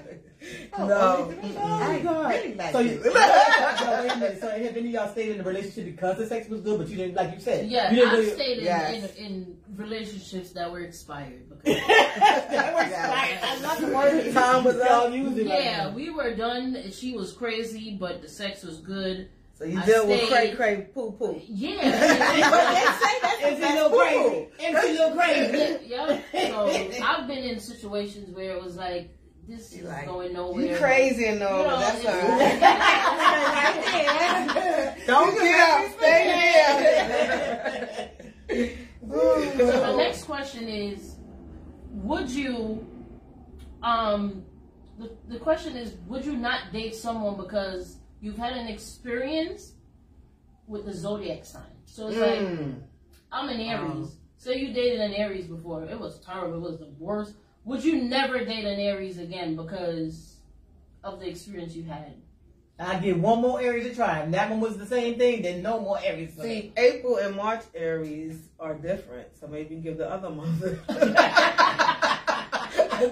Oh, 0.82 0.88
no. 0.88 1.34
Oh, 1.58 2.00
God. 2.04 2.30
really 2.30 2.56
like 2.56 2.72
so, 2.72 2.80
you, 2.80 2.92
it. 3.04 3.04
wait 3.04 3.16
a 3.16 4.18
minute. 4.20 4.40
So 4.42 4.50
have 4.50 4.78
any 4.78 4.80
of 4.80 4.86
y'all 4.86 5.10
stayed 5.12 5.30
in 5.32 5.38
the 5.40 5.44
relationship 5.44 5.86
because 5.86 6.18
the 6.18 6.26
sex 6.28 6.48
was 6.50 6.62
good, 6.62 6.78
but 6.80 6.88
you 6.88 6.96
didn't, 6.98 7.16
like 7.16 7.34
you 7.34 7.40
said, 7.40 7.68
Yeah, 7.70 7.90
you 7.92 7.98
didn't 7.98 8.10
I've 8.12 8.20
really- 8.20 8.32
stayed 8.32 8.58
in, 8.60 8.64
Yes. 8.66 9.16
in, 9.18 9.26
in 9.26 9.58
relationships 9.76 10.52
that 10.52 10.72
were 10.72 10.80
expired. 10.82 11.50
Because, 11.50 11.82
that 11.88 12.74
was 12.74 12.92
right. 12.92 13.40
I 13.44 13.60
love 13.62 13.82
the 13.82 13.88
word. 13.96 14.34
Time 14.34 14.64
was 14.64 14.76
Y'all 14.78 15.08
up. 15.08 15.14
use 15.14 15.34
right 15.38 15.46
yeah, 15.64 15.94
we 15.94 16.10
were 16.10 16.34
done. 16.36 16.92
She 16.92 17.14
was 17.14 17.34
crazy, 17.34 17.98
but 18.00 18.22
the 18.22 18.30
sex 18.30 18.64
was 18.64 18.78
good. 18.80 19.30
So 19.56 19.66
you 19.66 19.78
I 19.78 19.86
deal 19.86 20.08
with 20.08 20.30
cray 20.30 20.48
stayed- 20.48 20.56
cray 20.56 20.88
poo 20.94 21.12
poo. 21.12 21.42
Yeah. 21.50 21.82
Is 23.42 23.58
he 23.58 23.64
a 23.64 23.74
little 23.84 23.90
crazy? 23.98 24.48
Is 24.60 24.60
he 24.60 24.98
a 24.98 25.00
little 25.08 25.18
crazy? 25.18 25.80
yeah. 25.88 26.22
So 26.50 27.04
I've 27.04 27.28
been 27.28 27.40
in 27.44 27.60
situations 27.60 28.34
where 28.34 28.52
it 28.56 28.64
was 28.64 28.76
like, 28.78 29.10
this 29.50 29.74
is 29.74 29.84
like, 29.84 30.06
going 30.06 30.34
nowhere. 30.34 30.66
You 30.66 30.76
crazy 30.78 31.26
and 31.26 31.42
all, 31.42 31.62
You 31.62 31.68
know, 31.68 31.80
that's 31.80 32.06
alright. 32.06 32.60
Don't 35.08 35.36
get 35.40 35.60
up, 35.60 35.92
stay 35.98 36.24
there. 38.48 38.70
So 39.58 39.58
the 39.58 39.96
next 40.04 40.24
question 40.26 40.68
is, 40.68 41.16
would 41.92 42.30
you, 42.30 42.86
um, 43.82 44.44
the, 45.00 45.10
the 45.28 45.40
question 45.40 45.76
is, 45.76 45.96
would 46.08 46.24
you 46.26 46.38
not 46.38 46.72
date 46.72 46.94
someone 46.96 47.36
because 47.38 47.98
you've 48.22 48.38
had 48.38 48.54
an 48.54 48.68
experience 48.68 49.74
with 50.68 50.86
the 50.86 50.94
zodiac 50.94 51.44
sign? 51.46 51.64
So 51.86 52.08
it's 52.10 52.18
like, 52.18 52.40
Mm. 52.40 52.82
I'm 53.32 53.50
an 53.50 53.60
Aries. 53.60 53.92
Um. 53.92 54.12
so 54.38 54.52
you 54.52 54.72
dated 54.74 55.00
an 55.02 55.14
Aries 55.14 55.48
before. 55.48 55.84
It 55.86 56.00
was 56.00 56.20
terrible. 56.20 56.58
It 56.58 56.62
was 56.62 56.78
the 56.80 56.90
worst. 57.00 57.34
Would 57.70 57.84
you 57.84 58.02
never 58.02 58.44
date 58.44 58.66
an 58.66 58.80
Aries 58.80 59.20
again 59.20 59.56
because 59.56 60.38
of 61.04 61.20
the 61.20 61.30
experience 61.30 61.76
you 61.76 61.84
had? 61.84 62.16
I 62.80 62.98
give 62.98 63.22
one 63.22 63.42
more 63.42 63.62
Aries 63.62 63.86
a 63.86 63.94
try. 63.94 64.22
And 64.22 64.34
that 64.34 64.50
one 64.50 64.60
was 64.60 64.80
the 64.80 64.88
same 64.88 65.20
thing, 65.20 65.44
then 65.44 65.62
no 65.62 65.80
more 65.80 66.00
Aries. 66.04 66.34
for 66.34 66.42
me. 66.42 66.48
See, 66.48 66.74
April 66.76 67.18
and 67.18 67.36
March 67.36 67.62
Aries 67.76 68.40
are 68.60 68.74
different, 68.74 69.28
so 69.40 69.46
maybe 69.46 69.76
give 69.76 70.00
the 70.00 70.10
other 70.10 70.32
month 70.32 70.64
a 70.64 70.78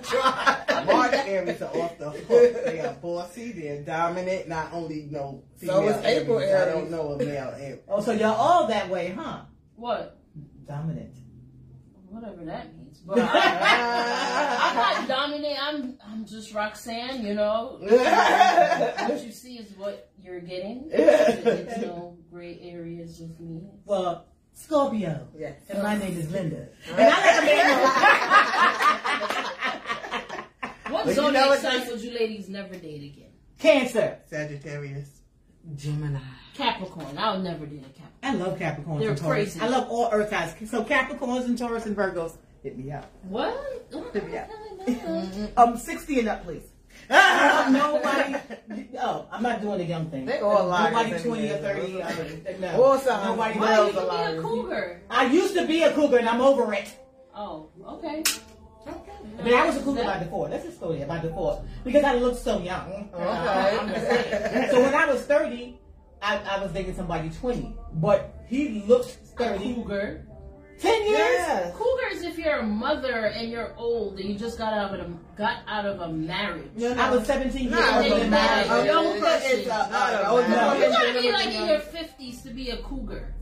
try. 0.01 0.83
March 0.87 1.13
Aries 1.13 1.61
are 1.61 1.77
off 1.77 1.99
the 1.99 2.09
hook. 2.09 2.65
They 2.65 2.79
are 2.79 2.93
bossy. 2.93 3.51
They're 3.51 3.83
dominant. 3.83 4.47
Not 4.47 4.73
only 4.73 5.03
know 5.11 5.43
So 5.61 5.67
female 5.67 5.89
is 5.89 6.03
April 6.03 6.39
Aries, 6.39 6.55
I 6.55 6.65
don't 6.65 6.89
know 6.89 7.11
a 7.11 7.17
male 7.19 7.53
Aries. 7.59 7.81
Oh, 7.87 8.01
so 8.01 8.11
y'all 8.11 8.33
all 8.33 8.65
that 8.65 8.89
way, 8.89 9.11
huh? 9.15 9.41
What? 9.75 10.17
Dominant. 10.67 11.13
Whatever 12.09 12.45
that 12.45 12.75
means. 12.77 12.99
But 12.99 13.19
I, 13.21 14.69
I'm 14.69 14.75
not 14.75 15.07
dominant. 15.07 15.57
I'm 15.61 15.97
I'm 16.05 16.25
just 16.25 16.53
Roxanne. 16.53 17.25
You 17.25 17.33
know, 17.33 17.77
what 17.81 19.23
you 19.23 19.31
see 19.31 19.57
is 19.57 19.71
what 19.77 20.09
you're 20.21 20.41
getting. 20.41 20.89
There's 20.89 21.77
no 21.81 22.17
gray 22.31 22.59
areas 22.61 23.19
with 23.19 23.39
me. 23.39 23.61
Well, 23.85 24.25
Scorpio. 24.53 25.27
Yes. 25.37 25.59
And 25.69 25.83
my 25.83 25.97
name 25.97 26.17
is 26.17 26.31
Linda. 26.31 26.69
And 26.89 27.01
I 27.01 27.25
like 27.25 27.41
a 27.41 27.45
man. 27.45 27.67
What 30.93 31.07
zodiac 31.13 31.33
know 31.33 31.49
what 31.49 31.59
sign 31.59 31.85
they- 31.85 31.91
would 31.91 32.01
you 32.01 32.11
ladies 32.11 32.47
never 32.49 32.75
date 32.75 33.03
again? 33.03 33.31
Cancer. 33.59 34.19
Sagittarius. 34.29 35.16
Gemini. 35.75 36.19
Capricorn. 36.53 37.17
I 37.17 37.33
would 37.35 37.43
never 37.43 37.65
date 37.65 37.83
a 37.85 37.89
Capricorn. 37.89 38.07
I 38.23 38.33
love 38.33 38.57
Capricorns 38.59 38.99
They're 38.99 39.09
and 39.09 39.17
Taurus. 39.17 39.53
crazy. 39.53 39.59
I 39.59 39.67
love 39.67 39.89
all 39.89 40.09
Earth 40.11 40.29
signs. 40.29 40.69
So 40.69 40.83
Capricorns 40.83 41.45
and 41.45 41.57
Taurus 41.57 41.85
and 41.85 41.95
Virgos, 41.95 42.37
hit 42.63 42.77
me 42.77 42.91
up. 42.91 43.11
What? 43.23 43.85
Yeah. 44.29 44.47
Um, 45.57 45.75
60 45.75 46.19
and 46.19 46.29
up, 46.29 46.45
please. 46.45 46.63
Um, 47.09 47.73
nobody. 47.73 48.35
Oh, 48.99 49.25
I'm 49.31 49.43
not 49.43 49.61
doing 49.61 49.79
the 49.79 49.83
young 49.85 50.09
thing. 50.09 50.25
They 50.25 50.39
all 50.39 50.65
liars 50.67 50.93
Nobody 50.93 51.23
20 51.23 51.49
or 51.49 51.57
30. 51.57 52.01
Uh, 52.01 52.13
no. 52.59 52.83
All 52.83 52.97
signs. 52.97 53.25
Nobody 53.25 53.59
Why 53.59 53.75
Girls 53.75 53.93
you 53.93 53.99
are 53.99 54.07
can 54.07 54.31
be 54.33 54.37
a 54.37 54.41
cougar? 54.41 55.01
I 55.09 55.25
used 55.25 55.53
to 55.55 55.67
be 55.67 55.83
a 55.83 55.93
cougar 55.93 56.17
and 56.17 56.29
I'm 56.29 56.41
over 56.41 56.73
it. 56.73 56.89
Oh, 57.35 57.69
okay. 57.85 58.23
But 59.37 59.53
I 59.53 59.65
was 59.65 59.77
a 59.77 59.81
cougar 59.81 60.03
by 60.03 60.19
default. 60.19 60.49
Let's 60.51 60.65
just 60.65 60.79
go 60.79 60.91
there 60.93 61.05
by 61.07 61.19
default 61.19 61.65
because 61.83 62.03
I 62.03 62.15
looked 62.15 62.39
so 62.39 62.59
young. 62.61 63.09
Okay. 63.13 63.77
I'm 63.79 63.89
just 63.89 64.07
saying. 64.07 64.71
so 64.71 64.81
when 64.81 64.93
I 64.95 65.05
was 65.05 65.21
30, 65.21 65.77
I, 66.21 66.37
I 66.37 66.63
was 66.63 66.71
dating 66.71 66.95
somebody 66.95 67.29
20, 67.29 67.75
but 67.95 68.33
he 68.47 68.83
looked 68.87 69.09
thirty. 69.37 69.53
A 69.53 69.59
30. 69.59 69.73
cougar. 69.75 70.23
10 70.79 71.01
years? 71.09 71.11
Yes. 71.17 71.75
Cougar 71.75 72.07
is 72.11 72.21
if 72.23 72.37
you're 72.37 72.57
a 72.57 72.63
mother 72.63 73.25
and 73.25 73.49
you're 73.49 73.73
old 73.77 74.19
and 74.19 74.29
you 74.29 74.35
just 74.37 74.59
got 74.59 74.73
out 74.73 74.93
of 74.93 74.99
a 75.09 75.13
got 75.35 75.63
out 75.67 75.85
of 75.87 75.99
a 76.01 76.09
marriage. 76.09 76.69
No, 76.75 76.93
I 76.93 77.09
was 77.09 77.25
17 77.25 77.63
years 77.63 77.71
Nah, 77.73 77.95
old. 77.95 78.05
they 78.05 78.11
when 78.11 78.29
married. 78.29 78.67
I- 78.69 78.77
A 78.81 78.85
Young 78.85 79.05
cougar 79.13 79.21
person. 79.25 79.59
is 79.59 79.67
a- 79.67 79.69
a- 79.71 79.89
Not 79.91 80.13
a 80.13 80.29
older 80.29 80.47
man. 80.49 80.51
No. 80.51 80.67
woman 80.67 80.81
You 80.83 80.89
gotta 80.91 81.13
be 81.13 81.21
than 81.21 81.29
a 81.29 81.37
like 81.37 81.47
in 81.47 81.53
young- 81.53 81.69
your 81.69 81.79
fifties 81.79 82.41
to 82.43 82.49
be 82.51 82.69
a 82.69 82.77
cougar. 82.77 83.15
No, 83.17 83.25
No, 83.25 83.36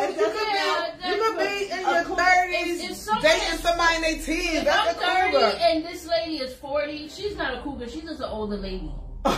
it 0.00 0.10
you 0.10 0.16
doesn't 0.16 0.48
Yeah, 0.48 1.10
you 1.10 1.22
could 1.22 1.38
be 1.38 1.70
in 1.70 1.80
your 1.80 2.04
thirties 2.16 3.06
dating 3.22 3.58
somebody 3.58 3.94
in 3.96 4.02
their 4.02 4.18
teens. 4.22 4.64
That's 4.64 4.88
I'm 4.88 4.96
a 4.96 4.98
thirty 5.32 5.56
and 5.62 5.84
this 5.86 6.06
lady 6.06 6.36
is 6.38 6.54
forty, 6.54 7.08
she's 7.08 7.36
not 7.36 7.54
a 7.54 7.60
cougar. 7.62 7.88
She's 7.88 8.02
just 8.02 8.20
an 8.20 8.26
older 8.28 8.56
lady. 8.56 8.92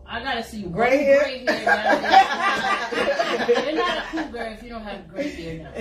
I 0.07 0.21
gotta 0.23 0.43
see 0.43 0.59
you. 0.61 0.69
Gray 0.69 1.03
hair? 1.03 1.23
Gray 1.23 1.45
hair 1.45 1.65
down 1.65 2.01
there. 2.01 3.65
You're 3.65 3.75
not 3.75 3.97
a 3.97 4.01
cougar 4.11 4.43
if 4.57 4.63
you 4.63 4.69
don't 4.69 4.83
have 4.83 5.09
gray 5.09 5.29
hair 5.31 5.63
now. 5.63 5.71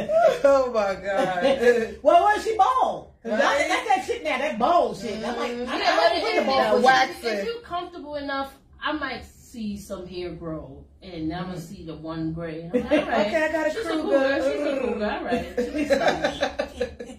oh 0.45 0.71
my 0.73 0.95
god. 0.95 1.97
Well, 2.03 2.23
was 2.25 2.43
she 2.45 2.57
bald. 2.57 3.13
Right. 3.25 3.39
That, 3.39 3.69
that's 3.69 3.89
that 3.89 4.05
shit 4.07 4.25
now, 4.25 4.39
that 4.39 4.59
bald 4.59 4.99
shit. 4.99 5.17
I'm 5.25 5.37
like, 5.37 5.53
mm-hmm. 5.53 5.63
Yeah, 5.65 5.73
I, 5.73 5.97
but 5.97 6.13
I 6.13 6.17
if, 6.17 6.23
don't 6.23 6.37
if, 6.39 6.47
bald 6.47 6.71
for 6.73 6.79
if, 6.79 6.85
waxing. 6.85 7.31
if 7.39 7.45
you're 7.45 7.61
comfortable 7.61 8.15
enough, 8.17 8.55
I 8.83 8.93
might 8.93 9.25
see 9.25 9.77
some 9.77 10.07
hair 10.07 10.31
grow, 10.31 10.85
and 11.03 11.29
now 11.29 11.41
I'm 11.41 11.47
gonna 11.49 11.61
see 11.61 11.85
the 11.85 11.95
one 11.97 12.33
gray. 12.33 12.65
I'm 12.65 12.71
like, 12.83 12.91
all 12.93 12.99
right, 13.09 13.27
Okay, 13.27 13.45
I 13.45 13.53
got 13.53 13.67
a 13.67 13.71
she's 13.71 13.87
cougar. 13.87 13.97
a 13.97 14.03
cougar. 14.03 14.53
She's 14.53 14.67
a 14.67 14.81
cougar. 14.81 15.11
All 15.11 15.25
right. 15.25 17.15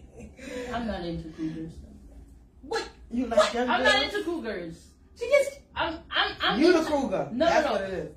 I'm 0.74 0.88
not 0.88 1.06
into 1.06 1.30
cougars. 1.30 1.72
What? 2.62 2.88
You 3.12 3.28
like 3.28 3.54
young 3.54 3.70
I'm 3.70 3.82
girls? 3.84 3.94
not 3.94 4.04
into 4.04 4.24
cougars. 4.24 4.88
She 5.18 5.28
just, 5.30 5.60
I'm. 5.76 6.00
I'm. 6.12 6.36
I'm 6.42 6.60
You 6.60 6.74
the 6.74 6.80
into, 6.80 6.92
cougar. 6.92 7.30
No, 7.34 7.46
That's 7.46 7.66
no, 7.66 7.72
what 7.74 7.82
no. 7.82 7.88
it 7.88 7.94
is. 7.94 8.12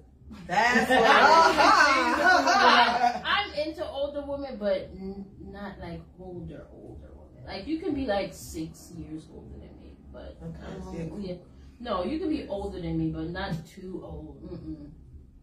That's 0.47 0.91
what 0.91 1.11
I'm, 1.11 3.23
I'm 3.25 3.53
into 3.69 3.87
older 3.87 4.23
women, 4.27 4.57
but 4.59 4.91
n- 4.95 5.25
not 5.41 5.79
like 5.81 6.01
older, 6.21 6.67
older 6.73 7.09
women. 7.15 7.45
Like 7.47 7.67
you 7.67 7.79
can 7.79 7.95
be 7.95 8.07
like 8.07 8.33
six 8.35 8.91
years 8.93 9.25
older 9.35 9.55
than 9.59 9.79
me, 9.81 9.97
but 10.13 10.37
Okay, 10.43 11.11
um, 11.11 11.21
yeah. 11.23 11.35
no, 11.81 12.05
you 12.05 12.19
can 12.19 12.29
be 12.29 12.47
older 12.49 12.81
than 12.81 12.99
me, 12.99 13.11
but 13.11 13.31
not 13.31 13.53
too 13.67 14.03
old. 14.05 14.43
Mm-mm. 14.43 14.91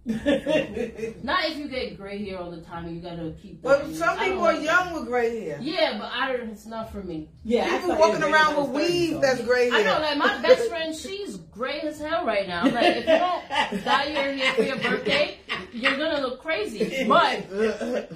Is. 0.06 1.16
Not 1.24 1.46
if 1.46 1.58
you 1.58 1.68
get 1.68 1.98
gray 1.98 2.24
hair 2.24 2.38
all 2.40 2.52
the 2.52 2.62
time 2.62 2.86
and 2.86 2.96
you 2.96 3.02
gotta 3.02 3.34
keep. 3.42 3.62
But 3.62 3.80
dyeing 3.82 3.92
it. 3.92 3.96
some 3.98 4.18
people 4.20 4.40
are 4.46 4.54
like 4.54 4.62
young 4.64 4.86
that. 4.94 4.94
with 5.00 5.06
gray 5.08 5.40
hair. 5.46 5.58
Yeah, 5.62 5.98
but 6.00 6.12
I 6.14 6.32
don't. 6.32 6.50
It's 6.50 6.66
not 6.66 6.92
for 6.92 7.02
me. 7.04 7.30
yeah, 7.44 7.64
I 7.66 7.70
People 7.70 7.90
thought 7.90 8.00
walking 8.00 8.24
around 8.24 8.56
with 8.58 8.66
those 8.68 8.76
weave 8.90 9.14
30s, 9.18 9.22
that's 9.22 9.40
though. 9.40 9.46
gray 9.46 9.68
I 9.72 9.84
know, 9.84 9.94
hair. 9.96 10.00
like 10.02 10.18
my 10.18 10.42
best 10.42 10.70
friend, 10.70 10.96
she's 10.96 11.38
gray 11.38 11.80
as 11.82 12.00
hell 12.00 12.26
right 12.26 12.48
now. 12.48 12.62
I'm 12.64 12.74
like, 12.74 12.86
if 12.98 13.08
you 13.08 13.18
don't 13.18 13.84
dye 13.86 14.06
your 14.06 14.34
hair 14.34 14.54
for 14.54 14.62
your 14.64 14.78
birthday, 14.78 15.38
you're 15.74 15.98
gonna 15.98 16.22
look 16.22 16.42
crazy. 16.42 17.06
But 17.08 17.46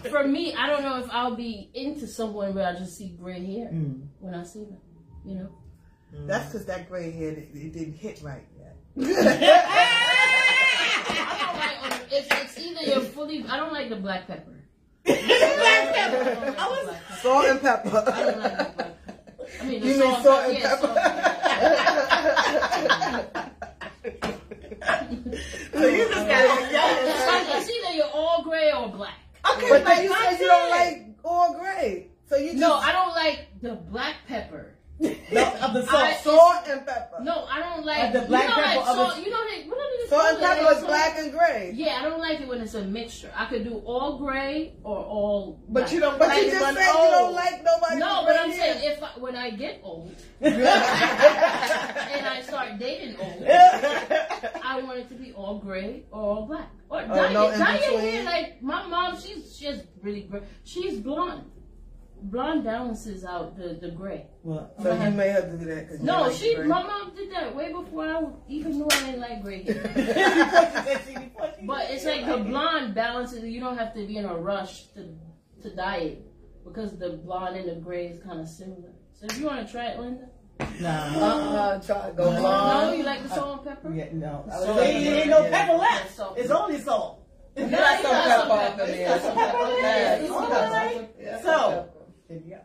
for 0.10 0.28
me, 0.28 0.54
I 0.56 0.67
don't 0.67 0.84
know 0.84 0.99
if 0.99 1.08
I'll 1.12 1.36
be 1.36 1.69
into 1.73 2.06
someone 2.08 2.54
where 2.56 2.67
I 2.67 2.73
just 2.78 2.97
see 2.97 3.10
gray 3.19 3.43
hair 3.45 3.67
Mm. 3.69 4.08
when 4.19 4.34
I 4.36 4.43
see 4.43 4.65
them. 4.65 4.78
You 5.25 5.36
know. 5.36 5.49
That's 6.28 6.52
because 6.52 6.65
that 6.65 6.89
gray 6.89 7.12
hair 7.12 7.30
it, 7.32 7.49
it 7.54 7.73
didn't 7.73 7.93
hit 7.93 8.21
right 8.23 8.45
yet. 8.58 8.75
I 10.10 11.38
don't 11.39 11.56
like. 11.58 11.93
um, 11.93 11.99
It's, 12.12 12.28
it's 12.32 12.49
either 12.62 12.84
you're 12.84 13.01
fully. 13.01 13.45
I 13.47 13.57
don't 13.57 13.74
like 13.74 13.89
the 13.89 13.95
black 13.97 14.28
pepper. 14.28 14.55
Black 15.05 15.93
pepper. 15.95 16.55
I 16.57 16.68
was. 16.68 16.95
Salt 17.22 17.45
and 17.45 17.60
I 17.68 17.72
don't 17.72 17.84
like 17.84 17.84
pepper. 17.84 17.89
the 17.89 17.89
black 18.41 18.78
pepper. 18.78 18.95
I 19.62 19.66
mean, 19.66 19.84
You 19.84 19.89
mean 19.89 19.99
salt, 19.99 20.24
salt 20.24 20.43
and 20.45 20.53
yeah, 20.60 20.76
pepper? 20.76 20.93
so 25.74 25.88
you 25.88 26.07
just 26.07 26.28
gotta 26.28 26.62
It's 26.62 26.72
get 26.72 27.57
it's 27.57 27.70
either 27.70 27.93
you're 27.95 28.05
all 28.14 28.43
gray 28.43 28.72
or 28.72 28.89
black. 28.89 29.16
Okay, 29.55 29.70
But 29.70 29.84
but 29.84 30.03
you 30.03 30.10
said 30.14 30.39
you 30.39 30.47
don't 30.47 30.70
like 30.70 31.07
all 31.24 31.53
gray. 31.60 32.07
So 32.30 32.36
you 32.38 32.49
just 32.51 32.57
No, 32.57 32.76
I 32.76 32.91
don't 32.91 33.16
like 33.16 33.47
the 33.62 33.76
black 33.76 34.16
pepper. 34.28 34.76
No, 35.02 35.43
of 35.62 35.74
the 35.74 35.86
salt. 35.86 36.04
I- 36.04 36.14
salt 36.18 36.68
and 36.68 36.86
pepper. 36.86 37.18
No, 37.22 37.45
I 37.45 37.60
don't 37.60 37.86
like 37.86 38.00
Like 38.04 38.14
the 38.14 38.22
black 38.22 38.43
you 38.43 38.50
know, 38.50 38.56
pepper 38.56 38.68
like 38.68 38.78
of 38.80 38.86
salt. 38.95 39.18
a- 39.18 39.22
You 39.22 39.30
know, 39.30 39.43
they, 39.50 39.64
what 39.70 39.78
are 39.78 40.08
Salt 40.10 40.28
and 40.34 40.39
pepper 40.39 40.64
Like 40.64 40.78
is 40.78 40.84
black 40.84 41.18
and 41.20 41.32
gray. 41.32 41.72
Yeah, 41.76 42.00
I 42.02 42.04
don't 42.10 42.20
like 42.20 42.41
it 42.41 42.47
when 42.47 42.60
it's 42.62 42.74
a 42.74 42.84
mixture. 42.84 43.32
I 43.36 43.45
could 43.45 43.64
do 43.64 43.76
all 43.86 44.18
gray 44.18 44.74
or 44.84 44.97
all. 44.97 45.60
But 45.70 45.82
black. 45.82 45.91
you 45.93 46.00
don't. 46.02 46.18
But 46.20 46.28
Like 46.30 46.45
you 46.45 46.52
just 46.52 46.60
said 46.66 46.72
you 46.76 47.10
don't 47.12 47.34
like 47.34 47.64
nobody. 47.64 47.95
No, 48.00 48.24
but 48.26 48.36
I'm 48.39 48.50
hair. 48.52 48.74
saying 48.80 48.91
if 48.97 49.04
I, 49.04 49.08
when 49.20 49.36
I 49.36 49.52
get 49.52 49.80
old 49.84 50.16
and 50.41 50.58
I 52.26 52.41
start 52.41 52.80
dating 52.80 53.16
old, 53.20 53.43
I 54.64 54.82
want 54.84 55.00
it 55.00 55.10
to 55.10 55.16
be 55.16 55.32
all 55.34 55.60
gray 55.60 56.04
or 56.12 56.20
all 56.22 56.45
black 56.45 56.70
or 56.89 57.02
Oh, 57.04 57.08
dye, 57.08 57.32
no 57.34 57.47
it- 57.50 57.54
in 57.54 57.60
dye 57.60 57.80
your 57.89 58.00
hair 58.02 58.24
like 58.24 58.62
my 58.62 58.86
mom. 58.88 59.20
She's 59.20 59.56
she's 59.58 59.82
really 60.02 60.22
gray. 60.22 60.41
She's 60.64 60.97
blonde. 61.00 61.43
Blonde 62.24 62.63
balances 62.63 63.24
out 63.24 63.55
the 63.57 63.78
the 63.82 63.91
gray. 63.91 64.28
Well, 64.43 64.72
So 64.82 64.91
you 64.93 65.11
may 65.11 65.30
have 65.30 65.49
to 65.51 65.57
do 65.57 65.65
that. 65.65 66.01
No, 66.01 66.24
like 66.24 66.34
she. 66.34 66.55
gray. 66.55 66.67
My 66.67 66.84
mom 66.84 67.13
did 67.15 67.32
that 67.32 67.55
way 67.55 67.72
before 67.72 68.05
I 68.05 68.24
even 68.49 68.78
knew 68.78 68.88
I 68.91 68.99
didn't 69.05 69.22
like 69.22 69.41
gray 69.41 69.63
hair. 69.63 71.32
But 71.65 71.89
it's 71.91 72.05
like 72.05 72.26
the 72.26 72.38
blonde 72.38 72.93
balances. 72.95 73.43
You 73.43 73.59
don't 73.59 73.78
have 73.78 73.93
to 73.95 74.05
be 74.05 74.17
in 74.17 74.26
a 74.26 74.36
rush 74.36 74.88
to 74.95 75.15
to 75.61 75.76
dye 75.76 75.97
it 75.97 76.26
because 76.65 76.97
the 76.97 77.11
blonde 77.24 77.55
and 77.57 77.70
the 77.70 77.76
gray 77.76 78.07
is 78.07 78.22
kind 78.24 78.39
of 78.39 78.47
similar. 78.47 78.91
So 79.13 79.26
if 79.30 79.38
you 79.39 79.45
want 79.45 79.65
to 79.65 79.72
try 79.72 79.88
it, 79.88 79.99
Linda. 79.99 80.28
Nah. 80.82 80.89
Uh-uh, 80.89 81.82
try 81.82 82.07
to 82.09 82.13
go 82.15 82.32
No. 82.34 82.39
blonde. 82.39 82.88
No, 82.91 82.93
you 82.97 83.03
like 83.03 83.24
the 83.24 83.30
salt 83.30 83.59
and 83.59 83.67
pepper. 83.67 83.93
Yeah, 83.93 84.09
no. 84.13 84.45
Salt. 84.51 84.76
There 84.78 85.22
ain't 85.22 85.30
no 85.30 85.43
pepper 85.49 85.74
left. 85.78 86.15
Salt. 86.15 86.38
It's 86.38 86.51
only 86.51 86.80
salt. 86.80 87.26
You 87.57 87.65
No, 87.67 87.78
got 87.78 87.97
you 87.99 88.03
some 88.05 88.15
pepper 88.15 88.30
some 88.39 88.51
up 88.51 88.78
pepper. 88.78 88.86
You 88.91 88.95
there. 88.97 89.07
got 89.09 89.22
some 89.22 89.36
pepper. 89.36 89.57
Yeah, 89.57 89.82
Yeah, 89.82 90.17
you 90.20 90.24
you 90.26 90.30
got 90.30 90.49
got 90.49 90.72
some 90.72 90.93
some 90.93 91.05
pepper. 91.05 91.41
So- 91.43 91.88
some 91.89 91.99
There 92.30 92.38
you 92.38 92.55
go. 92.55 92.61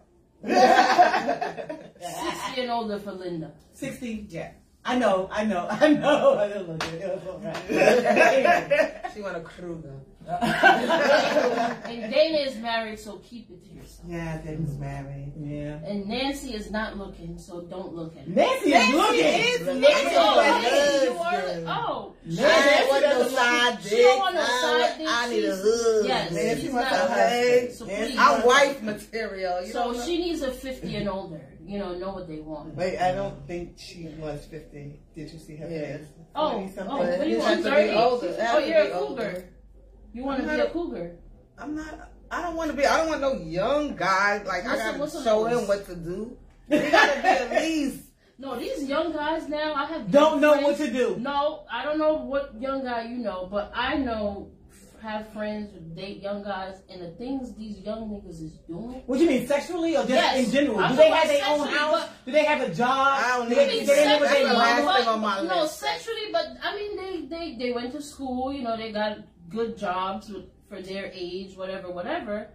Sixty 2.00 2.60
and 2.60 2.70
older 2.70 2.98
for 2.98 3.12
Linda. 3.12 3.52
60, 3.72 4.26
yeah. 4.28 4.52
I 4.84 4.98
know, 4.98 5.28
I 5.32 5.44
know, 5.44 5.66
I 5.70 5.88
know. 5.88 6.38
I 6.38 6.48
know. 6.48 6.54
It 6.60 6.68
was 6.68 7.26
all 7.26 7.38
right. 7.38 7.54
pepper. 7.68 9.10
She 9.14 9.22
want 9.22 9.38
a 9.38 9.40
Kruger. 9.40 9.94
And 11.84 12.12
Dana 12.12 12.38
is 12.38 12.56
married, 12.56 12.98
so 12.98 13.18
keep 13.18 13.50
it 13.50 13.62
to 13.64 13.70
yourself. 13.74 14.08
Yeah, 14.08 14.38
David's 14.38 14.76
married. 14.78 15.32
yeah. 15.38 15.78
And 15.86 16.06
Nancy 16.06 16.54
is 16.54 16.70
not 16.70 16.96
looking, 16.96 17.38
so 17.38 17.60
don't 17.62 17.94
look 17.94 18.16
at 18.16 18.24
her. 18.26 18.30
Nancy 18.30 18.72
is 18.72 18.94
looking. 18.94 19.20
is 19.20 19.60
Nancy 19.66 20.14
Oh, 20.16 20.34
looking. 20.36 20.62
Nancy, 20.62 21.08
oh, 21.08 21.12
you 21.12 21.18
husband. 21.18 21.68
are. 21.68 21.86
Oh, 21.90 22.14
I 22.26 22.78
ain't 22.80 22.90
want 22.90 23.04
no 23.04 23.28
side 23.28 23.82
She 23.82 23.88
dick. 23.90 23.98
don't 24.04 24.18
want 24.18 24.34
no 24.34 24.44
side 24.44 24.98
dick. 24.98 25.06
I 25.10 25.28
need 25.28 25.44
a 25.44 25.50
She's- 25.54 25.60
hood. 25.62 26.06
yes, 26.06 26.32
Nancy 26.32 26.62
she's 26.62 26.72
wants 26.72 26.90
not 26.90 27.00
a 27.00 27.04
a 27.04 27.08
husband. 27.08 27.72
So 27.72 27.84
please- 27.84 28.16
I'm 28.18 28.46
wife 28.46 28.82
material. 28.82 29.60
You 29.62 29.72
So 29.72 29.92
know? 29.92 30.04
she 30.04 30.18
needs 30.18 30.42
a 30.42 30.50
50 30.50 30.96
and 30.96 31.08
older. 31.08 31.40
You 31.66 31.78
know, 31.78 31.94
know 31.94 32.12
what 32.12 32.28
they 32.28 32.40
want. 32.40 32.74
Wait, 32.74 32.98
I 32.98 33.12
don't 33.12 33.46
think 33.46 33.74
she 33.78 34.08
was 34.18 34.44
50. 34.46 35.00
Did 35.14 35.30
you 35.32 35.38
see 35.38 35.56
her 35.56 35.68
Yeah. 35.68 35.96
face? 35.98 36.06
Oh, 36.34 36.50
20 36.52 36.64
oh, 36.66 36.74
something. 36.74 36.96
what 36.96 37.20
do 37.20 37.28
you 37.30 37.38
want? 37.38 37.54
has 37.56 37.64
30? 37.64 37.90
older. 37.94 38.36
Oh, 38.40 38.58
you're 38.58 38.84
be 38.84 38.90
a 38.90 38.94
older. 38.98 39.22
cougar. 39.24 39.44
You 40.14 40.22
want 40.24 40.38
to 40.42 40.44
I'm 40.44 40.50
be 40.50 40.56
not 40.56 40.66
a 40.66 40.70
cougar. 40.70 41.16
I'm 41.58 41.74
not. 41.74 42.10
I 42.30 42.42
don't 42.42 42.56
want 42.56 42.70
to 42.70 42.76
be. 42.76 42.86
I 42.86 42.96
don't 42.98 43.08
want 43.08 43.20
no 43.20 43.34
young 43.34 43.94
guy. 43.96 44.42
Like 44.44 44.64
What's 44.64 44.80
I 44.80 44.92
gotta 44.92 44.98
the 45.18 45.22
show 45.24 45.44
him 45.46 45.66
what 45.68 45.84
to 45.86 45.94
do. 45.96 46.36
He 46.68 46.78
gotta 46.90 47.20
be 47.20 47.28
at 47.28 47.50
least 47.62 48.04
No, 48.38 48.58
these 48.58 48.84
young 48.84 49.12
guys 49.12 49.48
now, 49.48 49.74
I 49.74 49.84
have 49.86 50.10
Don't 50.10 50.40
know 50.40 50.52
friends- 50.54 50.78
what 50.80 50.86
to 50.86 50.90
do. 50.92 51.16
No, 51.20 51.64
I 51.70 51.84
don't 51.84 51.98
know 51.98 52.14
what 52.14 52.54
young 52.60 52.84
guy 52.84 53.02
you 53.08 53.18
know, 53.18 53.48
but 53.50 53.70
I 53.74 53.96
know 53.96 54.50
have 55.02 55.30
friends 55.34 55.70
who 55.70 55.80
date 55.94 56.22
young 56.22 56.42
guys, 56.42 56.76
and 56.88 57.02
the 57.02 57.10
things 57.20 57.54
these 57.54 57.76
young 57.80 58.08
niggas 58.08 58.40
is 58.42 58.52
doing. 58.66 59.02
What 59.04 59.18
do 59.18 59.24
you 59.24 59.28
mean, 59.28 59.46
sexually 59.46 59.94
or 59.98 60.00
just 60.00 60.14
Yes. 60.14 60.46
in 60.46 60.50
general? 60.50 60.78
I'm 60.80 60.92
Do 60.92 60.96
they 60.96 61.10
have 61.10 61.28
their 61.28 61.44
own 61.46 61.68
house? 61.68 62.08
Do 62.24 62.32
they 62.32 62.44
have 62.44 62.62
a 62.62 62.74
job? 62.74 62.88
I 63.22 63.36
don't 63.36 63.48
Do 63.50 63.54
need 63.54 63.56
they, 63.68 63.80
to 63.80 63.80
do 63.80 63.86
they 63.86 64.06
live 64.06 64.20
with 64.22 64.30
That's 64.30 64.40
their 64.40 64.48
the 64.48 64.54
last 64.54 64.84
mama? 65.06 65.10
on 65.10 65.20
my 65.20 65.42
no, 65.54 65.60
list. 65.62 65.78
sexually, 65.78 66.26
but 66.32 66.46
I 66.62 66.74
mean, 66.74 66.96
they 66.96 67.26
they 67.36 67.56
they 67.58 67.72
went 67.72 67.92
to 67.92 68.00
school. 68.00 68.50
You 68.50 68.62
know, 68.62 68.78
they 68.78 68.92
got 68.92 69.18
good 69.54 69.78
jobs 69.78 70.28
with, 70.28 70.44
for 70.68 70.80
their 70.82 71.10
age, 71.14 71.56
whatever, 71.56 71.90
whatever. 71.90 72.48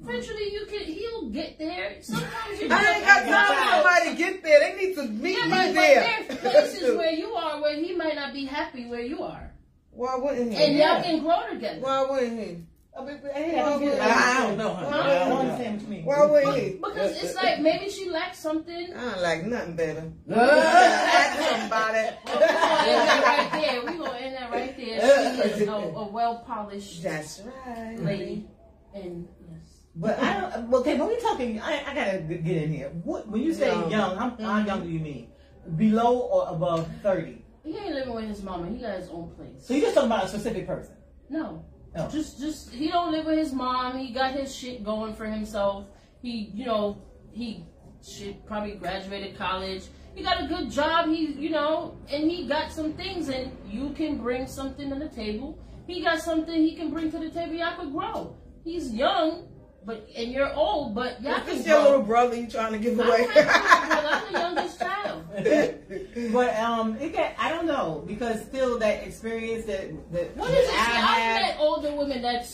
Eventually, 0.00 0.52
you 0.52 0.64
can 0.66 0.80
he'll 0.84 1.28
get 1.30 1.58
there. 1.58 1.96
Sometimes 2.02 2.60
you. 2.60 2.68
I 2.70 2.94
ain't 2.94 3.04
got 3.04 3.24
time 3.26 3.56
for 3.56 3.70
somebody 3.70 4.16
get 4.16 4.42
there. 4.44 4.60
They 4.60 4.86
need 4.86 4.94
to 4.94 5.02
meet 5.08 5.36
Yeah, 5.38 5.44
me 5.46 5.50
but, 5.50 5.66
but 5.66 5.74
there. 5.74 6.24
there's 6.28 6.38
places 6.40 6.96
where 6.96 7.12
you 7.12 7.30
are 7.34 7.60
where 7.60 7.74
he 7.76 7.94
might 7.96 8.14
not 8.14 8.32
be 8.32 8.44
happy 8.44 8.86
where 8.86 9.00
you 9.00 9.22
are, 9.22 9.50
Why 9.90 10.14
wouldn't 10.16 10.52
he? 10.52 10.64
and 10.64 10.76
y'all 10.78 11.02
can 11.02 11.20
grow 11.20 11.40
together. 11.52 11.80
Why 11.80 12.04
wouldn't 12.08 12.38
he? 12.38 12.58
I 12.98 13.04
mean, 13.04 13.20
hey, 13.32 13.60
I 13.60 13.68
don't 13.68 13.82
it. 13.82 14.00
I 14.00 14.42
don't 14.42 14.58
know, 14.58 14.74
honey. 14.74 14.96
I 14.96 15.28
don't 15.28 15.38
understand 15.38 15.74
what 15.74 15.82
you 15.82 15.88
mean. 15.88 16.04
Why 16.04 16.26
wouldn't 16.26 16.56
he? 16.58 16.70
Because 16.70 17.22
it's 17.22 17.34
like 17.36 17.60
maybe 17.60 17.90
she 17.90 18.10
lacks 18.10 18.40
something. 18.40 18.92
I 18.92 19.00
don't 19.00 19.22
like 19.22 19.44
nothing 19.44 19.76
better. 19.76 20.12
Ask 20.34 21.38
him 21.38 21.66
about 21.66 21.94
it. 21.94 22.18
We're 22.26 22.34
gonna 22.34 22.48
end 22.88 23.08
that 23.08 23.24
right 23.24 23.52
there. 23.52 23.82
We're 23.84 23.98
gonna 24.04 24.18
end 24.18 24.34
that 24.34 24.50
right 24.50 24.76
there. 24.76 25.46
She 25.46 25.62
is 25.62 25.68
a, 25.68 25.72
a 25.72 26.08
well 26.08 26.44
polished 26.44 27.02
That's 27.02 27.42
right. 27.66 28.00
lady, 28.00 28.48
and 28.94 29.28
yes. 29.48 29.84
But 29.94 30.18
I 30.18 30.40
don't. 30.40 30.74
Okay, 30.74 30.98
when 30.98 31.08
we 31.08 31.20
talking, 31.20 31.60
I, 31.60 31.84
I 31.90 31.94
gotta 31.94 32.18
get 32.18 32.62
in 32.64 32.72
here. 32.72 32.90
What 33.04 33.28
when 33.28 33.42
you 33.42 33.54
say 33.54 33.68
Young. 33.68 33.90
young? 33.92 34.16
How, 34.16 34.30
how 34.30 34.36
mm-hmm. 34.36 34.66
young 34.66 34.82
do 34.82 34.88
you 34.88 35.00
mean? 35.00 35.30
Below 35.76 36.18
or 36.18 36.48
above 36.48 36.88
thirty? 37.02 37.44
He 37.64 37.76
ain't 37.76 37.94
living 37.94 38.14
with 38.14 38.24
his 38.24 38.42
mama. 38.42 38.68
He 38.70 38.78
got 38.78 38.98
his 38.98 39.08
own 39.10 39.30
place. 39.36 39.66
So 39.66 39.74
you're 39.74 39.82
just 39.82 39.94
talking 39.94 40.10
about 40.10 40.24
a 40.24 40.28
specific 40.28 40.66
person. 40.66 40.94
No. 41.28 41.64
Just 42.06 42.38
just 42.38 42.70
he 42.72 42.88
don't 42.88 43.10
live 43.10 43.26
with 43.26 43.38
his 43.38 43.52
mom. 43.52 43.98
He 43.98 44.12
got 44.12 44.34
his 44.34 44.54
shit 44.54 44.84
going 44.84 45.14
for 45.14 45.26
himself. 45.26 45.86
He 46.22 46.50
you 46.54 46.66
know, 46.66 47.02
he 47.32 47.64
shit 48.06 48.46
probably 48.46 48.74
graduated 48.74 49.36
college. 49.36 49.84
He 50.14 50.22
got 50.22 50.42
a 50.42 50.46
good 50.46 50.70
job, 50.70 51.08
he 51.08 51.32
you 51.32 51.50
know, 51.50 51.98
and 52.10 52.30
he 52.30 52.46
got 52.46 52.72
some 52.72 52.92
things 52.92 53.28
and 53.28 53.50
you 53.68 53.90
can 53.90 54.18
bring 54.18 54.46
something 54.46 54.88
to 54.90 54.96
the 54.96 55.08
table. 55.08 55.58
He 55.86 56.02
got 56.02 56.20
something 56.20 56.54
he 56.54 56.76
can 56.76 56.90
bring 56.90 57.10
to 57.10 57.18
the 57.18 57.30
table, 57.30 57.54
y'all 57.54 57.76
could 57.76 57.92
grow. 57.92 58.36
He's 58.64 58.92
young, 58.92 59.48
but 59.88 60.08
and 60.14 60.30
you're 60.30 60.52
old, 60.54 60.94
but 60.94 61.20
y'all 61.22 61.36
If 61.38 61.46
can 61.46 61.56
it's 61.56 61.66
grow. 61.66 61.74
your 61.74 61.82
little 61.84 62.02
brother 62.02 62.36
you 62.36 62.46
trying 62.46 62.72
to 62.74 62.78
give 62.78 62.98
away. 62.98 63.26
don't 63.26 63.30
have 63.32 63.48
a 63.48 63.88
little 63.88 63.88
brother, 63.88 64.08
I'm 64.12 64.32
the 64.32 64.38
youngest 64.38 64.78
child. 64.78 65.24
but 66.32 66.54
um, 66.56 66.96
it 66.98 67.14
got, 67.14 67.32
I 67.38 67.48
don't 67.50 67.66
know 67.66 68.04
because 68.06 68.42
still 68.42 68.78
that 68.80 69.06
experience 69.06 69.64
that 69.64 69.90
that, 70.12 70.36
What 70.36 70.50
is 70.50 70.58
it? 70.58 70.66
that 70.72 70.86
See, 70.86 71.00
I 71.00 71.10
I've 71.10 71.22
had. 71.22 71.42
met 71.42 71.56
older 71.58 71.94
women 71.96 72.22
that's 72.22 72.50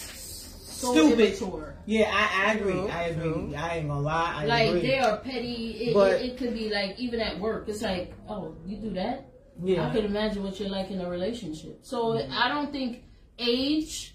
so 0.81 0.93
Stupid. 0.93 1.19
immature. 1.21 1.75
Yeah, 1.87 2.11
I, 2.15 2.47
I 2.51 2.55
agree. 2.55 2.73
True, 2.73 2.89
I 2.89 3.03
agree. 3.05 3.23
true. 3.33 3.55
I 3.57 3.77
ain't 3.79 3.89
gonna 3.89 4.01
lie. 4.01 4.35
I 4.39 4.45
like 4.47 4.69
agree. 4.69 4.81
they 4.83 4.99
are 5.01 5.17
petty. 5.19 5.71
It, 5.89 5.95
But- 5.95 6.13
it, 6.21 6.23
it 6.33 6.37
could 6.39 6.55
be 6.55 6.71
like 6.71 6.99
even 6.99 7.21
at 7.21 7.39
work. 7.41 7.69
It's 7.69 7.83
like, 7.83 8.15
oh, 8.29 8.55
you 8.67 8.77
do 8.77 8.91
that. 8.95 9.27
yeah. 9.63 9.89
I 9.89 9.93
could 9.93 10.05
imagine 10.05 10.43
what 10.45 10.61
you're 10.61 10.69
like 10.69 10.91
in 10.91 11.01
a 11.01 11.09
relationship. 11.11 11.81
So 11.83 12.17
I 12.31 12.49
don't 12.49 12.71
think 12.71 13.03
age. 13.39 14.14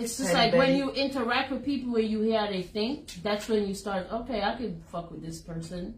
It's 0.00 0.18
just 0.18 0.32
like 0.32 0.54
when 0.54 0.76
you 0.76 0.90
interact 0.90 1.50
with 1.50 1.64
people 1.64 1.94
and 1.96 2.08
you 2.08 2.20
hear 2.22 2.40
how 2.40 2.46
they 2.46 2.62
think. 2.62 3.22
That's 3.22 3.48
when 3.48 3.68
you 3.68 3.74
start. 3.74 4.06
Okay, 4.10 4.42
I 4.42 4.56
could 4.56 4.80
fuck 4.90 5.10
with 5.10 5.22
this 5.22 5.40
person. 5.40 5.94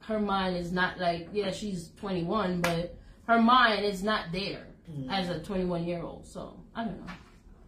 Her 0.00 0.18
mind 0.18 0.56
is 0.56 0.72
not 0.72 0.98
like 0.98 1.28
yeah, 1.32 1.50
she's 1.50 1.90
21, 2.00 2.60
but 2.60 2.96
her 3.26 3.40
mind 3.40 3.84
is 3.84 4.02
not 4.02 4.32
there 4.32 4.66
mm-hmm. 4.90 5.10
as 5.10 5.30
a 5.30 5.38
21 5.38 5.84
year 5.84 6.02
old. 6.02 6.26
So 6.26 6.56
I 6.74 6.84
don't 6.84 6.98
know. 7.06 7.12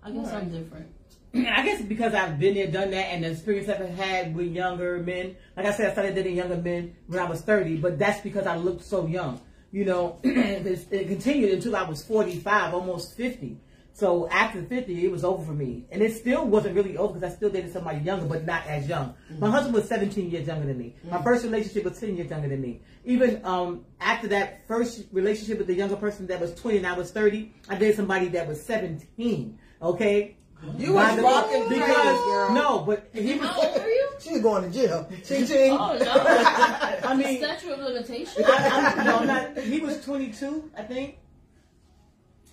I 0.03 0.11
guess 0.11 0.33
I'm 0.33 0.51
different. 0.51 0.87
I 1.35 1.65
guess 1.65 1.83
because 1.83 2.15
I've 2.15 2.39
been 2.39 2.55
there, 2.55 2.67
done 2.67 2.91
that, 2.91 3.13
and 3.13 3.25
the 3.25 3.31
experience 3.31 3.69
I've 3.69 3.89
had 3.91 4.35
with 4.35 4.49
younger 4.49 4.99
men. 4.99 5.37
Like 5.57 5.67
I 5.67 5.73
said, 5.73 5.89
I 5.89 5.93
started 5.93 6.15
dating 6.15 6.37
younger 6.37 6.57
men 6.57 6.97
when 7.07 7.19
I 7.19 7.29
was 7.29 7.41
30, 7.43 7.77
but 7.77 7.99
that's 7.99 8.21
because 8.21 8.47
I 8.47 8.57
looked 8.57 8.85
so 8.85 9.07
young. 9.07 9.41
You 9.73 9.85
know, 9.85 10.21
it 10.23 11.09
continued 11.09 11.53
until 11.53 11.77
I 11.77 11.83
was 11.83 12.05
45, 12.05 12.75
almost 12.75 13.17
50. 13.17 13.59
So 13.97 14.29
after 14.29 14.63
50, 14.63 15.07
it 15.07 15.11
was 15.11 15.25
over 15.25 15.43
for 15.43 15.55
me. 15.55 15.87
And 15.91 16.03
it 16.03 16.15
still 16.15 16.45
wasn't 16.45 16.77
really 16.77 16.99
over 16.99 17.15
because 17.15 17.33
I 17.33 17.35
still 17.35 17.49
dated 17.49 17.73
somebody 17.73 18.01
younger, 18.01 18.27
but 18.27 18.45
not 18.45 18.67
as 18.67 18.87
young. 18.87 19.15
My 19.39 19.51
husband 19.51 19.75
was 19.75 19.89
17 19.89 20.31
years 20.31 20.47
younger 20.47 20.67
than 20.67 20.77
me. 20.77 20.97
My 21.11 21.23
first 21.23 21.45
relationship 21.45 21.85
was 21.85 21.99
10 21.99 22.15
years 22.15 22.29
younger 22.29 22.47
than 22.47 22.61
me. 22.61 22.83
Even 23.07 23.41
um, 23.43 23.87
after 23.99 24.29
that 24.29 24.69
first 24.69 25.07
relationship 25.13 25.57
with 25.57 25.67
the 25.67 25.73
younger 25.73 25.97
person 25.97 26.27
that 26.27 26.39
was 26.39 26.55
20 26.57 26.77
and 26.77 26.87
I 26.87 26.93
was 26.93 27.11
30, 27.11 27.51
I 27.71 27.77
dated 27.77 27.97
somebody 27.97 28.29
that 28.29 28.47
was 28.47 28.61
17. 28.63 29.59
Okay? 29.81 30.37
You 30.77 30.93
Why 30.93 31.07
was 31.13 31.17
the- 31.17 31.23
walking 31.23 31.67
crazy, 31.67 31.81
because 31.81 32.25
girl. 32.27 32.53
no, 32.53 32.79
but 32.81 33.09
he 33.15 33.35
was. 33.39 33.49
How 33.49 33.63
old 33.63 33.79
are 33.79 33.89
you? 33.89 34.09
She's 34.19 34.41
going 34.43 34.71
to 34.71 34.79
jail. 34.79 35.09
Ching 35.25 35.47
ching. 35.47 35.73
Oh 35.73 35.97
no. 35.99 37.09
I 37.09 37.15
mean, 37.17 37.39
Statute 37.39 37.73
of 37.73 37.79
limitation. 37.81 38.43
I, 38.47 38.95
I'm, 38.99 39.05
no, 39.07 39.17
I'm 39.19 39.27
not. 39.27 39.59
He 39.59 39.81
was 39.81 40.03
22, 40.05 40.71
I 40.77 40.83
think, 40.83 41.17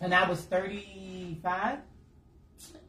and 0.03 0.13
I 0.13 0.29
was 0.29 0.41
35. 0.41 1.79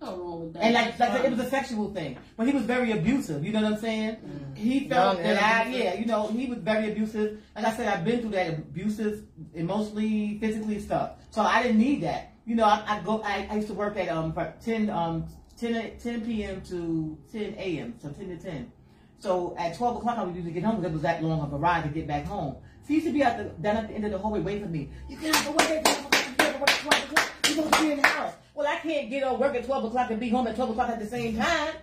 Nothing 0.00 0.20
wrong 0.20 0.40
with 0.44 0.52
that. 0.54 0.62
And 0.62 0.74
like, 0.74 0.98
That's 0.98 1.14
like 1.14 1.24
it 1.24 1.30
was 1.30 1.40
a 1.40 1.50
sexual 1.50 1.92
thing, 1.92 2.18
but 2.36 2.46
he 2.46 2.52
was 2.52 2.64
very 2.64 2.92
abusive. 2.92 3.44
You 3.44 3.52
know 3.52 3.62
what 3.62 3.72
I'm 3.74 3.80
saying? 3.80 4.52
He 4.54 4.88
felt 4.88 5.16
Young 5.16 5.24
that 5.24 5.66
I, 5.66 5.68
yeah, 5.70 5.94
you 5.94 6.06
know, 6.06 6.28
he 6.28 6.46
was 6.46 6.58
very 6.58 6.90
abusive. 6.92 7.40
Like 7.56 7.64
I 7.64 7.76
said, 7.76 7.88
I've 7.88 8.04
been 8.04 8.20
through 8.20 8.30
that 8.30 8.48
abusive, 8.50 9.24
emotionally, 9.54 10.38
physically 10.38 10.80
stuff. 10.80 11.12
So 11.30 11.42
I 11.42 11.62
didn't 11.62 11.78
need 11.78 12.02
that. 12.02 12.32
You 12.46 12.56
know, 12.56 12.64
I, 12.64 12.82
I 12.86 13.00
go. 13.00 13.22
I, 13.22 13.48
I 13.50 13.56
used 13.56 13.68
to 13.68 13.74
work 13.74 13.96
at 13.96 14.08
um 14.08 14.32
for 14.32 14.52
10 14.64 14.90
um 14.90 15.26
10 15.58 15.98
10 15.98 16.20
p.m. 16.26 16.60
to 16.62 17.16
10 17.32 17.54
a.m. 17.56 17.94
So 18.02 18.10
10 18.10 18.28
to 18.28 18.36
10. 18.36 18.70
So 19.18 19.54
at 19.58 19.74
12 19.76 19.96
o'clock, 19.96 20.18
I 20.18 20.24
would 20.24 20.34
usually 20.34 20.52
get 20.52 20.64
home 20.64 20.76
because 20.76 20.90
it 20.90 20.92
was 20.92 21.02
that 21.02 21.22
long 21.22 21.40
of 21.40 21.52
a 21.52 21.56
ride 21.56 21.84
to 21.84 21.88
get 21.88 22.06
back 22.06 22.26
home. 22.26 22.56
So 22.82 22.88
he 22.88 22.94
used 22.94 23.06
to 23.06 23.12
be 23.12 23.22
at 23.22 23.38
the, 23.38 23.44
down 23.62 23.78
at 23.78 23.88
the 23.88 23.94
end 23.94 24.04
of 24.04 24.10
the 24.10 24.18
hallway 24.18 24.40
waiting 24.40 24.64
for 24.64 24.68
me. 24.68 24.90
You 25.08 25.16
get 25.16 25.34
out 25.34 25.44
the 25.46 25.52
way, 25.52 25.78
at 25.78 25.84
12 25.84 26.04
o'clock, 26.04 26.23
you 26.38 26.44
get 26.44 26.54
out 26.54 26.66
the 26.66 26.72
at 26.72 26.80
12 26.80 27.04
o'clock. 27.04 27.30
You're 27.46 27.54
supposed 27.54 27.74
to 27.74 27.82
be 27.82 27.90
in 27.92 28.00
the 28.00 28.06
house. 28.08 28.32
Well, 28.54 28.66
I 28.66 28.76
can't 28.78 29.10
get 29.10 29.22
on 29.24 29.38
work 29.40 29.54
at 29.54 29.64
12 29.64 29.84
o'clock 29.84 30.10
and 30.10 30.20
be 30.20 30.28
home 30.28 30.46
at 30.46 30.54
12 30.56 30.70
o'clock 30.70 30.88
at 30.90 30.98
the 31.00 31.06
same 31.06 31.36
time. 31.36 31.74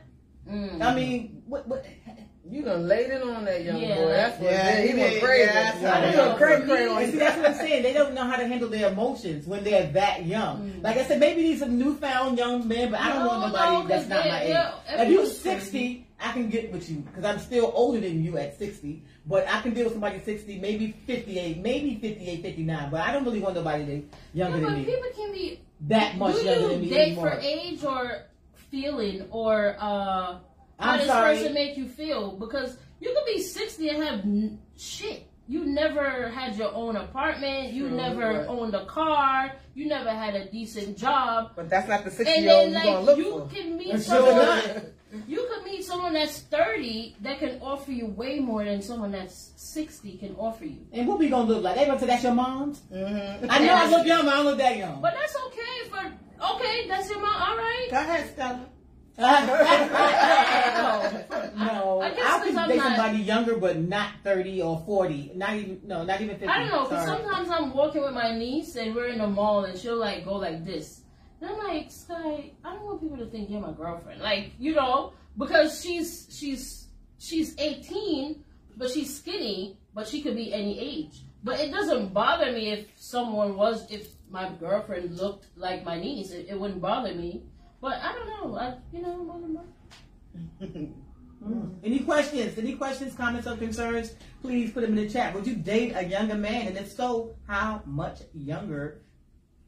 Mm. 0.49 0.81
I 0.81 0.95
mean, 0.95 1.43
what, 1.45 1.67
what, 1.67 1.85
You 2.49 2.63
done 2.63 2.87
laid 2.87 3.11
it 3.11 3.21
on 3.21 3.45
that 3.45 3.63
young 3.63 3.77
Yeah, 3.81 3.95
boy. 3.95 4.07
That's 4.07 4.39
what 4.41 4.51
Yeah, 4.51 4.69
it 4.69 4.83
is. 4.85 4.89
he 4.91 4.95
He 4.97 5.01
went 5.03 5.23
crazy. 5.23 5.51
yeah, 5.53 6.01
I 6.03 6.15
know, 6.15 6.35
cray 6.35 6.61
cray 6.61 6.87
on 6.87 7.05
See, 7.11 7.17
that's 7.17 7.37
what 7.37 7.45
I'm 7.45 7.53
saying. 7.55 7.83
They 7.83 7.93
don't 7.93 8.13
know 8.13 8.23
how 8.23 8.35
to 8.37 8.47
handle 8.47 8.67
their 8.67 8.91
emotions 8.91 9.45
when 9.47 9.63
they're 9.63 9.87
that 9.91 10.25
young. 10.25 10.81
Like 10.81 10.97
I 10.97 11.05
said, 11.05 11.19
maybe 11.19 11.43
these 11.43 11.61
are 11.61 11.67
newfound 11.69 12.37
young 12.37 12.67
men, 12.67 12.91
but 12.91 12.99
I 12.99 13.09
don't 13.13 13.19
No, 13.23 13.27
want 13.27 13.53
nobody 13.53 13.71
no, 13.83 13.87
that's 13.87 14.01
'cause 14.03 14.09
not 14.09 14.23
they- 14.23 14.29
my 14.29 14.41
age. 14.41 14.47
they're- 14.53 15.05
If 15.05 15.09
you're 15.09 15.25
60, 15.27 16.07
I 16.21 16.31
can 16.33 16.49
get 16.49 16.71
with 16.71 16.89
you 16.89 16.97
because 16.97 17.23
I'm 17.25 17.39
still 17.39 17.71
older 17.75 17.99
than 17.99 18.23
you 18.23 18.37
at 18.37 18.57
60. 18.57 19.03
But 19.25 19.47
I 19.47 19.61
can 19.61 19.73
deal 19.73 19.85
with 19.85 19.93
somebody 19.93 20.19
60, 20.19 20.59
maybe 20.59 20.91
58, 21.07 21.57
maybe 21.57 21.95
58, 21.95 22.41
59. 22.41 22.91
But 22.91 23.01
I 23.01 23.11
don't 23.11 23.23
really 23.25 23.39
want 23.39 23.55
nobody 23.55 23.83
that 23.85 24.03
younger 24.33 24.57
Yeah, 24.59 24.63
than 24.63 24.63
but 24.63 24.77
me. 24.77 24.85
people 24.85 25.09
can 25.15 25.31
be. 25.31 25.61
That 25.87 26.17
much 26.17 26.35
do 26.35 26.41
younger 26.43 26.61
you 26.61 26.67
than 26.69 26.81
me 26.81 26.89
date 26.89 27.01
anymore. 27.13 27.31
for 27.31 27.39
age 27.39 27.83
or 27.83 28.23
feeling 28.69 29.27
or 29.31 29.75
uh, 29.79 29.83
how 29.83 30.39
I'm 30.79 30.99
this 30.99 31.07
sorry. 31.07 31.37
person 31.37 31.53
make 31.53 31.77
you 31.77 31.87
feel? 31.87 32.31
Because 32.37 32.77
you 32.99 33.09
could 33.15 33.25
be 33.25 33.41
sixty 33.41 33.89
and 33.89 34.03
have 34.03 34.19
n- 34.19 34.59
shit. 34.77 35.27
You 35.47 35.65
never 35.65 36.29
had 36.29 36.55
your 36.55 36.71
own 36.73 36.95
apartment. 36.95 37.73
You 37.73 37.87
True, 37.89 37.97
never 37.97 38.21
right. 38.21 38.47
owned 38.47 38.73
a 38.75 38.85
car. 38.85 39.51
You 39.73 39.87
never 39.87 40.11
had 40.11 40.35
a 40.35 40.49
decent 40.49 40.97
job. 40.97 41.51
But 41.55 41.69
that's 41.69 41.89
not 41.89 42.05
the 42.05 42.11
60 42.11 42.41
year 42.41 42.51
old 42.53 42.71
you're 42.71 42.81
going 42.81 43.05
like, 43.05 43.15
to 43.17 43.21
you 43.21 43.33
look 43.35 43.49
for. 43.49 43.55
can 43.55 43.77
meet 43.77 43.87
Sure 43.89 43.99
someone. 44.01 44.85
not. 45.11 45.29
You 45.29 45.47
could 45.51 45.63
meet 45.65 45.83
someone 45.83 46.13
that's 46.13 46.39
thirty 46.41 47.15
that 47.21 47.39
can 47.39 47.59
offer 47.61 47.91
you 47.91 48.07
way 48.07 48.39
more 48.39 48.63
than 48.65 48.81
someone 48.81 49.11
that's 49.11 49.51
sixty 49.55 50.17
can 50.17 50.35
offer 50.37 50.65
you. 50.65 50.85
And 50.93 51.07
what 51.07 51.19
we 51.19 51.29
gonna 51.29 51.47
look 51.49 51.63
like? 51.63 51.75
They 51.75 51.85
gonna 51.85 51.99
say 51.99 52.07
that's 52.07 52.23
your 52.23 52.33
mom's? 52.33 52.79
Mm-hmm. 52.91 53.45
I 53.49 53.59
know 53.59 53.73
I 53.73 53.89
look 53.89 54.05
young, 54.07 54.25
but 54.25 54.33
I 54.33 54.37
don't 54.37 54.45
look 54.45 54.57
that 54.57 54.77
young. 54.77 55.01
But 55.01 55.13
that's 55.13 55.35
okay 55.47 55.89
for 55.89 55.99
okay. 56.55 56.87
That's 56.87 57.09
your 57.09 57.21
mom. 57.21 57.41
All 57.41 57.57
right. 57.57 57.87
Go 57.91 57.97
ahead, 57.97 58.29
Stella. 58.33 58.65
no, 59.21 59.27
I 62.01 62.09
guess 62.15 62.25
I 62.25 62.39
'cause 62.39 62.43
could 62.47 62.55
I'm 62.55 62.69
date 62.69 62.79
somebody 62.79 63.17
younger, 63.19 63.57
but 63.57 63.77
not 63.77 64.09
thirty 64.23 64.61
or 64.61 64.81
forty. 64.85 65.31
Not 65.35 65.55
even 65.55 65.81
no, 65.85 66.03
not 66.03 66.21
even 66.21 66.37
fifty. 66.37 66.47
I 66.47 66.59
don't 66.59 66.69
know, 66.69 66.83
because 66.85 67.05
Sorry. 67.05 67.19
sometimes 67.21 67.49
I'm 67.51 67.73
walking 67.73 68.01
with 68.01 68.13
my 68.13 68.35
niece 68.35 68.75
and 68.77 68.95
we're 68.95 69.07
in 69.07 69.19
the 69.19 69.27
mall 69.27 69.65
and 69.65 69.77
she'll 69.77 69.97
like 69.97 70.25
go 70.25 70.35
like 70.37 70.65
this. 70.65 71.01
And 71.41 71.49
I'm 71.49 71.57
like, 71.57 71.91
Sky, 71.91 72.51
I 72.63 72.73
don't 72.73 72.85
want 72.85 73.01
people 73.01 73.17
to 73.17 73.25
think 73.25 73.49
you're 73.49 73.59
my 73.59 73.71
girlfriend. 73.73 74.21
Like, 74.21 74.51
you 74.59 74.75
know, 74.75 75.13
because 75.37 75.81
she's 75.81 76.27
she's 76.29 76.87
she's 77.17 77.55
18, 77.57 78.43
but 78.77 78.91
she's 78.91 79.17
skinny, 79.17 79.77
but 79.93 80.07
she 80.07 80.21
could 80.21 80.35
be 80.35 80.53
any 80.53 80.79
age. 80.79 81.23
But 81.43 81.59
it 81.59 81.71
doesn't 81.71 82.13
bother 82.13 82.51
me 82.51 82.71
if 82.71 82.87
someone 82.95 83.55
was 83.55 83.89
if 83.91 84.09
my 84.29 84.51
girlfriend 84.59 85.17
looked 85.17 85.47
like 85.55 85.83
my 85.83 85.99
niece. 85.99 86.31
It, 86.31 86.47
it 86.49 86.59
wouldn't 86.59 86.81
bother 86.81 87.13
me. 87.15 87.43
But 87.81 87.99
I 88.01 88.13
don't 88.13 88.27
know. 88.27 88.57
I 88.57 88.75
you 88.93 89.01
know, 89.01 89.09
I 89.33 89.47
know. 89.47 89.65
Mm. 90.63 91.73
Any 91.83 91.99
questions? 91.99 92.55
Any 92.59 92.75
questions, 92.75 93.15
comments, 93.15 93.47
or 93.47 93.57
concerns? 93.57 94.13
Please 94.43 94.71
put 94.71 94.81
them 94.81 94.95
in 94.95 95.07
the 95.07 95.11
chat. 95.11 95.33
Would 95.33 95.47
you 95.47 95.55
date 95.55 95.93
a 95.95 96.05
younger 96.05 96.35
man? 96.35 96.67
And 96.67 96.77
if 96.77 96.91
so, 96.91 97.33
how 97.47 97.81
much 97.87 98.19
younger 98.35 99.01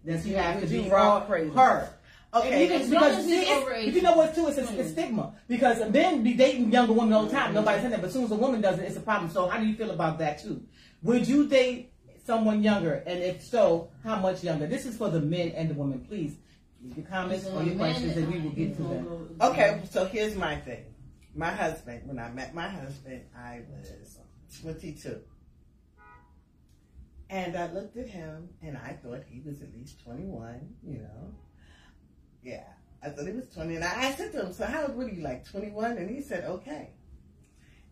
does 0.05 0.25
you 0.27 0.35
have 0.35 0.59
to 0.61 0.67
be 0.67 0.89
or 0.91 1.21
crazy? 1.21 1.49
her? 1.55 1.89
Okay. 2.33 2.67
Because 2.67 2.91
as 2.91 3.25
see, 3.25 3.41
it's- 3.43 3.95
you 3.95 4.01
know 4.01 4.13
what 4.17 4.33
too? 4.33 4.47
It's 4.47 4.57
a, 4.57 4.79
it's 4.79 4.89
stigma 4.91 5.33
because 5.47 5.87
men 5.91 6.23
be 6.23 6.33
dating 6.33 6.71
younger 6.71 6.93
women 6.93 7.13
all 7.13 7.25
the 7.25 7.31
time. 7.31 7.53
Nobody's 7.53 7.81
saying 7.81 7.91
that, 7.91 8.01
but 8.01 8.07
as 8.07 8.13
soon 8.13 8.23
as 8.23 8.31
a 8.31 8.35
woman 8.35 8.59
does 8.59 8.79
it, 8.79 8.83
it's 8.85 8.97
a 8.97 9.01
problem. 9.01 9.29
So 9.29 9.47
how 9.47 9.59
do 9.59 9.65
you 9.67 9.75
feel 9.75 9.91
about 9.91 10.17
that 10.19 10.41
too? 10.41 10.63
Would 11.03 11.27
you 11.27 11.47
date 11.47 11.91
someone 12.25 12.63
younger? 12.63 13.03
And 13.05 13.21
if 13.21 13.43
so, 13.43 13.91
how 14.03 14.17
much 14.19 14.43
younger? 14.43 14.65
This 14.65 14.85
is 14.85 14.97
for 14.97 15.09
the 15.09 15.19
men 15.19 15.49
and 15.49 15.69
the 15.69 15.75
women. 15.75 15.99
Please 16.07 16.35
leave 16.83 16.97
your 16.97 17.05
comments 17.05 17.45
or 17.47 17.61
your 17.63 17.75
questions, 17.75 18.17
and 18.17 18.33
we 18.33 18.39
will 18.39 18.49
get 18.51 18.75
to 18.77 18.83
them. 18.83 19.37
Okay, 19.41 19.81
so 19.91 20.05
here's 20.05 20.35
my 20.35 20.55
thing. 20.55 20.85
My 21.35 21.51
husband, 21.51 22.01
when 22.05 22.17
I 22.19 22.29
met 22.31 22.55
my 22.55 22.67
husband, 22.67 23.21
I 23.37 23.61
was 23.69 24.17
22. 24.61 25.19
And 27.33 27.57
I 27.57 27.71
looked 27.71 27.97
at 27.97 28.07
him 28.07 28.47
and 28.61 28.77
I 28.77 28.93
thought 29.01 29.23
he 29.27 29.41
was 29.43 29.63
at 29.63 29.73
least 29.73 30.03
21, 30.03 30.59
you 30.85 30.99
know. 30.99 31.33
Yeah, 32.43 32.63
I 33.03 33.09
thought 33.09 33.25
he 33.25 33.31
was 33.33 33.49
20. 33.49 33.75
And 33.77 33.83
I, 33.83 34.09
I 34.09 34.11
said 34.13 34.31
to 34.33 34.45
him, 34.45 34.53
So 34.53 34.67
how 34.67 34.83
old 34.83 34.95
were 34.95 35.09
you, 35.09 35.23
like 35.23 35.49
21? 35.49 35.97
And 35.97 36.07
he 36.09 36.21
said, 36.21 36.43
Okay. 36.45 36.91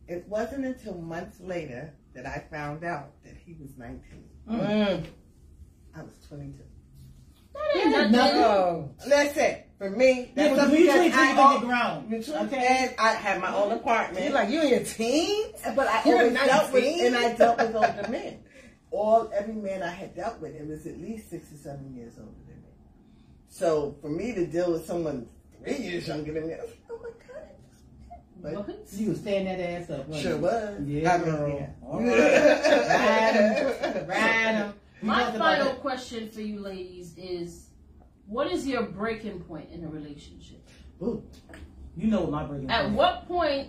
It 0.07 0.27
wasn't 0.27 0.65
until 0.65 0.93
months 0.93 1.39
later 1.39 1.91
that 2.13 2.27
I 2.27 2.45
found 2.51 2.83
out 2.83 3.13
that 3.23 3.33
he 3.35 3.55
was 3.59 3.71
19. 3.77 4.01
Mm. 4.47 5.05
I 5.97 6.03
was 6.03 6.19
22. 6.29 6.59
That 7.53 7.75
ain't 7.77 7.91
nothing. 7.91 8.11
Nothing. 8.11 8.41
Oh. 8.43 8.89
Listen, 9.07 9.55
for 9.79 9.89
me, 9.89 10.31
Yeah, 10.35 10.53
that's 10.53 10.61
but 10.61 10.71
because 10.71 10.95
I 10.95 11.09
think 11.09 11.37
al- 11.37 11.59
the 11.59 11.65
ground. 11.65 12.13
Okay. 12.13 12.37
Okay. 12.37 12.67
And 12.67 12.95
I 12.99 13.13
had 13.13 13.41
my 13.41 13.55
own 13.55 13.71
apartment. 13.71 14.23
You're 14.23 14.33
like 14.33 14.49
you 14.49 14.61
in 14.61 14.69
your 14.69 14.83
teens? 14.83 15.61
but 15.75 15.87
I 15.87 16.03
You're 16.05 16.17
always 16.19 16.33
dealt 16.33 16.73
with 16.73 16.83
19? 16.83 17.05
and 17.07 17.15
I 17.17 17.33
dealt 17.33 17.57
with 17.57 17.75
older 17.75 18.05
men. 18.09 18.39
All 18.91 19.31
every 19.33 19.53
man 19.53 19.81
I 19.83 19.89
had 19.89 20.15
dealt 20.15 20.39
with, 20.41 20.53
it 20.55 20.67
was 20.67 20.85
at 20.85 20.99
least 20.99 21.29
six 21.29 21.51
or 21.51 21.57
seven 21.57 21.95
years 21.95 22.13
older 22.19 22.31
than 22.47 22.57
me. 22.57 22.69
So 23.49 23.95
for 24.01 24.09
me 24.09 24.33
to 24.33 24.45
deal 24.45 24.71
with 24.73 24.85
someone 24.85 25.27
three 25.63 25.77
years 25.77 26.07
younger 26.07 26.33
than 26.33 26.47
me, 26.47 26.53
I 26.55 26.57
was 26.57 26.69
like, 26.71 26.79
oh 26.91 26.99
my 27.01 27.09
god. 27.09 27.47
But 28.41 28.67
What? 28.67 28.79
You 28.93 29.09
was 29.09 29.19
stand 29.19 29.47
that 29.47 29.59
ass 29.59 29.89
up. 29.89 30.13
sure 30.13 30.31
you? 30.33 30.37
was. 30.37 30.81
Yeah, 30.85 31.13
I 31.13 31.17
mean, 31.17 31.25
girl. 31.25 31.49
yeah. 31.49 31.69
All 31.87 31.99
right. 32.01 32.07
Ride 32.09 33.35
'em. 33.37 34.07
Ride 34.07 34.55
'em. 34.55 34.73
We 35.01 35.07
My 35.07 35.31
final 35.31 35.73
question 35.75 36.29
for 36.29 36.41
you 36.41 36.59
ladies 36.59 37.15
is 37.17 37.67
what 38.27 38.51
is 38.51 38.67
your 38.67 38.83
breaking 38.83 39.39
point 39.41 39.69
in 39.71 39.83
a 39.83 39.87
relationship? 39.89 40.67
Ooh, 41.01 41.23
you 41.97 42.07
know 42.07 42.21
what 42.21 42.31
my 42.31 42.43
breaking 42.43 42.69
At 42.69 42.81
point 42.83 42.91
At 42.91 42.97
what 42.97 43.27
point, 43.27 43.67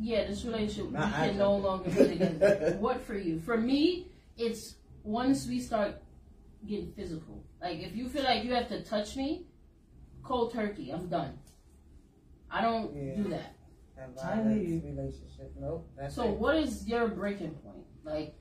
yeah, 0.00 0.26
this 0.26 0.44
relationship, 0.44 0.90
we 0.92 0.96
I 0.98 1.10
can 1.28 1.38
no 1.38 1.56
longer 1.56 1.88
be 1.90 1.96
together. 2.18 2.76
what 2.80 3.00
for 3.02 3.14
you? 3.16 3.40
For 3.40 3.56
me, 3.56 4.08
it's 4.38 4.76
once 5.02 5.46
we 5.46 5.60
start 5.60 5.96
getting 6.66 6.92
physical. 6.92 7.44
Like, 7.60 7.78
if 7.80 7.94
you 7.94 8.08
feel 8.08 8.24
like 8.24 8.44
you 8.44 8.52
have 8.54 8.68
to 8.68 8.82
touch 8.84 9.16
me, 9.16 9.46
cold 10.22 10.52
turkey, 10.52 10.90
I'm 10.90 11.08
done. 11.08 11.38
I 12.50 12.62
don't 12.62 12.94
Yeah. 12.94 13.14
do 13.16 13.24
that. 13.30 13.54
That 13.96 14.10
I 14.22 14.36
violence 14.36 14.66
hear 14.66 14.76
you. 14.76 14.82
relationship. 14.84 15.52
Nope. 15.60 15.88
That's 15.96 16.14
So, 16.14 16.24
it. 16.28 16.38
what 16.38 16.56
is 16.56 16.86
your 16.86 17.08
breaking 17.08 17.50
point? 17.50 17.84
Like, 18.04 18.34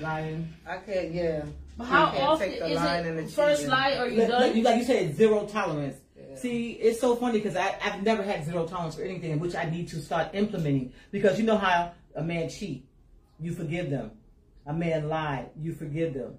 Lying. 0.00 0.48
I 0.66 0.78
can't. 0.78 1.12
Yeah. 1.12 1.44
how 1.78 2.10
can't 2.10 2.22
often 2.22 2.48
take 2.48 2.58
the 2.60 2.66
is 2.68 2.76
line 2.76 3.06
and 3.06 3.18
it 3.18 3.26
the 3.26 3.32
first 3.32 3.60
cheating. 3.62 3.70
lie 3.70 3.96
or 3.98 4.08
you 4.08 4.26
done? 4.26 4.40
like 4.40 4.54
you, 4.54 4.62
like 4.62 4.78
you 4.78 4.84
said, 4.84 5.14
zero 5.16 5.46
tolerance. 5.46 5.96
Yeah. 6.16 6.36
See, 6.36 6.70
it's 6.72 7.00
so 7.00 7.14
funny 7.16 7.38
because 7.38 7.56
I've 7.56 8.02
never 8.02 8.22
had 8.22 8.44
zero 8.44 8.66
tolerance 8.66 8.94
for 8.94 9.02
anything, 9.02 9.38
which 9.38 9.54
I 9.54 9.68
need 9.68 9.88
to 9.88 10.00
start 10.00 10.34
implementing. 10.34 10.92
Because 11.10 11.38
you 11.38 11.44
know 11.44 11.58
how 11.58 11.92
a 12.14 12.22
man 12.22 12.48
cheat, 12.48 12.86
you 13.38 13.52
forgive 13.52 13.90
them. 13.90 14.12
A 14.66 14.72
man 14.72 15.08
lied, 15.08 15.50
you 15.60 15.72
forgive 15.72 16.14
them. 16.14 16.34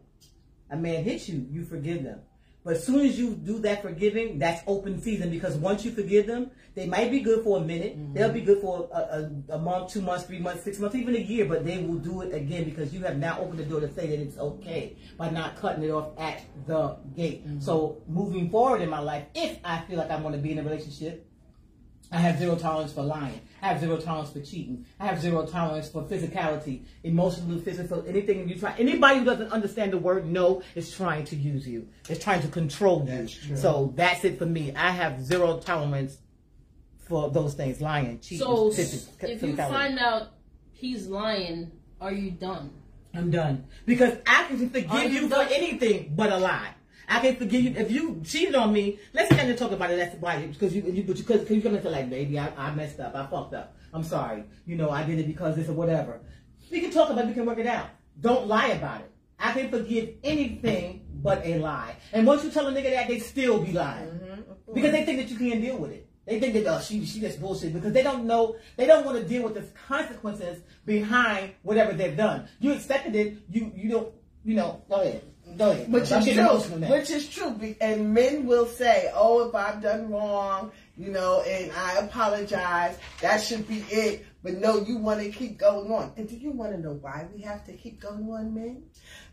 A 0.70 0.78
man 0.78 1.04
hit 1.04 1.28
you, 1.28 1.46
you 1.52 1.66
forgive 1.66 2.04
them. 2.04 2.20
But 2.64 2.78
as 2.78 2.86
soon 2.86 3.06
as 3.06 3.20
you 3.20 3.32
do 3.36 3.60
that 3.60 3.82
forgiving, 3.82 4.40
that's 4.40 4.64
open 4.68 5.02
season 5.02 5.30
because 5.30 5.56
once 5.56 5.84
you 5.84 5.92
forgive 5.92 6.28
them, 6.28 6.50
they 6.76 6.88
might 6.88 7.12
be 7.12 7.20
good 7.20 7.44
for 7.44 7.58
a 7.58 7.62
minute. 7.62 8.00
Mm-hmm. 8.00 8.14
They'll 8.14 8.32
be 8.32 8.40
good 8.40 8.62
for 8.62 8.90
a, 8.94 8.98
a, 8.98 9.56
a 9.56 9.60
month, 9.60 9.92
two 9.92 10.02
months, 10.02 10.26
three 10.26 10.40
months, 10.40 10.64
six 10.64 10.80
months, 10.80 10.96
even 10.96 11.14
a 11.16 11.20
year, 11.20 11.46
but 11.46 11.66
they 11.66 11.80
will 11.80 12.00
do 12.00 12.22
it 12.22 12.34
again 12.34 12.64
because 12.64 12.94
you 12.94 13.02
have 13.02 13.18
now 13.18 13.38
opened 13.40 13.60
the 13.60 13.66
door 13.66 13.82
to 13.82 13.94
say 13.94 14.08
that 14.08 14.20
it's 14.20 14.38
okay 14.38 14.96
by 15.18 15.30
not 15.30 15.58
cutting 15.58 15.84
it 15.84 15.92
off 15.92 16.18
at 16.18 16.42
the 16.66 16.96
gate. 17.18 17.46
Mm-hmm. 17.46 17.60
So 17.60 18.02
moving 18.08 18.50
forward 18.50 18.82
in 18.82 18.90
my 18.90 19.00
life, 19.00 19.26
if 19.36 19.60
I 19.66 19.82
feel 19.82 19.98
like 19.98 20.10
I'm 20.10 20.22
going 20.22 20.34
to 20.34 20.40
be 20.40 20.54
in 20.54 20.60
a 20.60 20.64
relationship, 20.64 21.28
I 22.14 22.20
have 22.20 22.40
zero 22.40 22.56
tolerance 22.56 22.94
for 22.94 23.04
lying. 23.04 23.42
I 23.64 23.68
have 23.68 23.80
zero 23.80 23.96
tolerance 23.96 24.32
for 24.34 24.42
cheating. 24.42 24.86
I 25.00 25.06
have 25.06 25.22
zero 25.22 25.46
tolerance 25.46 25.88
for 25.88 26.04
physicality, 26.04 26.84
emotional, 27.04 27.58
physical, 27.60 28.04
anything 28.06 28.50
you 28.50 28.56
try. 28.60 28.76
Anybody 28.78 29.20
who 29.20 29.26
doesn't 29.26 29.54
understand 29.54 29.94
the 29.94 29.98
word 29.98 30.30
no 30.30 30.62
is 30.76 30.94
trying 30.94 31.24
to 31.26 31.38
use 31.38 31.66
you. 31.66 31.88
It's 32.10 32.22
trying 32.22 32.42
to 32.42 32.50
control 32.50 33.08
you. 33.10 33.56
So 33.56 33.94
that's 33.96 34.26
it 34.26 34.38
for 34.38 34.46
me. 34.46 34.74
I 34.76 34.92
have 34.92 35.24
zero 35.24 35.60
tolerance 35.60 36.18
for 37.08 37.32
those 37.32 37.54
things: 37.54 37.80
lying, 37.80 38.20
cheating, 38.20 38.46
so, 38.46 38.70
phys- 38.70 39.08
if 39.22 39.42
you 39.42 39.56
find 39.56 39.98
out 39.98 40.34
he's 40.74 41.08
lying, 41.08 41.72
are 42.02 42.12
you 42.12 42.32
done? 42.32 42.70
I'm 43.16 43.32
done 43.32 43.66
because 43.86 44.18
I 44.28 44.44
can 44.46 44.66
Are 44.66 44.70
forgive 44.70 45.14
you 45.14 45.22
you 45.22 45.30
for 45.30 45.42
anything 45.42 46.14
but 46.16 46.34
a 46.34 46.38
lie. 46.38 46.74
I 47.08 47.20
can 47.20 47.36
forgive 47.36 47.62
you 47.62 47.74
if 47.76 47.92
you 47.92 48.22
cheated 48.24 48.56
on 48.56 48.72
me. 48.74 49.00
Let's 49.14 49.34
kind 49.36 49.50
of 49.50 49.58
talk 49.58 49.72
about 49.72 49.92
it. 49.92 49.98
That's 49.98 50.16
why 50.16 50.46
because 50.46 50.76
you, 50.76 50.82
you 50.84 51.04
but 51.04 51.18
you 51.18 51.24
because 51.24 51.50
you 51.50 51.62
come 51.62 51.76
into 51.76 51.90
like, 51.90 52.10
baby, 52.10 52.40
I, 52.40 52.52
I 52.58 52.74
messed 52.74 53.00
up. 53.00 53.16
I 53.16 53.26
fucked 53.26 53.54
up. 53.54 53.76
I'm 53.94 54.04
sorry. 54.04 54.44
You 54.66 54.76
know, 54.76 54.90
I 54.90 55.04
did 55.04 55.20
it 55.20 55.28
because 55.28 55.56
this 55.56 55.70
or 55.70 55.74
whatever. 55.74 56.20
We 56.72 56.82
can 56.82 56.92
talk 56.92 57.10
about. 57.10 57.26
it. 57.26 57.28
We 57.28 57.34
can 57.34 57.46
work 57.46 57.60
it 57.60 57.68
out. 57.68 57.90
Don't 58.20 58.48
lie 58.48 58.68
about 58.68 59.02
it. 59.02 59.12
I 59.40 59.52
can 59.52 59.70
forgive 59.70 60.16
anything 60.24 61.06
but 61.22 61.46
a 61.46 61.58
lie. 61.60 61.96
And 62.12 62.26
once 62.26 62.44
you 62.44 62.52
tell 62.52 62.68
a 62.68 62.72
nigga 62.72 62.92
that, 62.92 63.08
they 63.08 63.20
still 63.20 63.60
be 63.60 63.74
lying 63.74 64.08
mm-hmm, 64.08 64.74
because 64.74 64.92
they 64.92 65.06
think 65.06 65.20
that 65.20 65.30
you 65.30 65.38
can't 65.38 65.62
deal 65.62 65.78
with 65.78 65.92
it. 65.92 66.08
They 66.26 66.40
think 66.40 66.54
that 66.54 66.66
oh, 66.68 66.80
she 66.80 67.06
she 67.06 67.20
just 67.20 67.42
bullshit 67.42 67.74
because 67.74 67.92
they 67.92 68.04
don't 68.04 68.26
know 68.26 68.56
they 68.78 68.86
don't 68.86 69.06
want 69.06 69.18
to 69.18 69.26
deal 69.26 69.44
with 69.44 69.56
the 69.56 69.66
consequences 69.88 70.62
behind 70.86 71.52
whatever 71.64 71.92
they've 71.92 72.16
done. 72.16 72.48
You 72.60 72.72
accepted 72.72 73.16
it. 73.16 73.40
You 73.50 73.72
you 73.76 73.90
don't 73.90 74.14
you 74.46 74.56
know. 74.56 74.84
Go 74.88 75.02
ahead. 75.02 75.24
Go 75.58 75.72
ahead. 75.72 75.92
Which 75.92 76.12
is 76.12 76.26
true. 76.26 76.78
Which 76.90 77.10
is 77.10 77.30
true. 77.30 77.76
And 77.82 78.14
men 78.14 78.46
will 78.46 78.66
say, 78.68 79.12
"Oh, 79.14 79.48
if 79.48 79.56
I've 79.56 79.82
done 79.82 80.10
wrong, 80.12 80.72
you 80.98 81.12
know, 81.12 81.42
and 81.42 81.72
I 81.72 81.98
apologize, 81.98 82.98
that 83.22 83.38
should 83.42 83.68
be 83.68 83.84
it." 83.90 84.26
But 84.44 84.56
no, 84.60 84.82
you 84.82 84.98
want 84.98 85.22
to 85.22 85.30
keep 85.30 85.58
going 85.58 85.92
on. 85.92 86.12
And 86.18 86.28
do 86.28 86.36
you 86.36 86.52
want 86.52 86.72
to 86.74 86.78
know 86.80 86.94
why 86.94 87.28
we 87.34 87.42
have 87.44 87.66
to 87.66 87.74
keep 87.74 88.00
going 88.02 88.30
on, 88.30 88.54
men? 88.54 88.84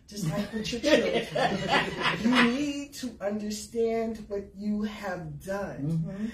Just 0.08 0.28
like 0.28 0.52
with 0.52 0.72
your 0.72 0.80
children, 0.80 1.26
you 2.22 2.52
need 2.52 2.94
to 2.94 3.16
understand 3.20 4.24
what 4.28 4.44
you 4.56 4.82
have 4.82 5.44
done. 5.44 6.02
Mhm. 6.04 6.30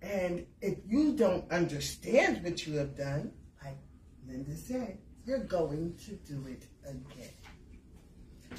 And 0.00 0.46
if 0.62 0.78
you 0.86 1.12
don't 1.14 1.50
understand 1.50 2.42
what 2.44 2.66
you 2.66 2.76
have 2.76 2.96
done, 2.96 3.32
like 3.64 3.76
Linda 4.26 4.56
said, 4.56 4.98
you're 5.26 5.44
going 5.44 5.94
to 6.06 6.12
do 6.12 6.46
it 6.46 6.62
again. 6.86 7.28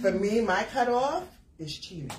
For 0.02 0.12
me, 0.12 0.42
my 0.42 0.64
cutoff 0.72 1.24
is 1.58 1.78
cheating. 1.78 2.12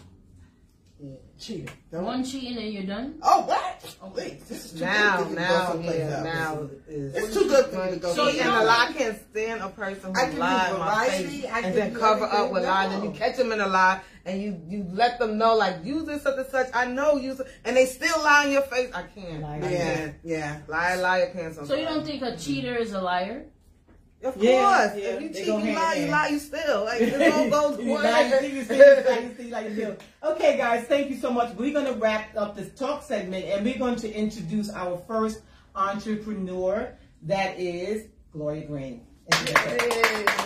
Yeah. 1.02 1.14
Cheating. 1.38 1.70
Don't. 1.90 2.04
One 2.04 2.22
cheating 2.24 2.58
and 2.58 2.72
you're 2.74 2.82
done? 2.82 3.18
Oh, 3.22 3.40
what? 3.46 3.96
Oh, 4.02 4.12
Wait, 4.14 4.46
this 4.46 4.66
is 4.66 4.72
too 4.72 4.80
Now, 4.84 5.22
good 5.22 5.28
for 5.28 5.30
you 5.30 5.36
to 5.36 5.40
go 5.40 5.80
now, 5.80 5.92
yeah, 5.94 6.22
now 6.22 6.68
is. 6.86 7.14
It's 7.14 7.32
too 7.34 7.48
good 7.48 7.66
for 7.66 7.86
me 7.86 7.90
to 7.92 7.96
go 7.96 8.12
So 8.12 8.28
See, 8.28 8.36
you 8.36 8.42
and 8.42 8.50
don't 8.50 8.62
a 8.62 8.64
lie, 8.66 8.86
I 8.90 8.92
can't 8.92 9.18
stand 9.30 9.62
a 9.62 9.68
person 9.70 10.12
I 10.14 10.26
who 10.26 10.30
can 10.32 10.38
lies 10.38 10.68
do 10.68 10.74
in 10.74 10.80
my 10.80 11.06
face 11.08 11.44
I 11.46 11.60
and 11.60 11.74
then 11.74 11.94
cover 11.94 12.24
up 12.24 12.32
everything. 12.34 12.52
with 12.52 12.64
lies, 12.64 12.92
and 12.92 13.04
you 13.04 13.10
catch 13.12 13.36
them 13.38 13.52
in 13.52 13.60
a 13.60 13.66
lie, 13.66 14.00
and 14.26 14.42
you 14.42 14.60
you 14.68 14.86
let 14.92 15.18
them 15.18 15.38
know 15.38 15.54
like 15.56 15.76
you 15.82 16.04
did 16.04 16.20
such 16.20 16.36
and 16.36 16.46
such. 16.48 16.68
I 16.74 16.84
know 16.84 17.16
you, 17.16 17.34
and 17.64 17.74
they 17.78 17.86
still 17.86 18.18
lie 18.22 18.44
in 18.44 18.52
your 18.52 18.62
face. 18.62 18.90
I 18.94 19.04
can't. 19.04 19.40
Lie. 19.40 19.58
Yeah, 19.62 20.12
yeah. 20.22 20.60
Lie, 20.68 20.96
lie 20.96 21.18
your 21.20 21.30
pants 21.30 21.56
on. 21.56 21.64
So 21.64 21.76
you 21.76 21.86
don't 21.86 22.04
think 22.04 22.22
a 22.22 22.36
cheater 22.36 22.76
is 22.76 22.92
a 22.92 23.00
liar? 23.00 23.46
Of 24.22 24.34
course, 24.34 24.44
Yeah, 24.44 24.94
yeah, 24.96 25.02
if 25.02 25.22
you 25.22 25.28
cheat, 25.30 25.46
you 25.46 25.54
lie, 25.54 25.94
you 25.94 26.06
lie, 26.08 26.28
you 26.28 26.38
still. 26.38 26.84
Like 26.84 27.00
it 27.00 27.32
all 27.32 27.48
goes 27.48 27.82
You 27.82 27.94
lie, 27.94 28.26
you 28.26 28.38
see, 28.38 28.56
you 28.56 28.64
see, 28.64 28.76
you 28.76 29.04
lie, 29.08 29.18
you 29.18 29.34
see, 29.36 29.50
like 29.50 29.70
you 29.70 29.76
do. 29.76 29.96
Okay, 30.22 30.58
guys, 30.58 30.84
thank 30.86 31.08
you 31.10 31.16
so 31.16 31.30
much. 31.30 31.54
We're 31.56 31.72
going 31.72 31.86
to 31.86 31.94
wrap 31.94 32.36
up 32.36 32.54
this 32.54 32.70
talk 32.78 33.02
segment 33.02 33.46
and 33.46 33.64
we're 33.64 33.78
going 33.78 33.96
to 33.96 34.12
introduce 34.12 34.68
our 34.70 34.98
first 35.06 35.40
entrepreneur 35.74 36.94
that 37.22 37.58
is 37.58 38.08
Gloria 38.32 38.66
Green. 38.66 39.06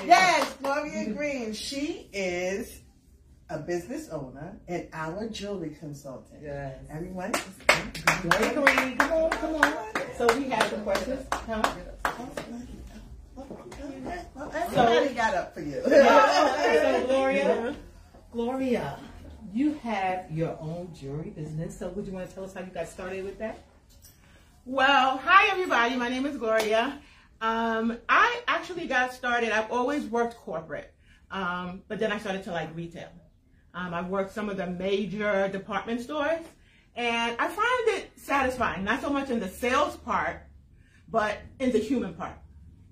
Yes, 0.07 0.55
Gloria 0.62 1.11
Green. 1.12 1.53
She 1.53 2.09
is 2.12 2.81
a 3.51 3.59
business 3.59 4.09
owner 4.11 4.57
and 4.68 4.89
our 4.93 5.29
jewelry 5.29 5.77
consultant. 5.81 6.41
Yes. 6.43 6.79
Everyone, 6.91 7.33
Gloria 8.22 8.55
Green, 8.55 8.97
come 8.99 9.12
on, 9.12 9.31
come 9.31 9.55
on. 9.57 9.75
So 10.16 10.39
we 10.39 10.49
have 10.51 10.70
some 10.70 10.83
questions. 10.83 11.27
Huh? 11.33 11.75
Everybody 13.37 15.14
got 15.14 15.35
up 15.35 15.55
for 15.55 15.61
you. 15.61 15.82
so 15.85 17.05
Gloria, 17.07 17.74
Gloria, 18.32 18.99
you 19.53 19.74
have 19.82 20.30
your 20.30 20.57
own 20.61 20.91
jewelry 20.95 21.30
business. 21.30 21.78
So 21.78 21.89
would 21.89 22.07
you 22.07 22.12
want 22.12 22.28
to 22.28 22.35
tell 22.35 22.45
us 22.45 22.55
how 22.55 22.61
you 22.61 22.66
got 22.66 22.89
started 22.89 23.24
with 23.24 23.39
that? 23.39 23.59
Well, 24.64 25.18
hi 25.18 25.51
everybody. 25.51 25.97
My 25.97 26.09
name 26.09 26.26
is 26.26 26.37
Gloria. 26.37 26.99
Um, 27.41 27.99
I 28.09 28.41
actually 28.49 28.87
got 28.87 29.12
started. 29.12 29.51
I've 29.51 29.70
always 29.70 30.05
worked 30.05 30.37
corporate, 30.37 30.95
um, 31.30 31.82
but 31.89 31.99
then 31.99 32.12
I 32.12 32.18
started 32.18 32.45
to 32.45 32.53
like 32.53 32.74
retail. 32.74 33.09
Um, 33.74 33.93
I've 33.93 34.09
worked 34.09 34.32
some 34.32 34.49
of 34.49 34.57
the 34.57 34.66
major 34.66 35.49
department 35.49 36.01
stores, 36.01 36.41
and 36.95 37.37
I 37.39 37.49
find 37.49 37.99
it 37.99 38.12
satisfying. 38.16 38.85
Not 38.85 39.03
so 39.03 39.11
much 39.11 39.30
in 39.30 39.41
the 39.41 39.49
sales 39.49 39.97
part, 39.97 40.43
but 41.09 41.39
in 41.59 41.72
the 41.72 41.78
human 41.78 42.14
part, 42.14 42.32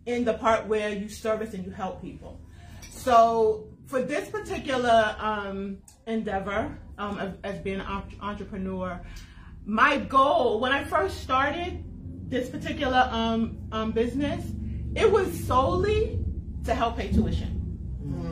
in 0.07 0.25
the 0.25 0.35
part 0.35 0.67
where 0.67 0.91
you 0.91 1.09
service 1.09 1.55
and 1.55 1.65
you 1.65 1.71
help 1.71 2.03
people. 2.03 2.41
So 2.91 3.69
for 3.87 4.03
this 4.03 4.29
particular 4.29 5.17
um, 5.19 5.79
endeavor, 6.07 6.77
um, 6.99 7.19
as, 7.19 7.35
as 7.45 7.61
being 7.61 7.81
an 7.81 8.03
entrepreneur, 8.21 9.01
my 9.65 9.99
goal 9.99 10.61
when 10.61 10.73
I 10.73 10.85
first 10.85 11.23
started 11.23 11.85
this 12.29 12.49
particular 12.49 13.09
um, 13.11 13.59
um, 13.73 13.93
business, 13.93 14.45
it 14.95 15.11
was 15.11 15.29
solely 15.45 16.19
to 16.65 16.75
help 16.75 16.97
pay 16.97 17.13
tuition. 17.13 17.53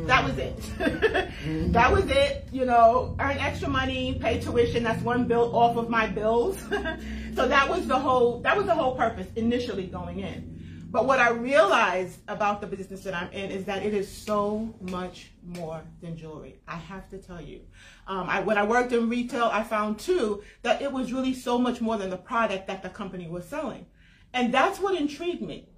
That 0.07 0.25
was 0.25 0.39
it. 0.39 0.59
that 1.73 1.93
was 1.93 2.05
it. 2.09 2.49
You 2.51 2.65
know, 2.65 3.15
earn 3.21 3.39
extra 3.39 3.69
money, 3.69 4.19
pay 4.21 4.41
tuition. 4.41 4.83
That's 4.83 5.03
one 5.03 5.27
bill 5.27 5.55
off 5.55 5.77
of 5.77 5.89
my 5.89 6.07
bills. 6.07 6.59
so 7.37 7.47
that 7.47 7.69
was 7.69 7.87
the 7.87 7.99
whole. 7.99 8.41
That 8.41 8.57
was 8.57 8.67
the 8.67 8.75
whole 8.75 8.97
purpose 8.97 9.29
initially 9.37 9.87
going 9.87 10.21
in. 10.21 10.60
But 10.91 11.07
what 11.07 11.21
I 11.21 11.31
realized 11.31 12.19
about 12.27 12.61
the 12.61 12.67
business 12.67 13.05
that 13.05 13.15
I'm 13.15 13.31
in 13.33 13.53
is 13.53 13.65
that 13.67 13.85
it 13.85 13.95
is 13.95 14.11
so 14.11 14.75
much 14.81 15.31
more 15.45 15.83
than 16.01 16.17
jewelry. 16.17 16.59
I 16.67 16.77
have 16.77 17.09
to 17.11 17.19
tell 17.19 17.41
you. 17.41 17.61
Um, 18.09 18.29
I, 18.29 18.41
when 18.41 18.59
I 18.59 18.65
worked 18.65 18.93
in 18.93 19.09
retail, 19.09 19.49
I 19.53 19.63
found 19.63 20.01
too 20.01 20.43
that 20.63 20.83
it 20.83 20.91
was 20.91 21.13
really 21.13 21.33
so 21.33 21.59
much 21.59 21.81
more 21.81 21.97
than 21.97 22.11
the 22.11 22.17
product 22.17 22.67
that 22.67 22.83
the 22.83 22.89
company 22.89 23.29
was 23.29 23.45
selling. 23.45 23.87
And 24.35 24.53
that's 24.53 24.81
what 24.81 25.01
intrigued 25.01 25.43
me. 25.43 25.69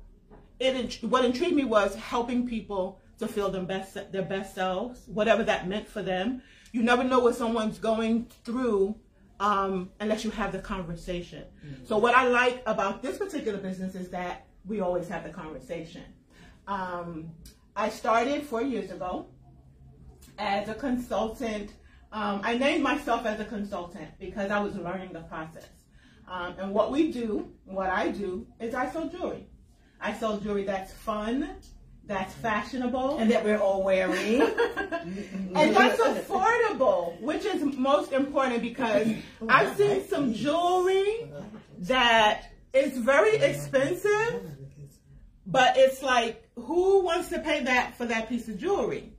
It, 0.59 0.99
what 1.03 1.27
intrigued 1.27 1.57
me 1.57 1.65
was 1.65 1.95
helping 1.95 2.49
people 2.49 2.99
to 3.19 3.29
feel 3.29 3.51
their 3.51 3.65
best, 3.65 3.95
their 4.13 4.23
best 4.23 4.55
selves, 4.55 5.03
whatever 5.09 5.43
that 5.45 5.69
meant 5.69 5.89
for 5.89 6.01
them. 6.01 6.41
You 6.73 6.83
never 6.83 7.05
know 7.05 7.19
what 7.19 7.35
someone's 7.35 7.79
going 7.79 8.29
through 8.45 8.97
um, 9.41 9.91
unless 10.01 10.25
you 10.25 10.31
have 10.31 10.53
the 10.53 10.59
conversation. 10.59 11.45
Mm-hmm. 11.67 11.85
So 11.85 11.99
what 11.99 12.15
I 12.15 12.29
like 12.29 12.63
about 12.65 13.03
this 13.03 13.19
particular 13.19 13.59
business 13.59 13.95
is 13.95 14.09
that 14.11 14.47
we 14.67 14.81
always 14.81 15.09
have 15.09 15.25
the 15.25 15.31
conversation. 15.31 16.05
Um, 16.67 17.31
I 17.75 17.89
started 17.89 18.45
four 18.45 18.63
years 18.63 18.91
ago 18.91 19.27
as 20.39 20.69
a 20.69 20.75
consultant. 20.75 21.73
Um, 22.13 22.41
I 22.45 22.57
named 22.57 22.83
myself 22.83 23.27
as 23.27 23.41
a 23.41 23.45
consultant 23.45 24.11
because 24.21 24.51
I 24.51 24.61
was 24.61 24.77
learning 24.77 25.13
the 25.13 25.21
process. 25.21 25.69
Um, 26.29 26.55
and 26.59 26.73
what 26.73 26.91
we 26.91 27.11
do, 27.11 27.51
what 27.65 27.91
I 27.91 28.09
do, 28.09 28.47
is 28.61 28.75
I 28.75 28.91
sell 28.91 29.09
jewelry. 29.09 29.47
I 30.01 30.13
sell 30.15 30.39
jewelry 30.39 30.65
that's 30.65 30.93
fun, 30.93 31.51
that's 32.07 32.35
fashionable, 32.35 33.19
and 33.19 33.31
that 33.31 33.45
we're 33.45 33.59
all 33.59 33.83
wearing, 33.83 34.43
and 35.55 35.77
that's 35.77 36.01
affordable, 36.01 37.21
which 37.21 37.45
is 37.45 37.63
most 37.63 38.13
important 38.13 38.63
because 38.63 39.09
I've 39.49 39.77
seen 39.77 40.07
some 40.09 40.35
jewelry 40.35 41.31
that 41.81 42.52
it's 42.73 42.97
very 42.99 43.37
expensive, 43.37 44.43
but 45.47 45.75
it's 45.77 46.03
like, 46.03 46.49
who 46.57 47.03
wants 47.03 47.29
to 47.31 47.39
pay 47.41 47.65
that 47.65 47.97
for 47.97 48.07
that 48.07 48.29
piece 48.29 48.49
of 48.49 48.59
jewelry? 48.59 49.13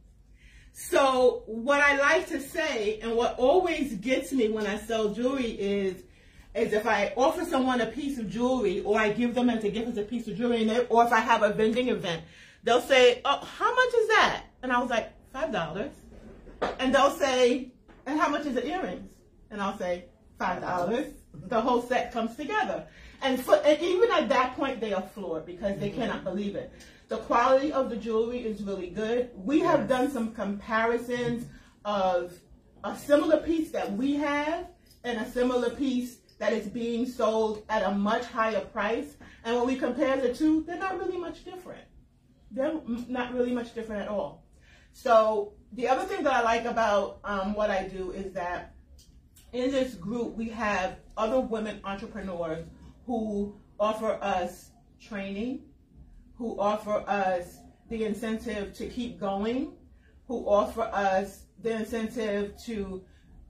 So 0.73 1.43
what 1.45 1.81
I 1.81 1.97
like 1.97 2.27
to 2.29 2.39
say, 2.39 2.99
and 3.01 3.15
what 3.15 3.37
always 3.37 3.93
gets 3.95 4.31
me 4.31 4.49
when 4.49 4.65
I 4.65 4.77
sell 4.77 5.09
jewelry 5.09 5.51
is, 5.51 6.03
is 6.55 6.73
if 6.73 6.87
I 6.87 7.13
offer 7.15 7.45
someone 7.45 7.81
a 7.81 7.85
piece 7.87 8.17
of 8.17 8.29
jewelry, 8.29 8.81
or 8.81 8.99
I 8.99 9.11
give 9.11 9.35
them 9.35 9.49
as 9.49 9.63
a 9.63 9.69
gift 9.69 9.89
as 9.89 9.97
a 9.97 10.03
piece 10.03 10.27
of 10.27 10.35
jewelry, 10.35 10.67
or 10.89 11.05
if 11.05 11.11
I 11.11 11.19
have 11.19 11.43
a 11.43 11.53
vending 11.53 11.89
event, 11.89 12.23
they'll 12.63 12.81
say, 12.81 13.21
"Oh, 13.25 13.37
how 13.37 13.73
much 13.73 13.93
is 13.93 14.07
that?" 14.09 14.43
And 14.61 14.71
I 14.71 14.79
was 14.79 14.89
like, 14.89 15.11
five 15.31 15.51
dollars. 15.51 15.91
And 16.79 16.93
they'll 16.93 17.11
say, 17.11 17.71
"And 18.05 18.19
how 18.19 18.29
much 18.29 18.45
is 18.45 18.53
the 18.53 18.67
earrings?" 18.67 19.09
And 19.49 19.61
I'll 19.61 19.77
say, 19.77 20.05
five 20.39 20.61
dollars. 20.61 21.07
The 21.33 21.61
whole 21.61 21.81
set 21.81 22.11
comes 22.11 22.35
together. 22.35 22.85
And, 23.23 23.39
for, 23.39 23.55
and 23.55 23.81
even 23.81 24.11
at 24.11 24.27
that 24.29 24.55
point, 24.55 24.81
they 24.81 24.93
are 24.93 25.01
floored 25.01 25.45
because 25.45 25.79
they 25.79 25.89
cannot 25.89 26.25
believe 26.25 26.55
it. 26.55 26.73
The 27.07 27.17
quality 27.17 27.71
of 27.71 27.89
the 27.89 27.95
jewelry 27.95 28.39
is 28.39 28.61
really 28.61 28.89
good. 28.89 29.29
We 29.33 29.61
have 29.61 29.87
done 29.87 30.11
some 30.11 30.33
comparisons 30.33 31.45
of 31.85 32.33
a 32.83 32.97
similar 32.97 33.37
piece 33.37 33.71
that 33.71 33.93
we 33.93 34.15
have 34.15 34.67
and 35.05 35.19
a 35.19 35.31
similar 35.31 35.69
piece 35.69 36.17
that 36.37 36.51
is 36.51 36.67
being 36.67 37.05
sold 37.05 37.63
at 37.69 37.83
a 37.83 37.91
much 37.91 38.25
higher 38.25 38.59
price. 38.59 39.15
And 39.45 39.55
when 39.55 39.67
we 39.67 39.77
compare 39.77 40.17
the 40.19 40.33
two, 40.33 40.63
they're 40.63 40.77
not 40.77 40.99
really 40.99 41.17
much 41.17 41.45
different. 41.45 41.83
They're 42.51 42.73
not 43.07 43.33
really 43.33 43.53
much 43.53 43.73
different 43.73 44.01
at 44.01 44.09
all. 44.09 44.43
So 44.91 45.53
the 45.71 45.87
other 45.87 46.03
thing 46.03 46.23
that 46.23 46.33
I 46.33 46.41
like 46.41 46.65
about 46.65 47.19
um, 47.23 47.53
what 47.53 47.71
I 47.71 47.87
do 47.87 48.11
is 48.11 48.33
that 48.33 48.75
in 49.53 49.71
this 49.71 49.93
group, 49.93 50.35
we 50.35 50.49
have 50.49 50.97
other 51.15 51.39
women 51.39 51.79
entrepreneurs 51.85 52.65
who 53.05 53.55
offer 53.79 54.17
us 54.21 54.71
training, 55.01 55.63
who 56.37 56.59
offer 56.59 57.03
us 57.07 57.59
the 57.89 58.05
incentive 58.05 58.73
to 58.73 58.87
keep 58.87 59.19
going, 59.19 59.73
who 60.27 60.45
offer 60.47 60.83
us 60.83 61.43
the 61.61 61.71
incentive 61.71 62.57
to 62.65 63.03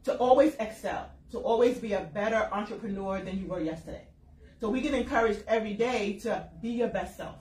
to 0.03 0.17
always 0.17 0.55
excel, 0.59 1.09
to 1.31 1.39
always 1.39 1.77
be 1.77 1.93
a 1.93 2.01
better 2.01 2.49
entrepreneur 2.51 3.21
than 3.21 3.39
you 3.39 3.47
were 3.47 3.61
yesterday. 3.61 4.05
So 4.59 4.69
we 4.69 4.81
get 4.81 4.93
encouraged 4.93 5.43
every 5.47 5.73
day 5.73 6.19
to 6.23 6.49
be 6.61 6.69
your 6.69 6.89
best 6.89 7.17
self. 7.17 7.35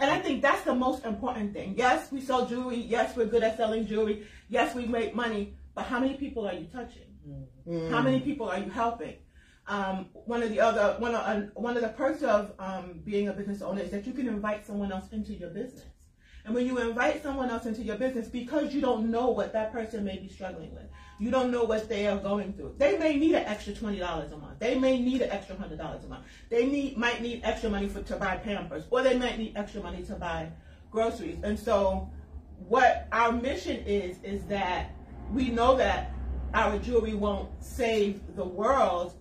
And 0.00 0.10
I 0.10 0.18
think 0.18 0.42
that's 0.42 0.62
the 0.62 0.74
most 0.74 1.04
important 1.04 1.52
thing. 1.52 1.74
Yes, 1.76 2.10
we 2.10 2.20
sell 2.20 2.46
jewelry. 2.46 2.76
Yes, 2.76 3.16
we're 3.16 3.26
good 3.26 3.44
at 3.44 3.56
selling 3.56 3.86
jewelry. 3.86 4.26
Yes, 4.48 4.74
we 4.74 4.86
make 4.86 5.14
money. 5.14 5.54
But 5.74 5.84
how 5.86 6.00
many 6.00 6.14
people 6.14 6.46
are 6.46 6.54
you 6.54 6.66
touching? 6.66 7.02
Mm. 7.68 7.90
How 7.90 8.02
many 8.02 8.20
people 8.20 8.48
are 8.48 8.58
you 8.58 8.70
helping? 8.70 9.14
Um, 9.66 10.06
one 10.12 10.42
of 10.42 10.50
the 10.50 10.60
other 10.60 10.96
one 10.98 11.14
of 11.14 11.22
uh, 11.26 11.46
one 11.54 11.76
of 11.76 11.82
the 11.82 11.88
perks 11.88 12.22
of 12.22 12.52
um, 12.58 13.00
being 13.04 13.28
a 13.28 13.32
business 13.32 13.62
owner 13.62 13.82
is 13.82 13.90
that 13.90 14.06
you 14.06 14.12
can 14.12 14.28
invite 14.28 14.66
someone 14.66 14.92
else 14.92 15.06
into 15.12 15.32
your 15.32 15.50
business. 15.50 15.84
And 16.44 16.54
when 16.54 16.66
you 16.66 16.78
invite 16.78 17.22
someone 17.22 17.48
else 17.48 17.64
into 17.64 17.82
your 17.82 17.96
business, 17.96 18.28
because 18.28 18.74
you 18.74 18.82
don't 18.82 19.10
know 19.10 19.30
what 19.30 19.54
that 19.54 19.72
person 19.72 20.04
may 20.04 20.18
be 20.18 20.28
struggling 20.28 20.74
with, 20.74 20.84
you 21.18 21.30
don't 21.30 21.50
know 21.50 21.64
what 21.64 21.88
they 21.88 22.06
are 22.06 22.18
going 22.18 22.52
through. 22.52 22.74
They 22.76 22.98
may 22.98 23.16
need 23.16 23.34
an 23.34 23.46
extra 23.46 23.72
twenty 23.72 23.98
dollars 23.98 24.30
a 24.32 24.36
month. 24.36 24.58
They 24.58 24.74
may 24.78 25.00
need 25.00 25.22
an 25.22 25.30
extra 25.30 25.56
hundred 25.56 25.78
dollars 25.78 26.04
a 26.04 26.08
month. 26.08 26.24
They 26.50 26.66
need 26.66 26.98
might 26.98 27.22
need 27.22 27.40
extra 27.44 27.70
money 27.70 27.88
for 27.88 28.02
to 28.02 28.16
buy 28.16 28.36
Pampers, 28.36 28.84
or 28.90 29.02
they 29.02 29.16
might 29.16 29.38
need 29.38 29.56
extra 29.56 29.82
money 29.82 30.02
to 30.02 30.16
buy 30.16 30.50
groceries. 30.90 31.38
And 31.42 31.58
so, 31.58 32.10
what 32.68 33.08
our 33.12 33.32
mission 33.32 33.82
is 33.86 34.18
is 34.22 34.44
that 34.44 34.90
we 35.32 35.48
know 35.48 35.76
that 35.76 36.12
our 36.52 36.78
jewelry 36.78 37.14
won't 37.14 37.48
save 37.62 38.20
the 38.36 38.44
world, 38.44 39.14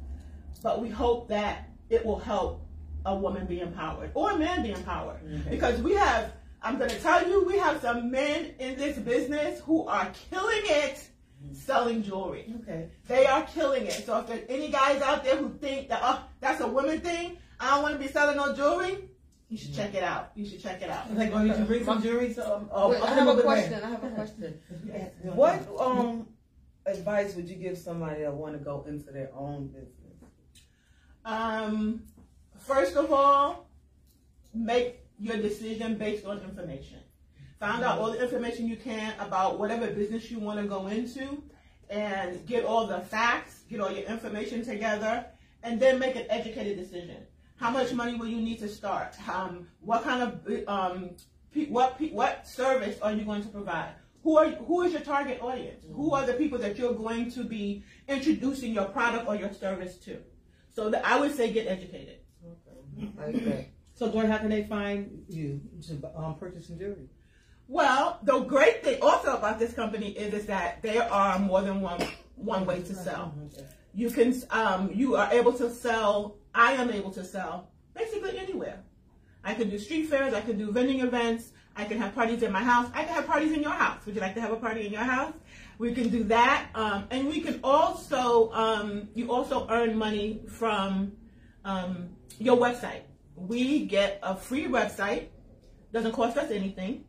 but 0.64 0.82
we 0.82 0.90
hope 0.90 1.28
that 1.28 1.70
it 1.90 2.04
will 2.04 2.20
help 2.20 2.66
a 3.06 3.16
woman 3.16 3.46
be 3.46 3.60
empowered 3.60 4.12
or 4.16 4.32
a 4.32 4.38
man 4.38 4.64
be 4.64 4.72
empowered. 4.72 5.24
Mm-hmm. 5.24 5.50
Because 5.50 5.82
we 5.82 5.94
have, 5.94 6.32
I'm 6.62 6.78
going 6.78 6.90
to 6.90 7.00
tell 7.00 7.28
you, 7.28 7.44
we 7.44 7.58
have 7.58 7.82
some 7.82 8.10
men 8.10 8.56
in 8.60 8.78
this 8.78 8.98
business 8.98 9.60
who 9.60 9.86
are 9.86 10.12
killing 10.32 10.62
it 10.64 11.10
selling 11.52 12.02
jewelry. 12.02 12.54
Okay. 12.62 12.88
They 13.08 13.26
are 13.26 13.44
killing 13.44 13.86
it. 13.86 14.06
So 14.06 14.20
if 14.20 14.28
there's 14.28 14.46
any 14.48 14.70
guys 14.70 15.02
out 15.02 15.26
there 15.26 15.36
who 15.36 15.50
think 15.50 15.90
that, 15.90 16.00
oh, 16.02 16.24
that's 16.40 16.62
a 16.62 16.68
woman 16.68 17.02
thing, 17.02 17.38
I 17.60 17.72
don't 17.72 17.84
want 17.84 17.96
to 17.96 18.00
be 18.00 18.08
selling 18.08 18.38
no 18.38 18.56
jewelry, 18.56 19.10
you 19.50 19.58
should 19.58 19.76
check 19.76 19.94
it 19.94 20.04
out. 20.04 20.32
You 20.36 20.48
should 20.48 20.64
check 20.64 20.82
it 20.82 20.90
out. 20.90 21.14
Like, 21.16 21.32
oh, 21.34 21.44
you 21.44 21.54
should 21.54 21.68
bring 21.68 21.84
some 21.84 22.02
jewelry. 22.02 22.34
So, 22.34 22.68
um, 22.72 22.92
Wait, 22.92 23.02
I 23.02 23.14
have 23.14 23.28
a 23.28 23.42
question. 23.42 23.84
I 23.84 23.90
have 23.90 24.04
a 24.04 24.10
question. 24.10 24.60
yes. 24.88 25.12
What 25.22 25.62
um 25.80 26.28
advice 26.86 27.36
would 27.36 27.48
you 27.48 27.56
give 27.56 27.78
somebody 27.78 28.22
that 28.22 28.34
want 28.34 28.58
to 28.58 28.60
go 28.64 28.84
into 28.88 29.12
their 29.12 29.30
own 29.36 29.68
business? 29.68 30.03
Um, 31.26 32.04
first 32.60 32.96
of 32.96 33.12
all, 33.12 33.70
make 34.54 35.00
your 35.20 35.38
decision 35.38 35.98
based 35.98 36.26
on 36.26 36.40
information. 36.42 37.00
Find 37.60 37.84
out 37.84 38.00
all 38.00 38.12
the 38.12 38.22
information 38.22 38.68
you 38.68 38.76
can 38.76 39.14
about 39.20 39.58
whatever 39.58 39.88
business 39.88 40.30
you 40.30 40.40
want 40.40 40.60
to 40.60 40.68
go 40.68 40.88
into 40.88 41.42
and 41.90 42.46
get 42.46 42.66
all 42.66 42.88
the 42.88 43.00
facts, 43.00 43.64
get 43.70 43.80
all 43.80 43.92
your 43.92 44.04
information 44.04 44.66
together, 44.66 45.26
and 45.62 45.80
then 45.80 45.98
make 45.98 46.16
an 46.16 46.26
educated 46.30 46.78
decision. 46.78 47.18
How 47.56 47.70
much 47.70 47.94
money 47.94 48.18
will 48.18 48.28
you 48.28 48.42
need 48.42 48.60
to 48.60 48.68
start? 48.68 49.16
Um, 49.30 49.68
what 49.80 50.04
kind 50.04 50.24
of 50.24 50.68
um, 50.68 51.12
what 51.70 52.02
what 52.12 52.46
service 52.46 53.00
are 53.02 53.14
you 53.14 53.24
going 53.24 53.44
to 53.44 53.50
provide? 53.50 53.94
Who 54.24 54.38
are 54.38 54.50
who 54.50 54.82
is 54.82 54.92
your 54.92 55.02
target 55.02 55.42
audience? 55.42 55.86
Who 55.90 56.14
are 56.14 56.26
the 56.26 56.34
people 56.34 56.58
that 56.58 56.78
you're 56.78 56.94
going 56.94 57.32
to 57.32 57.44
be 57.46 57.84
introducing 58.10 58.74
your 58.74 58.86
product 58.86 59.28
or 59.28 59.36
your 59.36 59.54
service 59.54 59.98
to? 60.00 60.18
So 60.74 60.90
the, 60.90 61.06
I 61.06 61.20
would 61.20 61.36
say 61.36 61.52
get 61.52 61.68
educated. 61.68 62.20
Okay. 63.20 63.70
So, 63.96 64.10
Gordon, 64.10 64.32
how 64.32 64.40
can 64.40 64.50
they 64.50 64.64
find 64.64 65.24
you 65.30 65.62
to 65.88 66.12
um, 66.16 66.36
purchase 66.36 66.68
some 66.68 66.78
jewelry? 66.78 67.10
Well, 67.68 68.20
the 68.24 68.40
great 68.40 68.84
thing 68.84 69.02
also 69.02 69.38
about 69.38 69.60
this 69.60 69.74
company 69.74 70.10
is, 70.10 70.34
is 70.34 70.46
that 70.48 70.82
there 70.82 71.12
are 71.12 71.40
more 71.40 71.62
than 71.62 71.82
one 71.82 72.02
one 72.36 72.66
way 72.66 72.82
to 72.82 72.94
sell. 72.94 73.34
You 73.94 74.10
can 74.10 74.36
um, 74.50 74.92
you 74.94 75.16
are 75.16 75.32
able 75.32 75.54
to 75.54 75.70
sell 75.70 76.36
I 76.54 76.74
am 76.74 76.92
able 76.92 77.12
to 77.12 77.24
sell 77.24 77.70
basically 77.96 78.38
anywhere. 78.38 78.84
I 79.44 79.54
can 79.54 79.70
do 79.70 79.80
street 79.80 80.08
fairs, 80.08 80.34
I 80.34 80.42
can 80.42 80.58
do 80.58 80.72
vending 80.72 81.02
events, 81.02 81.52
I 81.76 81.86
can 81.86 81.98
have 81.98 82.14
parties 82.14 82.44
in 82.44 82.52
my 82.52 82.64
house, 82.64 82.90
I 82.94 83.04
can 83.04 83.16
have 83.16 83.28
parties 83.28 83.52
in 83.52 83.62
your 83.62 83.72
house. 83.72 84.06
Would 84.06 84.16
you 84.16 84.22
like 84.22 84.36
to 84.36 84.42
have 84.42 84.52
a 84.52 84.58
party 84.58 84.86
in 84.86 84.92
your 84.92 85.04
house? 85.04 85.34
We 85.80 85.94
can 85.94 86.10
do 86.10 86.24
that, 86.26 86.68
um, 86.76 87.08
and 87.10 87.28
we 87.28 87.42
can 87.42 87.60
also 87.64 88.52
um, 88.52 89.10
you 89.16 89.32
also 89.32 89.68
earn 89.70 89.98
money 89.98 90.42
from 90.48 91.14
um, 91.66 92.10
your 92.38 92.58
website. 92.58 93.02
We 93.36 93.86
get 93.86 94.20
a 94.22 94.36
free 94.36 94.68
website, 94.68 95.30
doesn't 95.92 96.12
cost 96.12 96.38
us 96.38 96.52
anything, 96.52 97.06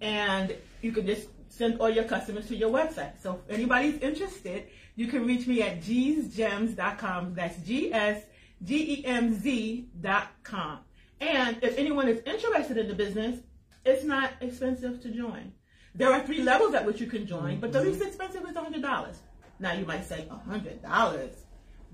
and 0.00 0.56
you 0.80 0.92
can 0.92 1.06
just 1.06 1.28
send 1.48 1.80
all 1.80 1.90
your 1.90 2.04
customers 2.04 2.48
to 2.48 2.56
your 2.56 2.70
website. 2.70 3.20
So 3.22 3.40
if 3.46 3.54
anybody's 3.54 4.00
interested, 4.00 4.68
you 4.94 5.06
can 5.06 5.26
reach 5.26 5.46
me 5.46 5.62
at 5.62 5.80
gsgems.com. 5.82 7.34
That's 7.34 7.58
G 7.58 7.92
S 7.92 8.24
G 8.62 9.00
E 9.00 9.04
M 9.04 9.34
Z.com. 9.34 10.78
And 11.20 11.58
if 11.62 11.78
anyone 11.78 12.08
is 12.08 12.22
interested 12.26 12.76
in 12.76 12.88
the 12.88 12.94
business, 12.94 13.40
it's 13.86 14.04
not 14.04 14.32
expensive 14.40 15.00
to 15.02 15.10
join. 15.10 15.52
There 15.94 16.12
are 16.12 16.20
three 16.26 16.42
levels 16.42 16.74
at 16.74 16.84
which 16.84 17.00
you 17.00 17.06
can 17.06 17.26
join, 17.26 17.60
but 17.60 17.72
the 17.72 17.80
least 17.80 18.02
expensive 18.02 18.44
is 18.44 18.54
$100. 18.54 19.16
Now 19.58 19.72
you 19.72 19.86
might 19.86 20.04
say 20.04 20.28
$100. 20.30 21.30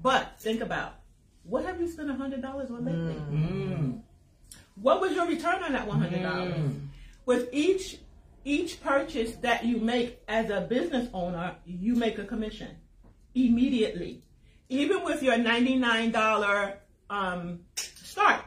But 0.02 0.40
think 0.40 0.60
about 0.60 0.94
what 1.44 1.64
have 1.64 1.80
you 1.80 1.88
spent 1.88 2.08
$100 2.08 2.70
on 2.70 2.84
lately? 2.84 3.14
Mm. 3.14 4.00
What 4.74 5.00
was 5.00 5.12
your 5.12 5.28
return 5.28 5.62
on 5.62 5.72
that 5.72 5.88
$100? 5.88 6.10
Mm. 6.10 6.88
With 7.26 7.48
each 7.52 7.98
each 8.44 8.82
purchase 8.82 9.36
that 9.36 9.64
you 9.64 9.78
make 9.78 10.20
as 10.26 10.50
a 10.50 10.62
business 10.62 11.08
owner, 11.14 11.54
you 11.64 11.94
make 11.94 12.18
a 12.18 12.24
commission 12.24 12.76
immediately. 13.36 14.24
Even 14.68 15.04
with 15.04 15.22
your 15.22 15.34
$99 15.34 16.76
um, 17.08 17.60
start, 17.76 18.44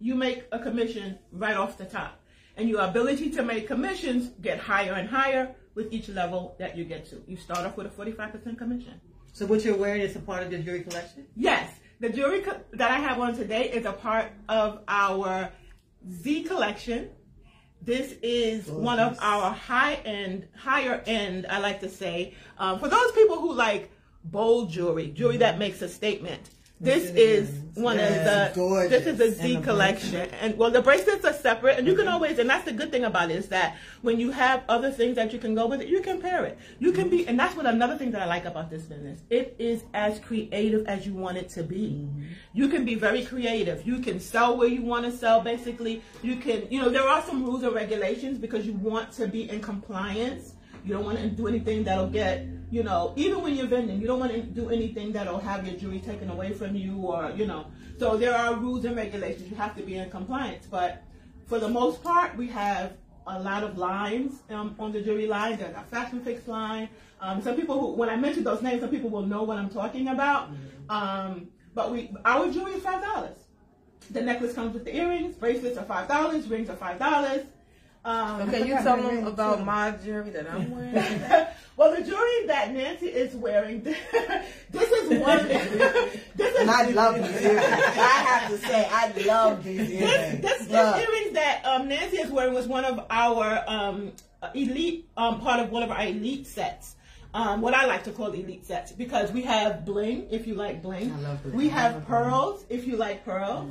you 0.00 0.16
make 0.16 0.44
a 0.50 0.58
commission 0.58 1.18
right 1.30 1.56
off 1.56 1.78
the 1.78 1.84
top. 1.84 2.19
And 2.56 2.68
your 2.68 2.82
ability 2.82 3.30
to 3.30 3.42
make 3.42 3.66
commissions 3.66 4.30
get 4.40 4.58
higher 4.58 4.92
and 4.92 5.08
higher 5.08 5.54
with 5.74 5.92
each 5.92 6.08
level 6.08 6.56
that 6.58 6.76
you 6.76 6.84
get 6.84 7.08
to. 7.10 7.22
You 7.26 7.36
start 7.36 7.60
off 7.60 7.76
with 7.76 7.86
a 7.86 7.90
45% 7.90 8.58
commission. 8.58 9.00
So 9.32 9.46
what 9.46 9.64
you're 9.64 9.76
wearing 9.76 10.02
is 10.02 10.16
a 10.16 10.20
part 10.20 10.42
of 10.42 10.52
your 10.52 10.60
jewelry 10.60 10.82
collection? 10.82 11.26
Yes, 11.36 11.72
the 12.00 12.08
jewelry 12.08 12.40
co- 12.40 12.60
that 12.72 12.90
I 12.90 12.98
have 12.98 13.20
on 13.20 13.34
today 13.34 13.70
is 13.70 13.86
a 13.86 13.92
part 13.92 14.32
of 14.48 14.80
our 14.88 15.50
Z 16.10 16.44
collection. 16.44 17.10
This 17.82 18.14
is 18.22 18.66
one 18.66 18.98
of 18.98 19.16
our 19.20 19.52
high 19.52 19.94
end, 20.04 20.48
higher 20.56 21.02
end, 21.06 21.46
I 21.48 21.60
like 21.60 21.80
to 21.80 21.88
say. 21.88 22.34
Um, 22.58 22.78
for 22.78 22.88
those 22.88 23.12
people 23.12 23.38
who 23.40 23.52
like 23.52 23.90
bold 24.24 24.70
jewelry, 24.70 25.08
jewelry 25.08 25.38
that 25.38 25.58
makes 25.58 25.80
a 25.80 25.88
statement. 25.88 26.50
This 26.82 27.10
is 27.10 27.50
one 27.74 27.98
Yes, 27.98 28.16
of 28.48 28.54
the. 28.54 28.60
gorgeous. 28.60 28.90
This 28.90 29.06
is 29.06 29.20
a 29.20 29.32
Z 29.32 29.56
And 29.56 29.64
collection, 29.64 30.28
and 30.40 30.56
well, 30.56 30.70
the 30.70 30.80
bracelets 30.80 31.26
are 31.26 31.34
separate, 31.34 31.78
and 31.78 31.86
you 31.86 31.94
can 31.94 32.08
always. 32.08 32.38
And 32.38 32.48
that's 32.48 32.64
the 32.64 32.72
good 32.72 32.90
thing 32.90 33.04
about 33.04 33.30
it 33.30 33.36
is 33.36 33.48
that 33.48 33.76
when 34.00 34.18
you 34.18 34.30
have 34.30 34.62
other 34.66 34.90
things 34.90 35.16
that 35.16 35.30
you 35.34 35.38
can 35.38 35.54
go 35.54 35.66
with 35.66 35.82
it, 35.82 35.88
you 35.88 36.00
can 36.00 36.22
pair 36.22 36.46
it. 36.46 36.58
You 36.78 36.92
can 36.92 37.10
be, 37.10 37.28
and 37.28 37.38
that's 37.38 37.54
what 37.54 37.66
another 37.66 37.98
thing 37.98 38.10
that 38.12 38.22
I 38.22 38.26
like 38.26 38.46
about 38.46 38.70
this 38.70 38.84
business. 38.84 39.20
It 39.28 39.56
is 39.58 39.84
as 39.92 40.20
creative 40.20 40.86
as 40.86 41.06
you 41.06 41.12
want 41.12 41.36
it 41.36 41.50
to 41.50 41.62
be. 41.62 42.06
Mm-hmm. 42.08 42.22
You 42.54 42.68
can 42.68 42.86
be 42.86 42.94
very 42.94 43.26
creative. 43.26 43.86
You 43.86 43.98
can 43.98 44.18
sell 44.18 44.56
where 44.56 44.68
you 44.68 44.82
want 44.82 45.04
to 45.04 45.12
sell. 45.12 45.42
Basically, 45.42 46.02
you 46.22 46.36
can. 46.36 46.66
You 46.70 46.80
know, 46.80 46.88
there 46.88 47.06
are 47.06 47.22
some 47.22 47.44
rules 47.44 47.62
and 47.62 47.74
regulations 47.74 48.38
because 48.38 48.66
you 48.66 48.72
want 48.72 49.12
to 49.12 49.28
be 49.28 49.50
in 49.50 49.60
compliance. 49.60 50.54
You 50.84 50.94
don't 50.94 51.04
want 51.04 51.18
to 51.18 51.28
do 51.28 51.46
anything 51.46 51.84
that'll 51.84 52.08
get, 52.08 52.46
you 52.70 52.82
know, 52.82 53.12
even 53.16 53.42
when 53.42 53.54
you're 53.54 53.66
vending, 53.66 54.00
you 54.00 54.06
don't 54.06 54.20
want 54.20 54.32
to 54.32 54.40
do 54.40 54.70
anything 54.70 55.12
that'll 55.12 55.38
have 55.38 55.66
your 55.66 55.76
jewelry 55.76 56.00
taken 56.00 56.30
away 56.30 56.52
from 56.52 56.74
you 56.74 56.96
or, 56.96 57.30
you 57.30 57.46
know. 57.46 57.66
So 57.98 58.16
there 58.16 58.34
are 58.34 58.54
rules 58.54 58.84
and 58.84 58.96
regulations. 58.96 59.50
You 59.50 59.56
have 59.56 59.76
to 59.76 59.82
be 59.82 59.96
in 59.96 60.10
compliance. 60.10 60.66
But 60.70 61.02
for 61.46 61.58
the 61.58 61.68
most 61.68 62.02
part, 62.02 62.36
we 62.36 62.48
have 62.48 62.92
a 63.26 63.38
lot 63.38 63.62
of 63.62 63.76
lines 63.76 64.42
um, 64.50 64.74
on 64.78 64.92
the 64.92 65.00
jewelry 65.00 65.26
line. 65.26 65.58
There's 65.58 65.76
a 65.76 65.82
fashion 65.82 66.20
fix 66.22 66.48
line. 66.48 66.88
Um, 67.20 67.42
some 67.42 67.56
people 67.56 67.78
who, 67.78 67.92
when 67.92 68.08
I 68.08 68.16
mention 68.16 68.44
those 68.44 68.62
names, 68.62 68.80
some 68.80 68.90
people 68.90 69.10
will 69.10 69.26
know 69.26 69.42
what 69.42 69.58
I'm 69.58 69.68
talking 69.68 70.08
about. 70.08 70.48
Um, 70.88 71.48
but 71.74 71.92
we, 71.92 72.10
our 72.24 72.50
jewelry 72.50 72.72
is 72.72 72.82
five 72.82 73.02
dollars. 73.02 73.36
The 74.10 74.22
necklace 74.22 74.54
comes 74.54 74.74
with 74.74 74.84
the 74.84 74.96
earrings. 74.96 75.36
Bracelets 75.36 75.76
are 75.76 75.84
five 75.84 76.08
dollars. 76.08 76.48
Rings 76.48 76.70
are 76.70 76.76
five 76.76 76.98
dollars. 76.98 77.42
Um, 78.04 78.48
Okay, 78.48 78.66
you 78.66 78.74
tell 78.74 78.96
them 78.96 79.26
about 79.26 79.64
my 79.64 79.90
jewelry 80.02 80.30
that 80.30 80.50
I'm 80.50 80.70
wearing. 80.70 80.94
well, 81.76 81.94
the 81.94 82.02
jewelry 82.02 82.46
that 82.46 82.72
Nancy 82.72 83.06
is 83.06 83.34
wearing, 83.34 83.82
this 83.82 83.98
is 84.74 85.20
one. 85.20 85.46
this 85.48 86.54
is 86.54 86.60
And 86.60 86.70
I 86.70 86.84
love 86.90 87.16
these 87.16 87.42
earrings. 87.42 87.64
I 87.66 88.24
have 88.26 88.50
to 88.50 88.58
say, 88.58 88.88
I 88.90 89.12
love 89.26 89.64
these 89.64 89.90
earrings. 89.90 90.40
this, 90.40 90.58
this 90.60 90.70
Love. 90.70 90.98
earrings 91.00 91.32
that 91.34 91.62
um, 91.64 91.88
Nancy 91.88 92.16
is 92.18 92.30
wearing 92.30 92.54
was 92.54 92.66
one 92.66 92.84
of 92.86 93.04
our 93.10 93.64
um, 93.66 94.12
elite 94.54 95.08
um, 95.16 95.40
part 95.40 95.60
of 95.60 95.70
one 95.70 95.82
of 95.82 95.90
our 95.90 96.02
elite 96.02 96.46
sets. 96.46 96.96
Um, 97.32 97.60
what 97.60 97.74
I 97.74 97.84
like 97.86 98.02
to 98.04 98.10
call 98.12 98.32
elite 98.32 98.66
sets 98.66 98.90
because 98.90 99.30
we 99.30 99.42
have 99.42 99.84
bling 99.84 100.26
if 100.32 100.48
you 100.48 100.54
like 100.54 100.82
bling. 100.82 101.12
I 101.12 101.20
love 101.20 101.42
bling. 101.44 101.54
We 101.54 101.68
have 101.68 101.92
love 101.94 102.06
bling. 102.06 102.22
pearls 102.22 102.64
if 102.68 102.86
you 102.88 102.96
like 102.96 103.24
pearls. 103.24 103.70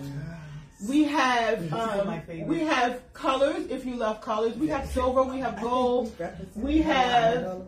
We 0.88 1.04
have 1.04 1.74
um, 1.74 2.22
we 2.48 2.60
have 2.62 3.02
colors 3.14 3.68
if 3.70 3.86
you 3.86 3.96
love 3.96 4.22
colors. 4.22 4.56
We 4.56 4.68
have 4.68 4.90
silver. 4.90 5.24
We 5.24 5.40
have 5.40 5.62
gold. 5.62 6.16
We 6.56 6.82
have 6.82 7.64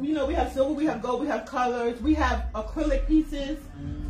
you 0.00 0.14
know, 0.14 0.26
we 0.26 0.34
have 0.34 0.52
silver, 0.52 0.72
we 0.72 0.86
have 0.86 1.02
gold, 1.02 1.20
we 1.20 1.26
have 1.28 1.46
colors, 1.46 2.00
we 2.00 2.14
have 2.14 2.46
acrylic 2.54 3.06
pieces, 3.06 3.58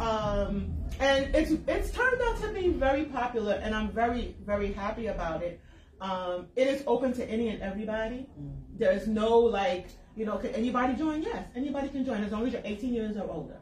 um, 0.01 0.73
and 1.01 1.35
it's 1.35 1.53
it's 1.67 1.91
turned 1.91 2.21
out 2.23 2.41
to 2.43 2.49
be 2.53 2.69
very 2.69 3.05
popular, 3.05 3.55
and 3.55 3.75
I'm 3.75 3.91
very 3.91 4.37
very 4.45 4.73
happy 4.73 5.07
about 5.09 5.43
it. 5.43 5.61
Um, 6.01 6.49
it 6.57 6.67
is 6.67 6.83
open 6.87 7.13
to 7.15 7.25
any 7.25 7.49
and 7.49 7.63
everybody. 7.63 8.27
There's 8.79 9.07
no 9.07 9.39
like, 9.39 9.89
you 10.15 10.27
know, 10.27 10.37
can 10.37 10.51
anybody 10.51 10.95
join? 10.95 11.23
Yes, 11.23 11.49
anybody 11.57 11.89
can 11.89 12.05
join 12.05 12.23
as 12.23 12.33
long 12.33 12.47
as 12.47 12.53
you're 12.53 12.63
18 12.65 12.93
years 12.93 13.17
or 13.17 13.29
older. 13.31 13.56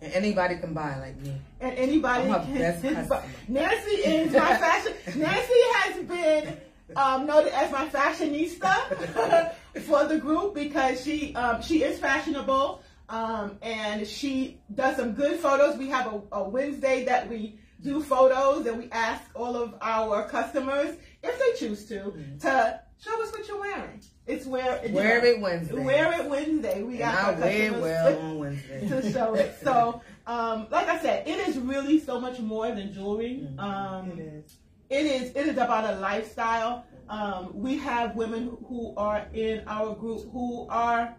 And 0.00 0.12
anybody 0.12 0.56
can 0.56 0.74
buy 0.74 0.96
like 0.98 1.20
me. 1.20 1.34
And 1.60 1.76
anybody 1.76 2.30
I'm 2.30 2.44
can. 2.46 2.54
best. 2.58 2.84
Nancy 3.48 3.90
is 3.90 4.32
my 4.44 4.56
fashion. 4.58 4.92
Nancy 5.16 5.60
has 5.74 6.04
been 6.04 6.56
um, 6.96 7.26
noted 7.26 7.52
as 7.52 7.70
my 7.72 7.86
fashionista 7.88 9.52
for 9.82 10.04
the 10.06 10.18
group 10.18 10.54
because 10.54 11.02
she 11.04 11.34
um, 11.34 11.60
she 11.62 11.82
is 11.82 11.98
fashionable 11.98 12.80
um, 13.08 13.58
and 13.62 14.06
she 14.06 14.60
does 14.74 14.96
some 14.96 15.12
good 15.12 15.40
photos. 15.40 15.76
We 15.76 15.88
have 15.88 16.06
a, 16.12 16.20
a 16.32 16.48
Wednesday 16.48 17.04
that 17.06 17.28
we 17.28 17.58
do 17.80 18.02
photos 18.02 18.66
and 18.66 18.78
we 18.78 18.88
ask 18.90 19.22
all 19.34 19.56
of 19.56 19.74
our 19.80 20.28
customers 20.28 20.96
if 21.22 21.38
they 21.38 21.66
choose 21.66 21.84
to 21.86 21.94
Mm-hmm. 21.94 22.38
to 22.38 22.80
show 22.98 23.22
us 23.22 23.32
what 23.32 23.46
you're 23.48 23.60
wearing. 23.60 24.00
It's 24.26 24.44
where 24.46 24.80
Wear 24.90 25.24
it 25.24 25.40
Wednesday. 25.40 25.74
Wear 25.84 26.20
it 26.20 26.28
Wednesday. 26.28 26.82
We 26.82 26.94
And 26.94 26.98
got 27.00 27.14
I 27.14 27.32
our 27.34 27.40
wear 27.40 27.72
well 27.80 28.18
on 28.18 28.38
Wednesday. 28.38 28.88
to 28.88 29.12
show 29.12 29.34
it. 29.34 29.56
So, 29.62 30.02
um, 30.26 30.66
like 30.70 30.88
I 30.88 30.98
said, 31.00 31.26
it 31.26 31.48
is 31.48 31.56
really 31.58 31.98
so 32.00 32.20
much 32.20 32.38
more 32.40 32.68
than 32.70 32.92
jewelry. 32.92 33.48
Um, 33.58 34.10
It 34.10 34.18
is. 34.20 34.56
it 34.90 35.06
is 35.06 35.30
it 35.36 35.46
is 35.48 35.56
about 35.58 35.94
a 35.94 35.98
lifestyle. 35.98 36.84
Um, 37.08 37.52
we 37.54 37.78
have 37.78 38.16
women 38.16 38.56
who 38.68 38.94
are 38.96 39.26
in 39.32 39.62
our 39.66 39.94
group 39.94 40.30
who 40.30 40.66
are 40.68 41.16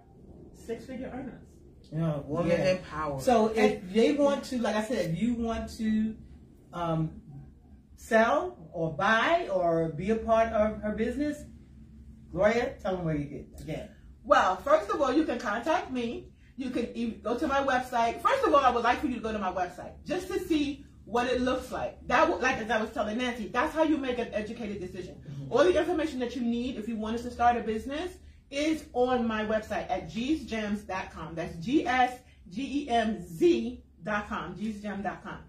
six 0.53 0.85
figure 0.85 1.09
earners. 1.11 1.41
Yeah, 1.91 2.17
Woman 2.19 2.51
yeah. 2.51 2.75
empowerment. 2.77 3.21
So 3.21 3.47
if 3.47 3.81
they 3.91 4.11
want 4.11 4.43
to, 4.45 4.59
like 4.59 4.75
I 4.75 4.83
said, 4.83 5.09
if 5.09 5.19
you 5.19 5.33
want 5.33 5.75
to 5.77 6.15
um, 6.71 7.21
sell 7.95 8.55
or 8.71 8.93
buy 8.93 9.47
or 9.51 9.89
be 9.89 10.11
a 10.11 10.15
part 10.15 10.49
of 10.53 10.79
her 10.83 10.91
business, 10.91 11.43
Gloria, 12.31 12.75
tell 12.81 12.95
them 12.97 13.05
where 13.05 13.15
you 13.15 13.25
get 13.25 13.61
again. 13.61 13.89
Well, 14.23 14.57
first 14.57 14.89
of 14.89 15.01
all, 15.01 15.13
you 15.13 15.23
can 15.23 15.39
contact 15.39 15.91
me. 15.91 16.27
You 16.57 16.69
can 16.69 17.19
go 17.23 17.37
to 17.37 17.47
my 17.47 17.63
website. 17.63 18.21
First 18.21 18.43
of 18.43 18.53
all, 18.53 18.59
I 18.59 18.69
would 18.69 18.83
like 18.83 18.99
for 18.99 19.07
you 19.07 19.15
to 19.15 19.21
go 19.21 19.31
to 19.31 19.39
my 19.39 19.51
website 19.51 19.93
just 20.05 20.27
to 20.27 20.39
see 20.39 20.85
what 21.05 21.27
it 21.27 21.41
looks 21.41 21.71
like. 21.71 21.97
That, 22.07 22.29
would- 22.29 22.41
like 22.41 22.57
as 22.57 22.69
I 22.69 22.79
was 22.79 22.91
telling 22.91 23.17
Nancy, 23.17 23.47
that's 23.47 23.73
how 23.73 23.83
you 23.83 23.97
make 23.97 24.19
an 24.19 24.29
educated 24.33 24.79
decision. 24.79 25.15
Mm-hmm. 25.27 25.51
All 25.51 25.63
the 25.63 25.77
information 25.77 26.19
that 26.19 26.35
you 26.35 26.41
need 26.41 26.77
if 26.77 26.87
you 26.87 26.97
wanted 26.97 27.23
to 27.23 27.31
start 27.31 27.57
a 27.57 27.61
business 27.61 28.11
is 28.51 28.85
on 28.93 29.27
my 29.27 29.45
website 29.45 29.89
at 29.89 30.09
gsgems.com. 30.09 31.35
That's 31.35 31.55
G 31.57 31.87
S 31.87 32.19
G 32.49 32.83
E 32.83 32.89
M 32.89 33.19
Z 33.21 33.83
dot 34.03 34.27
com, 34.27 34.55
gsgem.com. 34.55 35.39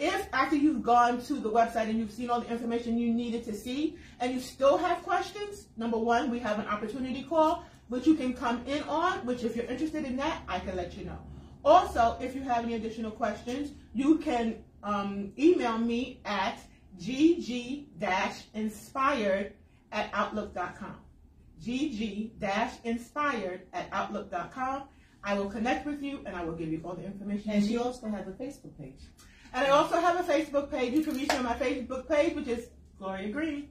If 0.00 0.28
after 0.32 0.56
you've 0.56 0.82
gone 0.82 1.20
to 1.24 1.34
the 1.34 1.50
website 1.50 1.90
and 1.90 1.98
you've 1.98 2.10
seen 2.10 2.30
all 2.30 2.40
the 2.40 2.50
information 2.50 2.96
you 2.96 3.12
needed 3.12 3.44
to 3.44 3.54
see 3.54 3.98
and 4.18 4.32
you 4.32 4.40
still 4.40 4.78
have 4.78 5.02
questions, 5.02 5.66
number 5.76 5.98
one, 5.98 6.30
we 6.30 6.38
have 6.38 6.58
an 6.58 6.66
opportunity 6.66 7.22
call, 7.22 7.66
which 7.88 8.06
you 8.06 8.14
can 8.14 8.32
come 8.32 8.64
in 8.66 8.82
on, 8.84 9.18
which 9.26 9.44
if 9.44 9.54
you're 9.54 9.66
interested 9.66 10.06
in 10.06 10.16
that, 10.16 10.40
I 10.48 10.58
can 10.58 10.74
let 10.74 10.96
you 10.96 11.04
know. 11.04 11.18
Also, 11.66 12.16
if 12.18 12.34
you 12.34 12.40
have 12.40 12.64
any 12.64 12.76
additional 12.76 13.10
questions, 13.10 13.72
you 13.92 14.16
can 14.16 14.64
um, 14.82 15.34
email 15.38 15.76
me 15.76 16.22
at 16.24 16.58
gg-inspired 16.98 17.92
at 19.92 20.08
outlook.com. 20.14 20.96
gg-inspired 21.62 23.60
at 23.74 23.86
outlook.com. 23.92 24.84
I 25.22 25.34
will 25.34 25.50
connect 25.50 25.84
with 25.84 26.02
you 26.02 26.20
and 26.24 26.34
I 26.34 26.42
will 26.42 26.54
give 26.54 26.70
you 26.70 26.80
all 26.82 26.94
the 26.94 27.04
information. 27.04 27.50
And 27.50 27.62
she 27.62 27.76
also 27.76 28.08
has 28.08 28.26
a 28.26 28.30
Facebook 28.30 28.78
page. 28.78 29.02
And 29.52 29.66
I 29.66 29.70
also 29.70 30.00
have 30.00 30.16
a 30.20 30.32
Facebook 30.32 30.70
page. 30.70 30.92
You 30.94 31.02
can 31.02 31.14
reach 31.14 31.30
me 31.30 31.36
on 31.36 31.44
my 31.44 31.54
Facebook 31.54 32.08
page, 32.08 32.34
which 32.34 32.48
is 32.48 32.68
Gloria 32.98 33.30
Green. 33.30 33.68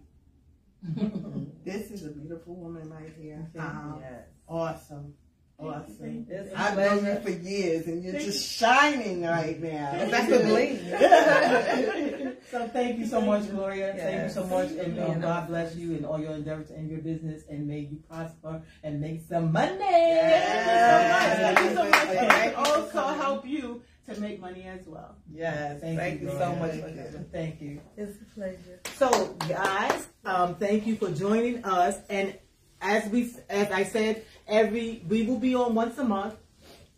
This 1.65 1.91
is 1.91 2.05
a 2.05 2.09
beautiful 2.09 2.55
woman 2.55 2.89
right 2.89 3.13
here. 3.19 3.47
Thank. 3.53 3.65
Um, 3.65 3.97
Yes. 4.01 4.23
Awesome. 4.47 5.13
Awesome. 5.59 6.25
It's 6.29 6.53
a 6.53 6.59
I've 6.59 6.77
known 6.77 7.05
you 7.05 7.19
for 7.19 7.29
years 7.29 7.85
and 7.87 8.01
you're 8.01 8.13
just 8.13 8.49
shining 8.49 9.23
right 9.23 9.61
now. 9.61 9.91
That's 10.09 10.29
the 10.29 10.39
bling. 10.39 12.35
So 12.49 12.67
thank 12.69 12.97
you 12.97 13.05
so 13.05 13.21
much, 13.21 13.47
Gloria. 13.51 13.93
Thank 13.95 14.23
you 14.23 14.29
so 14.29 14.43
much, 14.43 14.71
and 14.71 14.99
um, 14.99 15.21
God 15.21 15.47
bless 15.49 15.75
you 15.75 15.93
and 15.93 16.03
all 16.03 16.19
your 16.19 16.31
endeavors 16.31 16.71
and 16.71 16.89
your 16.89 16.99
business, 16.99 17.43
and 17.47 17.67
may 17.67 17.81
you 17.81 17.97
prosper 18.09 18.63
and 18.81 18.99
make 18.99 19.21
some 19.29 19.51
money. 19.51 19.77
Thank 19.77 20.59
you 20.65 20.75
so 20.89 21.13
much. 21.13 21.37
Thank 21.37 21.59
you 21.59 21.75
so 21.75 21.83
much. 21.83 22.07
And 22.09 22.31
I 22.31 22.39
Thank 22.39 22.57
you 22.57 22.63
so 22.63 22.81
also 22.81 23.07
help 23.21 23.45
you 23.45 23.83
to 24.09 24.21
make 24.21 24.39
money 24.39 24.63
as 24.63 24.85
well. 24.87 25.15
Yes. 25.31 25.81
Thank, 25.81 25.99
Thank, 25.99 26.21
you, 26.21 26.31
you, 26.31 26.37
so 26.37 26.55
much 26.55 26.71
Thank 26.71 26.95
you. 26.95 27.25
Thank 27.31 27.61
you. 27.61 27.81
It's 27.97 28.17
a 28.21 28.25
pleasure. 28.35 28.79
So, 28.95 29.35
guys, 29.47 30.07
um, 30.25 30.55
thank 30.55 30.85
you 30.87 30.95
for 30.95 31.11
joining 31.11 31.63
us. 31.63 31.97
And 32.09 32.37
as 32.81 33.09
we, 33.09 33.33
as 33.49 33.71
I 33.71 33.83
said, 33.83 34.25
every 34.47 35.03
we 35.07 35.23
will 35.23 35.39
be 35.39 35.55
on 35.55 35.75
once 35.75 35.97
a 35.97 36.03
month. 36.03 36.35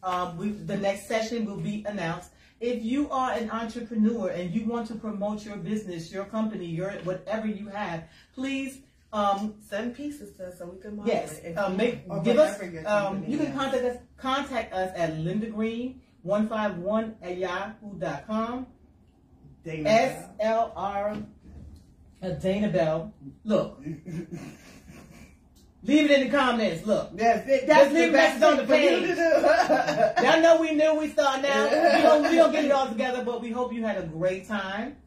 Um, 0.03 0.38
we, 0.38 0.49
the 0.49 0.78
next 0.78 1.07
session 1.07 1.45
will 1.45 1.57
be 1.57 1.86
announced. 1.88 2.32
If 2.59 2.84
you 2.84 3.09
are 3.09 3.32
an 3.32 3.49
entrepreneur 3.49 4.30
and 4.30 4.53
you 4.53 4.66
want 4.66 4.88
to 4.88 4.95
promote 4.95 5.43
your 5.43 5.57
business, 5.57 6.12
your 6.12 6.26
company, 6.26 6.66
your 6.66 6.91
whatever 7.03 7.47
you 7.47 7.68
have, 7.70 8.03
please 8.36 8.80
um, 9.14 9.55
Send 9.70 9.95
pieces 9.95 10.34
to 10.38 10.47
us 10.47 10.59
so 10.59 10.68
we 10.68 10.80
can 10.80 10.95
model 10.95 11.14
Yes, 11.14 11.39
it. 11.39 11.57
um, 11.57 11.76
make, 11.76 12.07
give 12.24 12.38
us. 12.38 12.57
Um, 12.86 13.26
you 13.28 13.38
can 13.38 13.53
contact 13.53 13.84
us. 13.84 13.97
Contact 14.18 14.74
us 14.74 14.91
at 14.95 15.18
Linda 15.18 15.47
Green 15.47 15.99
one 16.24 16.47
five 16.47 16.78
one 16.78 17.15
at 17.22 17.38
yahoo.com. 17.38 18.67
Dana 19.63 19.89
S 19.89 20.26
L 20.39 20.74
R 20.76 21.17
uh, 22.22 22.30
Dana 22.30 22.69
Bell. 22.69 23.13
Look, 23.43 23.80
leave 25.84 26.11
it 26.11 26.11
in 26.11 26.30
the 26.30 26.38
comments. 26.38 26.86
Look, 26.86 27.17
That's 27.17 27.47
it. 27.47 27.67
That's 27.67 27.86
Just 27.86 27.93
leave 27.93 28.11
the 28.11 28.17
message 28.17 28.43
on 28.43 28.57
the 28.57 28.67
thing 28.67 29.01
for 29.01 29.07
you 29.07 29.15
page. 29.15 29.17
y'all 30.24 30.41
know 30.41 30.61
we 30.61 30.72
knew 30.72 30.95
we 30.95 31.09
starting 31.09 31.45
out. 31.45 31.72
We 31.72 31.78
don't, 32.03 32.24
we 32.30 32.36
don't 32.36 32.51
get 32.51 32.65
it 32.65 32.72
all 32.72 32.88
together, 32.88 33.24
but 33.24 33.41
we 33.41 33.51
hope 33.51 33.74
you 33.74 33.84
had 33.84 33.97
a 33.97 34.05
great 34.05 34.47
time, 34.47 34.97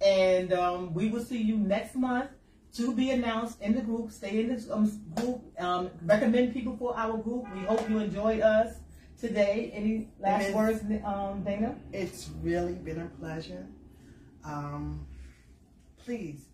and 0.00 0.52
um, 0.52 0.94
we 0.94 1.08
will 1.08 1.24
see 1.24 1.42
you 1.42 1.56
next 1.56 1.94
month. 1.94 2.30
To 2.78 2.92
be 2.92 3.10
announced 3.12 3.60
in 3.60 3.76
the 3.76 3.82
group. 3.82 4.10
Stay 4.10 4.40
in 4.40 4.48
this 4.48 4.68
um, 4.68 4.90
group. 5.14 5.40
Um, 5.60 5.90
recommend 6.02 6.52
people 6.52 6.76
for 6.76 6.98
our 6.98 7.16
group. 7.16 7.44
We 7.54 7.60
hope 7.60 7.88
you 7.88 8.00
enjoyed 8.00 8.40
us 8.40 8.74
today. 9.20 9.70
Any 9.74 10.08
last 10.20 10.52
words, 10.52 10.82
um, 11.04 11.42
Dana? 11.44 11.76
It's 11.92 12.30
really 12.42 12.74
been 12.74 13.00
a 13.00 13.06
pleasure. 13.20 13.66
Um, 14.44 15.06
please 16.04 16.46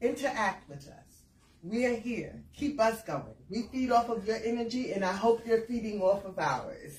interact 0.00 0.68
with 0.68 0.86
us. 0.88 1.22
We 1.62 1.86
are 1.86 1.96
here. 1.96 2.44
Keep 2.54 2.80
us 2.80 3.02
going. 3.02 3.34
We 3.48 3.62
feed 3.72 3.90
off 3.90 4.08
of 4.08 4.26
your 4.26 4.38
energy, 4.44 4.92
and 4.92 5.04
I 5.04 5.12
hope 5.12 5.46
you're 5.46 5.62
feeding 5.62 6.00
off 6.00 6.24
of 6.24 6.38
ours. 6.38 6.98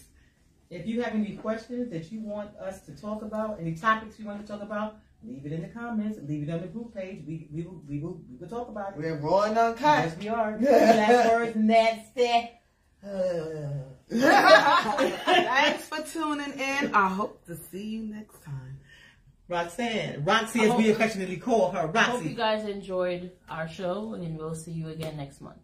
If 0.69 0.85
you 0.85 1.01
have 1.01 1.13
any 1.13 1.37
questions 1.37 1.89
that 1.91 2.11
you 2.11 2.21
want 2.21 2.55
us 2.57 2.81
to 2.81 2.91
talk 2.95 3.21
about, 3.21 3.59
any 3.61 3.75
topics 3.75 4.19
you 4.19 4.25
want 4.25 4.45
to 4.45 4.47
talk 4.51 4.61
about, 4.61 4.97
leave 5.23 5.45
it 5.45 5.53
in 5.53 5.61
the 5.61 5.69
comments. 5.69 6.19
Leave 6.27 6.49
it 6.49 6.51
on 6.51 6.61
the 6.61 6.67
group 6.67 6.93
page. 6.93 7.23
We 7.25 7.47
we 7.53 7.63
will 7.63 7.81
we 7.87 7.99
will 7.99 8.19
we 8.29 8.35
will 8.37 8.49
talk 8.49 8.67
about 8.67 8.89
it. 8.91 8.97
We're 8.97 9.17
raw 9.17 9.43
and 9.43 9.57
uncut. 9.57 10.05
Yes, 10.05 10.17
we 10.19 10.27
are. 10.27 10.57
Last 10.59 11.31
words, 11.31 11.55
nasty. 11.55 12.51
Thanks 14.09 15.87
for 15.87 16.01
tuning 16.03 16.53
in. 16.53 16.93
I 16.93 17.07
hope 17.09 17.45
to 17.45 17.55
see 17.55 17.83
you 17.83 18.03
next 18.03 18.43
time. 18.43 18.79
Roxanne, 19.49 20.25
Roxy, 20.25 20.61
as 20.61 20.75
we 20.75 20.89
affectionately 20.89 21.37
call 21.37 21.71
her, 21.71 21.87
Roxy. 21.87 22.11
Hope 22.11 22.23
you 22.25 22.35
guys 22.35 22.67
enjoyed 22.67 23.31
our 23.49 23.67
show, 23.67 24.13
and 24.13 24.37
we'll 24.37 24.55
see 24.55 24.71
you 24.71 24.89
again 24.89 25.15
next 25.15 25.39
month. 25.39 25.57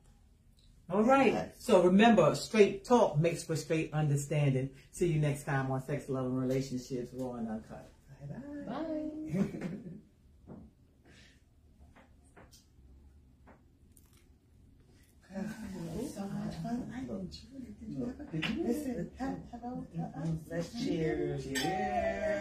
All 0.89 1.03
right. 1.03 1.51
So 1.57 1.81
remember, 1.83 2.33
straight 2.35 2.85
talk 2.85 3.17
makes 3.17 3.43
for 3.43 3.55
straight 3.55 3.93
understanding. 3.93 4.69
See 4.91 5.07
you 5.07 5.19
next 5.19 5.43
time 5.43 5.71
on 5.71 5.83
Sex, 5.85 6.07
Love, 6.07 6.25
and 6.25 6.39
Relationships, 6.39 7.11
Raw 7.13 7.33
and 7.33 7.49
Uncut. 7.49 7.89
Bye-bye. 8.29 8.73
Bye. 8.73 9.67
Hello? 15.93 16.09
Let's 20.49 20.83
cheers. 20.83 21.45
Cheers. 21.45 22.23